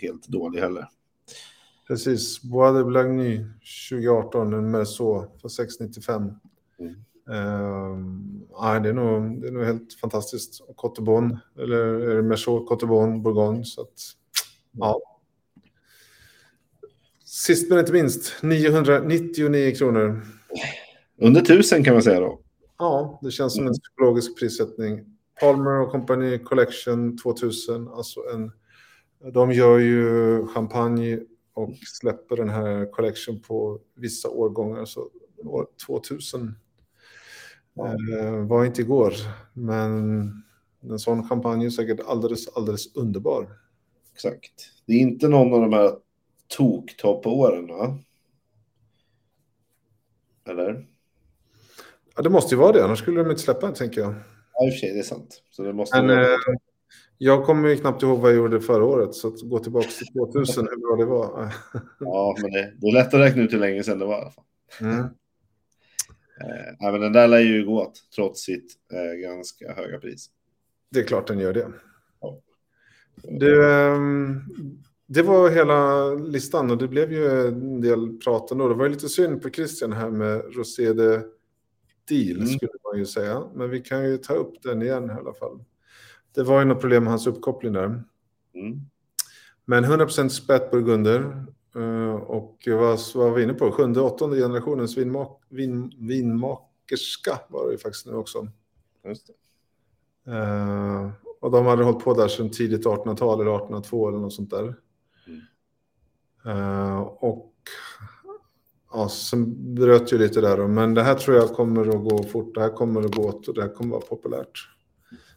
helt 0.00 0.28
dålig 0.28 0.60
heller. 0.60 0.88
Precis, 1.88 2.42
Bois 2.42 2.74
de 2.74 2.84
Blagny 2.84 3.44
2018, 3.90 4.52
en 4.52 4.70
Merceau 4.70 5.26
för 5.40 5.48
695. 5.48 6.32
Mm. 6.78 6.94
Uh, 7.30 8.82
det, 8.82 8.88
är 8.88 8.92
nog, 8.92 9.40
det 9.40 9.48
är 9.48 9.52
nog 9.52 9.64
helt 9.64 9.94
fantastiskt. 9.94 10.60
Cottebon, 10.76 11.38
eller 11.58 12.22
Merceau, 12.22 12.66
Cottebon, 12.66 13.22
Bourgogne. 13.22 13.64
Så 13.64 13.80
att, 13.80 13.94
ja. 14.72 15.09
Sist 17.46 17.70
men 17.70 17.78
inte 17.78 17.92
minst, 17.92 18.42
999 18.42 19.74
kronor. 19.74 20.22
Under 21.18 21.40
tusen 21.40 21.84
kan 21.84 21.94
man 21.94 22.02
säga 22.02 22.20
då. 22.20 22.40
Ja, 22.78 23.18
det 23.22 23.30
känns 23.30 23.54
som 23.54 23.66
en 23.66 23.72
psykologisk 23.72 24.38
prissättning. 24.38 25.04
Palmer 25.40 25.80
och 25.80 25.90
Company 25.90 26.38
Collection 26.38 27.18
2000, 27.18 27.88
alltså 27.88 28.20
en... 28.34 28.52
De 29.32 29.52
gör 29.52 29.78
ju 29.78 30.46
champagne 30.46 31.20
och 31.54 31.74
släpper 32.00 32.36
den 32.36 32.48
här 32.48 32.92
collection 32.92 33.40
på 33.40 33.80
vissa 33.96 34.28
årgångar. 34.28 34.84
Så 34.84 35.08
år 35.44 35.66
2000 35.86 36.54
eh, 37.78 38.46
var 38.46 38.64
inte 38.64 38.80
igår, 38.80 39.14
men 39.52 40.22
en 40.82 40.98
sån 40.98 41.28
champagne 41.28 41.66
är 41.66 41.70
säkert 41.70 42.00
alldeles, 42.06 42.48
alldeles 42.48 42.96
underbar. 42.96 43.48
Exakt. 44.14 44.52
Det 44.86 44.92
är 44.92 44.98
inte 44.98 45.28
någon 45.28 45.54
av 45.54 45.60
de 45.60 45.72
här 45.72 45.92
toktoppåren, 46.56 47.66
va? 47.66 47.98
Eller? 50.48 50.86
Ja, 52.16 52.22
det 52.22 52.30
måste 52.30 52.54
ju 52.54 52.58
vara 52.60 52.72
det, 52.72 52.84
annars 52.84 52.98
skulle 52.98 53.22
de 53.22 53.30
inte 53.30 53.42
släppa 53.42 53.72
tänker 53.72 54.00
jag. 54.00 54.14
Ja, 54.54 54.66
i 54.66 54.70
och 54.70 54.72
för 54.72 54.78
sig, 54.78 54.92
det 54.92 54.98
är 54.98 55.02
sant. 55.02 55.42
Så 55.50 55.62
det 55.62 55.72
måste 55.72 56.02
Men, 56.02 56.16
vara... 56.16 56.22
eh, 56.22 56.36
jag 57.18 57.44
kommer 57.44 57.68
ju 57.68 57.76
knappt 57.76 58.02
ihåg 58.02 58.20
vad 58.20 58.30
jag 58.30 58.36
gjorde 58.36 58.60
förra 58.60 58.84
året, 58.84 59.14
så 59.14 59.28
att 59.28 59.40
gå 59.40 59.58
tillbaka 59.58 59.88
till 59.88 60.06
2000, 60.06 60.68
hur 60.70 60.76
bra 60.76 61.04
det 61.04 61.10
var. 61.10 61.52
ja, 62.00 62.36
men 62.42 62.50
det, 62.50 62.74
det 62.76 62.86
är 62.88 62.92
lätt 62.92 63.14
att 63.14 63.20
räkna 63.20 63.42
ut 63.42 63.52
hur 63.52 63.58
länge 63.58 63.82
sedan 63.82 63.98
det 63.98 64.04
var 64.04 64.18
i 64.18 64.20
alla 64.20 64.30
fall. 64.30 64.44
Mm. 64.80 64.98
Eh, 66.40 66.92
men 66.92 67.00
den 67.00 67.12
där 67.12 67.28
lär 67.28 67.38
ju 67.38 67.64
gå 67.64 67.82
åt, 67.82 67.92
trots 68.14 68.40
sitt 68.42 68.72
eh, 68.92 69.28
ganska 69.28 69.72
höga 69.74 69.98
pris. 69.98 70.30
Det 70.90 71.00
är 71.00 71.04
klart 71.04 71.26
den 71.26 71.38
gör 71.38 71.52
det. 71.52 71.68
Ja. 72.20 72.40
Det, 73.22 73.72
ehm, 73.72 74.40
det 75.12 75.22
var 75.22 75.50
hela 75.50 76.10
listan 76.14 76.70
och 76.70 76.78
det 76.78 76.88
blev 76.88 77.12
ju 77.12 77.48
en 77.48 77.80
del 77.80 78.18
prat 78.24 78.50
ändå. 78.50 78.68
Det 78.68 78.74
var 78.74 78.88
lite 78.88 79.08
synd 79.08 79.42
på 79.42 79.50
Christian 79.50 79.92
här 79.92 80.10
med 80.10 80.56
Rosé 80.56 80.92
de 80.92 81.22
Deal, 82.08 82.36
mm. 82.36 82.46
skulle 82.46 82.72
man 82.84 82.98
ju 82.98 83.06
säga. 83.06 83.42
Men 83.54 83.70
vi 83.70 83.80
kan 83.80 84.04
ju 84.04 84.16
ta 84.16 84.34
upp 84.34 84.62
den 84.62 84.82
igen 84.82 85.10
i 85.10 85.12
alla 85.12 85.34
fall. 85.34 85.64
Det 86.34 86.42
var 86.42 86.58
ju 86.58 86.64
något 86.64 86.80
problem 86.80 87.04
med 87.04 87.12
hans 87.12 87.26
uppkoppling 87.26 87.72
där. 87.72 87.84
Mm. 87.84 88.80
Men 89.64 89.84
100% 89.84 90.28
spätburgunder. 90.28 91.44
Eh, 91.76 92.14
och 92.14 92.58
vad 92.66 92.98
var 93.14 93.30
vi 93.30 93.42
inne 93.42 93.54
på? 93.54 93.72
Sjunde, 93.72 94.00
åttonde 94.00 94.36
generationens 94.36 94.98
vinmak 94.98 95.42
vin, 95.48 95.92
vinmakerska 95.98 97.40
var 97.48 97.66
det 97.66 97.72
ju 97.72 97.78
faktiskt 97.78 98.06
nu 98.06 98.14
också. 98.14 98.48
Uh, 100.28 101.10
och 101.40 101.50
de 101.50 101.66
hade 101.66 101.84
hållit 101.84 102.04
på 102.04 102.14
där 102.14 102.28
sedan 102.28 102.50
tidigt 102.50 102.86
1800-tal 102.86 103.40
eller 103.40 103.50
1802 103.50 104.08
eller 104.08 104.18
något 104.18 104.32
sånt 104.32 104.50
där. 104.50 104.74
Uh, 106.46 107.00
och 107.00 107.52
ja, 108.92 109.08
sen 109.08 109.74
bröt 109.74 110.12
ju 110.12 110.18
lite 110.18 110.40
där 110.40 110.56
då, 110.56 110.68
men 110.68 110.94
det 110.94 111.02
här 111.02 111.14
tror 111.14 111.36
jag 111.36 111.48
kommer 111.48 111.88
att 111.88 112.04
gå 112.10 112.22
fort. 112.22 112.54
Det 112.54 112.60
här 112.60 112.70
kommer 112.70 113.00
att 113.04 113.14
gå 113.14 113.28
åt 113.28 113.48
och 113.48 113.54
det 113.54 113.62
här 113.62 113.68
kommer 113.68 113.96
att 113.96 114.02
vara 114.02 114.08
populärt. 114.08 114.68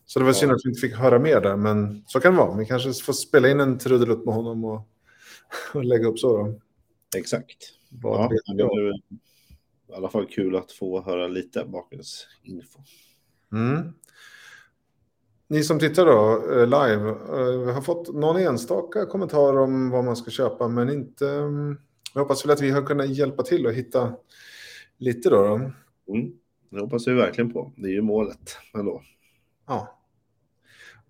Så 0.06 0.20
det 0.20 0.26
var 0.26 0.30
Ja. 0.32 0.34
synd 0.34 0.52
att 0.52 0.62
vi 0.64 0.70
inte 0.70 0.82
fick 0.82 0.96
höra 0.96 1.20
mer 1.20 1.42
där, 1.42 1.56
men 1.56 2.04
så 2.08 2.20
kan 2.20 2.34
det 2.34 2.40
vara. 2.40 2.58
Vi 2.58 2.66
kanske 2.66 2.94
får 2.94 3.14
spela 3.14 3.50
in 3.50 3.60
en 3.60 3.78
trudelutt 3.78 4.26
med 4.26 4.36
honom 4.36 4.66
och, 4.66 4.82
och 5.74 5.84
lägga 5.84 6.08
upp 6.08 6.20
så. 6.20 6.38
Då. 6.38 6.60
Exakt. 7.18 7.58
Vad 7.90 8.20
Ja, 8.20 8.54
det 8.56 8.64
är 8.64 8.96
i 9.94 9.96
alla 9.96 10.10
fall 10.10 10.26
kul 10.26 10.56
att 10.56 10.72
få 10.72 11.02
höra 11.02 11.28
lite 11.28 11.66
bakgrundsinfo. 11.66 12.80
Mm. 13.52 13.94
Ni 15.48 15.64
som 15.64 15.80
tittar 15.80 16.06
då 16.06 16.52
eh, 16.52 16.66
live 16.66 17.10
eh, 17.10 17.74
har 17.74 17.82
fått 17.82 18.14
någon 18.16 18.38
enstaka 18.38 19.06
kommentar 19.06 19.58
om 19.58 19.90
vad 19.90 20.04
man 20.06 20.16
ska 20.16 20.32
köpa, 20.32 20.68
men 20.68 20.90
inte... 20.90 21.30
mm, 21.30 21.78
Jag 22.14 22.22
hoppas 22.22 22.46
väl 22.46 22.52
att 22.52 22.62
vi 22.62 22.70
har 22.70 22.82
kunnat 22.82 23.10
hjälpa 23.10 23.44
till 23.44 23.66
och 23.66 23.74
hitta 23.74 24.14
lite 24.98 25.30
då. 25.30 25.42
då. 25.48 25.54
Mm. 26.14 26.32
Det 26.70 26.80
hoppas 26.80 27.08
vi 27.08 27.14
verkligen 27.14 27.54
på. 27.54 27.72
Det 27.78 27.88
är 27.88 27.92
ju 27.94 28.02
målet 28.02 28.58
ändå. 28.74 29.02
Ja. 29.68 30.00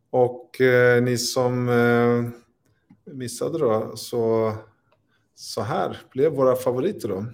Och 0.09 0.61
eh, 0.61 1.03
ni 1.03 1.17
som 1.17 1.69
eh, 1.69 2.29
missade 3.13 3.59
då, 3.59 3.91
så, 3.95 4.53
så 5.35 5.61
här 5.61 5.97
blev 6.11 6.31
våra 6.31 6.55
favoriter 6.55 7.09
då. 7.09 7.25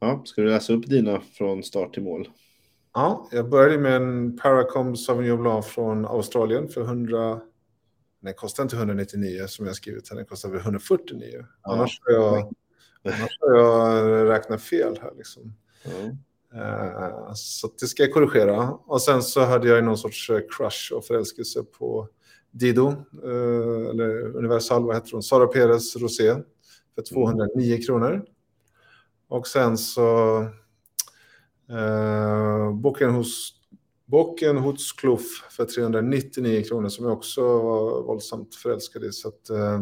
Ja, 0.00 0.22
ska 0.24 0.42
du 0.42 0.48
läsa 0.48 0.72
upp 0.72 0.86
dina 0.86 1.20
från 1.20 1.62
start 1.62 1.94
till 1.94 2.02
mål? 2.02 2.28
Ja, 2.94 3.28
jag 3.32 3.48
började 3.48 3.78
med 3.78 3.96
en 3.96 4.36
Paracom 4.36 4.96
Sauvignon 4.96 5.42
Blanc 5.42 5.66
från 5.66 6.06
Australien 6.06 6.68
för 6.68 6.80
100... 6.80 7.40
Nej, 8.20 8.34
kostar 8.34 8.62
inte 8.62 8.76
199 8.76 9.46
som 9.46 9.66
jag 9.66 9.76
skrivit 9.76 10.08
här, 10.10 10.16
den 10.16 10.26
kostar 10.26 10.48
väl 10.48 10.60
149. 10.60 11.46
Ja. 11.62 11.72
Annars, 11.72 12.00
har 12.04 12.12
jag, 12.12 12.52
annars 13.04 13.38
har 13.40 13.56
jag 13.58 14.28
räknat 14.28 14.62
fel 14.62 14.98
här 15.02 15.12
liksom. 15.16 15.54
Eh, 16.54 17.32
Så 17.34 17.70
det 17.80 17.86
ska 17.86 18.02
jag 18.02 18.12
korrigera. 18.12 18.70
Och 18.70 19.02
sen 19.02 19.22
så 19.22 19.40
hade 19.40 19.68
jag 19.68 19.84
någon 19.84 19.98
sorts 19.98 20.30
eh, 20.30 20.40
crush 20.56 20.92
och 20.92 21.04
förälskelse 21.04 21.62
på 21.78 22.08
Dido, 22.50 22.88
eh, 23.24 23.90
eller 23.90 24.36
Universal, 24.36 24.84
vad 24.86 24.96
heter 24.96 25.12
hon? 25.12 25.22
Sara 25.22 25.46
Perez 25.46 25.96
Rosé 25.96 26.34
för 26.94 27.02
209 27.02 27.82
kronor. 27.86 28.24
Och 29.28 29.46
sen 29.46 29.78
så 29.78 30.46
eh, 31.70 32.72
Bockenhus 32.72 33.54
Bockenhutskloof 34.06 35.22
för 35.50 35.64
399 35.64 36.62
kronor 36.62 36.88
som 36.88 37.04
jag 37.04 37.14
också 37.14 37.42
var 37.42 38.02
våldsamt 38.02 38.54
förälskad 38.54 39.04
i. 39.04 39.12
Så 39.12 39.28
att, 39.28 39.50
eh, 39.50 39.80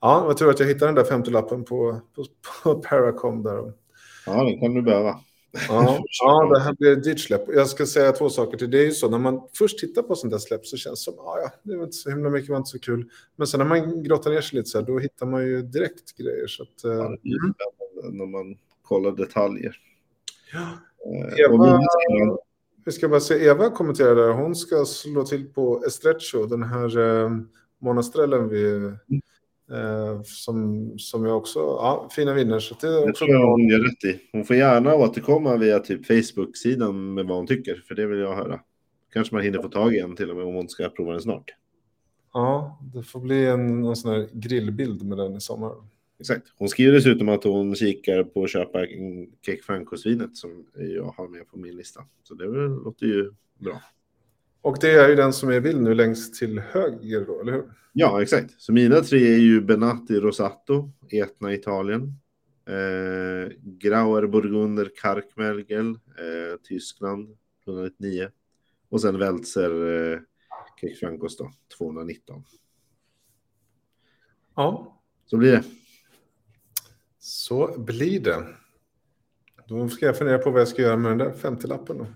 ja, 0.00 0.24
jag 0.26 0.36
tror 0.36 0.50
att 0.50 0.60
jag 0.60 0.66
hittade 0.66 0.92
den 0.92 0.94
där 1.04 1.10
50-lappen 1.30 1.64
på, 1.64 2.00
på, 2.16 2.24
på 2.62 2.74
Paracom 2.88 3.42
där. 3.42 3.72
ja, 4.26 4.44
det 4.44 4.52
kan 4.58 4.74
du 4.74 4.82
behöva. 4.82 5.20
Ja, 5.68 5.98
ja, 6.22 6.50
det 6.54 6.60
här 6.60 6.72
blir 6.72 6.92
ett 6.92 7.04
dyrt 7.04 7.20
släpp. 7.20 7.42
Jag 7.48 7.68
ska 7.68 7.86
säga 7.86 8.12
två 8.12 8.30
saker 8.30 8.58
till. 8.58 8.70
Det 8.70 8.78
är 8.78 8.84
ju 8.84 8.92
så, 8.92 9.10
när 9.10 9.18
man 9.18 9.40
först 9.58 9.78
tittar 9.78 10.02
på 10.02 10.14
sånt 10.14 10.30
där 10.30 10.38
släpp 10.38 10.66
så 10.66 10.76
känns 10.76 11.00
det 11.00 11.04
som, 11.12 11.14
ja, 11.16 11.38
ja, 11.42 11.50
det 11.62 11.76
var 11.76 11.84
inte 11.84 11.96
så 11.96 12.10
himla 12.10 12.30
mycket, 12.30 12.50
var 12.50 12.56
inte 12.56 12.70
så 12.70 12.78
kul. 12.78 13.10
Men 13.36 13.46
sen 13.46 13.58
när 13.58 13.66
man 13.66 14.02
grottar 14.02 14.30
ner 14.30 14.40
sig 14.40 14.56
lite 14.58 14.70
så 14.70 14.78
här, 14.80 14.86
då 14.86 14.98
hittar 14.98 15.26
man 15.26 15.46
ju 15.46 15.62
direkt 15.62 16.16
grejer. 16.16 16.46
Så 16.46 16.62
att, 16.62 16.68
Ja, 16.82 16.90
eh, 16.90 16.94
spännande 16.94 18.18
när 18.18 18.26
man 18.26 18.56
kollar 18.82 19.12
detaljer. 19.12 19.76
ja. 20.52 20.68
Eh, 21.14 21.44
Eva- 21.44 22.36
Vi 22.84 22.92
ska 22.92 23.08
bara 23.08 23.20
se, 23.20 23.34
Eva 23.34 23.70
kommenterade, 23.70 24.32
hon 24.32 24.54
ska 24.54 24.84
slå 24.84 25.24
till 25.24 25.46
på 25.52 25.82
Estrecho, 25.86 26.46
den 26.46 26.62
här 26.62 26.98
eh, 26.98 27.30
monastrellen 27.80 28.48
vi, 28.48 28.74
eh, 29.72 30.22
som, 30.24 30.90
som 30.98 31.24
jag 31.24 31.36
också, 31.36 31.58
ja, 31.58 32.08
fina 32.12 32.34
vinner. 32.34 32.58
Så 32.58 32.74
det 32.80 32.86
är 32.86 32.92
Det 32.92 33.10
också 33.10 33.24
tror 33.24 33.30
jag 33.36 33.50
hon 33.50 33.68
gör 33.68 33.78
rätt 33.78 34.04
i. 34.14 34.20
Hon 34.32 34.44
får 34.44 34.56
gärna 34.56 34.94
återkomma 34.94 35.56
via 35.56 35.78
typ 35.78 36.06
Facebook-sidan 36.06 37.14
med 37.14 37.26
vad 37.26 37.36
hon 37.36 37.46
tycker, 37.46 37.74
för 37.88 37.94
det 37.94 38.06
vill 38.06 38.18
jag 38.18 38.34
höra. 38.36 38.60
Kanske 39.12 39.34
man 39.34 39.44
hinner 39.44 39.62
få 39.62 39.68
tag 39.68 39.94
i 39.94 39.98
en 39.98 40.16
till 40.16 40.30
och 40.30 40.36
med 40.36 40.46
om 40.46 40.54
hon 40.54 40.68
ska 40.68 40.88
prova 40.88 41.12
den 41.12 41.20
snart. 41.20 41.50
Ja, 42.32 42.80
det 42.94 43.02
får 43.02 43.20
bli 43.20 43.46
en, 43.46 43.84
en 43.84 43.96
sån 43.96 44.10
här 44.12 44.28
grillbild 44.32 45.02
med 45.06 45.18
den 45.18 45.36
i 45.36 45.40
sommar. 45.40 45.72
Exakt. 46.18 46.46
Hon 46.56 46.68
skriver 46.68 46.92
dessutom 46.92 47.28
att 47.28 47.44
hon 47.44 47.74
kikar 47.74 48.24
på 48.24 48.44
att 48.44 48.50
köpa 48.50 48.86
Francos-vinet 49.66 50.36
som 50.36 50.66
jag 50.74 51.04
har 51.04 51.28
med 51.28 51.48
på 51.48 51.58
min 51.58 51.76
lista. 51.76 52.04
Så 52.22 52.34
det 52.34 52.44
låter 52.44 53.06
ju 53.06 53.32
bra. 53.58 53.82
Och 54.60 54.78
det 54.80 54.90
är 54.90 55.08
ju 55.08 55.14
den 55.14 55.32
som 55.32 55.48
är 55.48 55.60
bild 55.60 55.82
nu 55.82 55.94
längst 55.94 56.34
till 56.34 56.58
höger 56.58 57.26
då, 57.26 57.40
eller 57.40 57.52
hur? 57.52 57.64
Ja, 57.92 58.22
exakt. 58.22 58.60
Så 58.60 58.72
mina 58.72 59.00
tre 59.00 59.34
är 59.34 59.38
ju 59.38 59.60
Benatti 59.60 60.20
Rosato, 60.20 60.90
Etna 61.12 61.54
Italien, 61.54 62.02
eh, 62.66 63.52
Grauer 63.62 64.26
Burgunder 64.26 64.90
Karkmelgel, 65.02 65.88
eh, 65.88 66.60
Tyskland 66.62 67.36
199 67.66 68.28
och 68.88 69.00
sen 69.00 69.18
Weltzer 69.18 70.12
eh, 70.12 70.18
Cake 70.80 70.94
Francos 70.94 71.36
då, 71.36 71.52
219. 71.78 72.44
Ja, 74.56 75.00
Så 75.26 75.36
blir 75.36 75.52
det. 75.52 75.64
Så 77.26 77.78
blir 77.78 78.20
det. 78.20 78.44
Då 79.68 79.88
ska 79.88 80.06
jag 80.06 80.18
fundera 80.18 80.38
på 80.38 80.50
vad 80.50 80.60
jag 80.60 80.68
ska 80.68 80.82
göra 80.82 80.96
med 80.96 81.10
den 81.10 81.18
där 81.18 81.30
50-lappen 81.30 81.98
då. 81.98 82.06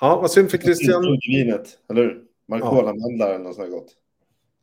Ja, 0.00 0.20
vad 0.20 0.30
synd 0.30 0.50
för 0.50 0.58
Christian. 0.58 1.18
Vinet, 1.28 1.78
eller 1.90 2.02
hur? 2.02 2.22
Marcola-mandlar 2.48 3.34
eller 3.34 3.44
något 3.44 3.56
sånt 3.56 3.70
gott. 3.70 3.96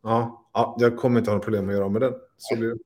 Ja, 0.03 0.49
ja, 0.53 0.77
jag 0.79 0.97
kommer 0.97 1.19
inte 1.19 1.31
ha 1.31 1.35
något 1.35 1.45
problem 1.45 1.69
att 1.69 1.75
göra 1.75 1.89
med 1.89 2.01
den. 2.01 2.13
Så 2.37 2.55
blir 2.55 2.69
det. 2.69 2.77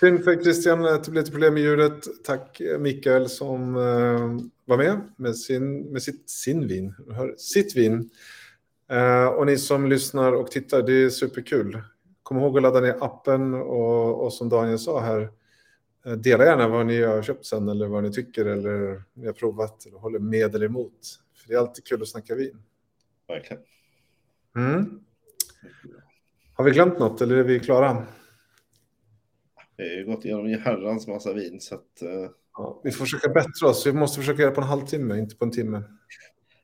Synd 0.00 0.24
för 0.24 0.42
Christian 0.42 0.84
att 0.84 1.04
det 1.04 1.10
blev 1.10 1.22
lite 1.22 1.32
problem 1.32 1.54
med 1.54 1.62
ljudet. 1.62 2.24
Tack 2.24 2.60
eh, 2.60 2.78
Mikael 2.78 3.28
som 3.28 3.76
eh, 3.76 4.46
var 4.64 4.76
med 4.76 5.00
med, 5.16 5.36
sin, 5.36 5.80
med 5.80 6.02
sitt, 6.02 6.30
sin 6.30 6.68
vin, 6.68 6.94
hör, 7.10 7.34
sitt 7.36 7.76
vin. 7.76 8.10
Eh, 8.90 9.26
och 9.26 9.46
ni 9.46 9.58
som 9.58 9.86
lyssnar 9.86 10.32
och 10.32 10.50
tittar, 10.50 10.82
det 10.82 10.92
är 10.92 11.10
superkul. 11.10 11.82
Kom 12.30 12.38
ihåg 12.38 12.56
att 12.56 12.62
ladda 12.62 12.80
ner 12.80 12.96
appen 13.00 13.54
och, 13.54 14.24
och 14.24 14.32
som 14.32 14.48
Daniel 14.48 14.78
sa 14.78 15.00
här, 15.00 15.30
eh, 16.06 16.12
dela 16.12 16.44
gärna 16.44 16.68
vad 16.68 16.86
ni 16.86 17.02
har 17.02 17.22
köpt 17.22 17.46
sen 17.46 17.68
eller 17.68 17.86
vad 17.86 18.02
ni 18.02 18.12
tycker 18.12 18.44
eller 18.44 19.02
ni 19.14 19.26
har 19.26 19.32
provat 19.32 19.86
eller 19.86 19.98
håller 19.98 20.18
med 20.18 20.54
eller 20.54 20.66
emot. 20.66 21.20
För 21.34 21.48
det 21.48 21.54
är 21.54 21.58
alltid 21.58 21.84
kul 21.84 22.02
att 22.02 22.08
snacka 22.08 22.34
vin. 22.34 22.62
Verkligen. 23.28 23.62
Mm. 24.56 25.00
Har 26.54 26.64
vi 26.64 26.70
glömt 26.70 26.98
något 26.98 27.20
eller 27.20 27.36
är 27.36 27.42
vi 27.42 27.60
klara? 27.60 28.06
Det 29.76 29.82
har 29.82 30.14
gått 30.14 30.24
igenom 30.24 30.46
en 30.46 30.60
herrans 30.60 31.06
massa 31.06 31.32
vin 31.32 31.60
så 31.60 31.74
att 31.74 32.02
eh, 32.02 32.30
Ja, 32.52 32.80
vi 32.84 32.90
får 32.90 33.04
försöka 33.04 33.28
bättra 33.28 33.68
oss. 33.68 33.86
Vi 33.86 33.92
måste 33.92 34.20
försöka 34.20 34.42
göra 34.42 34.54
på 34.54 34.60
en 34.60 34.66
halvtimme, 34.66 35.18
inte 35.18 35.36
på 35.36 35.44
en 35.44 35.50
timme. 35.50 35.82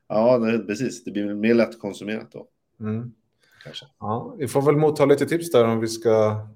ja, 0.08 0.38
det, 0.38 0.58
precis. 0.58 1.04
Det 1.04 1.10
blir 1.10 1.34
mer 1.34 1.54
lättkonsumerat 1.54 2.32
då. 2.32 2.48
Mm. 2.80 3.12
Kanske. 3.66 3.86
Ja, 4.00 4.34
vi 4.38 4.48
får 4.48 4.62
väl 4.62 4.76
motta 4.76 5.04
lite 5.04 5.26
tips 5.26 5.50
där 5.50 5.64
om 5.64 5.80
vi 5.80 5.88
ska 5.88 6.46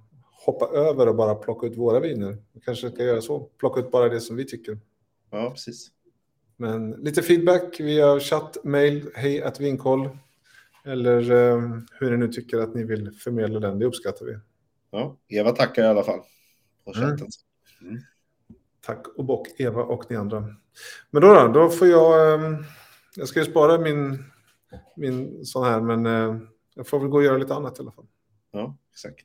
hoppa 0.47 0.67
över 0.67 1.09
och 1.09 1.15
bara 1.17 1.35
plocka 1.35 1.67
ut 1.67 1.77
våra 1.77 2.01
viner. 2.01 2.37
Vi 2.53 2.61
kanske 2.61 2.91
ska 2.91 3.05
göra 3.05 3.21
så. 3.21 3.41
Plocka 3.41 3.81
ut 3.81 3.91
bara 3.91 4.09
det 4.09 4.21
som 4.21 4.37
vi 4.37 4.45
tycker. 4.45 4.79
Ja, 5.30 5.51
precis. 5.51 5.89
Men 6.57 6.91
lite 6.91 7.22
feedback 7.22 7.80
via 7.80 8.21
chatt, 8.21 8.57
mail, 8.64 9.11
hej 9.14 9.43
att 9.43 9.61
vinkoll. 9.61 10.09
Eller 10.84 11.30
eh, 11.30 11.61
hur 12.01 12.11
ni 12.11 12.17
nu 12.17 12.29
tycker 12.29 12.59
att 12.59 12.75
ni 12.75 12.84
vill 12.84 13.13
förmedla 13.13 13.61
den. 13.61 13.79
Det 13.79 13.87
uppskattar 13.87 14.26
vi. 14.26 14.39
Ja, 14.91 15.17
Eva 15.29 15.51
tackar 15.51 15.84
i 15.84 15.87
alla 15.87 16.03
fall. 16.03 16.21
Och 16.84 16.97
Mm. 16.97 17.11
chatten. 17.11 17.29
Tack 18.80 19.07
och 19.17 19.25
bock, 19.25 19.49
Eva 19.61 19.83
och 19.83 20.11
ni 20.11 20.17
andra. 20.17 20.55
Men 21.11 21.22
då, 21.22 21.34
då, 21.34 21.49
då 21.49 21.68
får 21.68 21.89
jag... 21.89 22.34
Eh, 22.34 22.59
jag 23.17 23.29
ska 23.29 23.41
ju 23.41 23.47
spara 23.47 23.79
min, 23.79 24.25
min 24.97 25.45
sån 25.45 25.64
här, 25.64 25.80
men 25.80 26.07
eh, 26.07 26.37
jag 26.81 26.87
får 26.87 26.99
väl 27.01 27.09
gå 27.09 27.17
och 27.17 27.25
göra 27.25 27.37
lite 27.39 27.55
annat 27.55 27.79
i 27.79 27.83
alla 27.83 27.93
fall. 27.93 28.07
Ja, 28.51 28.77
exakt. 28.93 29.25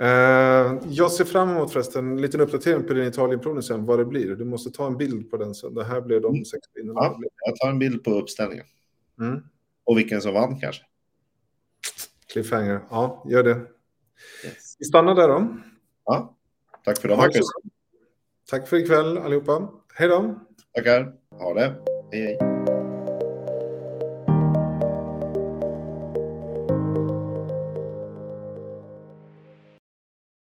Eh, 0.00 0.78
jag 0.88 1.12
ser 1.12 1.24
fram 1.24 1.50
emot 1.50 1.72
förresten 1.72 2.10
en 2.12 2.20
liten 2.20 2.40
uppdatering 2.40 2.86
på 2.86 2.92
din 2.94 3.04
Italienprovning 3.08 3.62
sen, 3.62 3.86
vad 3.86 3.98
det 3.98 4.04
blir. 4.04 4.36
Du 4.36 4.44
måste 4.44 4.70
ta 4.70 4.86
en 4.86 4.96
bild 4.96 5.30
på 5.30 5.36
den 5.36 5.54
sen. 5.54 5.74
Det 5.74 5.84
här 5.84 6.00
blev 6.00 6.20
de 6.22 6.28
Mm. 6.34 6.44
sex 6.44 6.68
vinerna. 6.74 7.00
Ja. 7.00 7.18
Jag 7.46 7.56
tar 7.56 7.68
en 7.70 7.78
bild 7.78 8.04
på 8.04 8.10
uppställningen. 8.10 8.66
Mm. 9.20 9.40
Och 9.84 9.98
vilken 9.98 10.20
som 10.20 10.34
vann 10.34 10.60
kanske. 10.60 10.82
Cliffhanger. 12.32 12.80
Ja, 12.90 13.24
gör 13.28 13.42
det. 13.42 13.60
Yes. 14.44 14.76
Vi 14.78 14.84
stannar 14.84 15.14
där 15.14 15.28
då. 15.28 15.56
Ja, 16.04 16.36
tack 16.84 16.98
för 17.00 17.08
idag, 17.08 17.18
Marcus. 17.18 17.46
Tack 18.50 18.68
för 18.68 18.76
ikväll 18.76 19.18
allihopa. 19.18 19.68
Hej 19.94 20.08
då. 20.08 20.34
Tackar. 20.74 21.14
Ha 21.30 21.54
det. 21.54 21.74
Hej, 22.12 22.22
hej. 22.40 22.57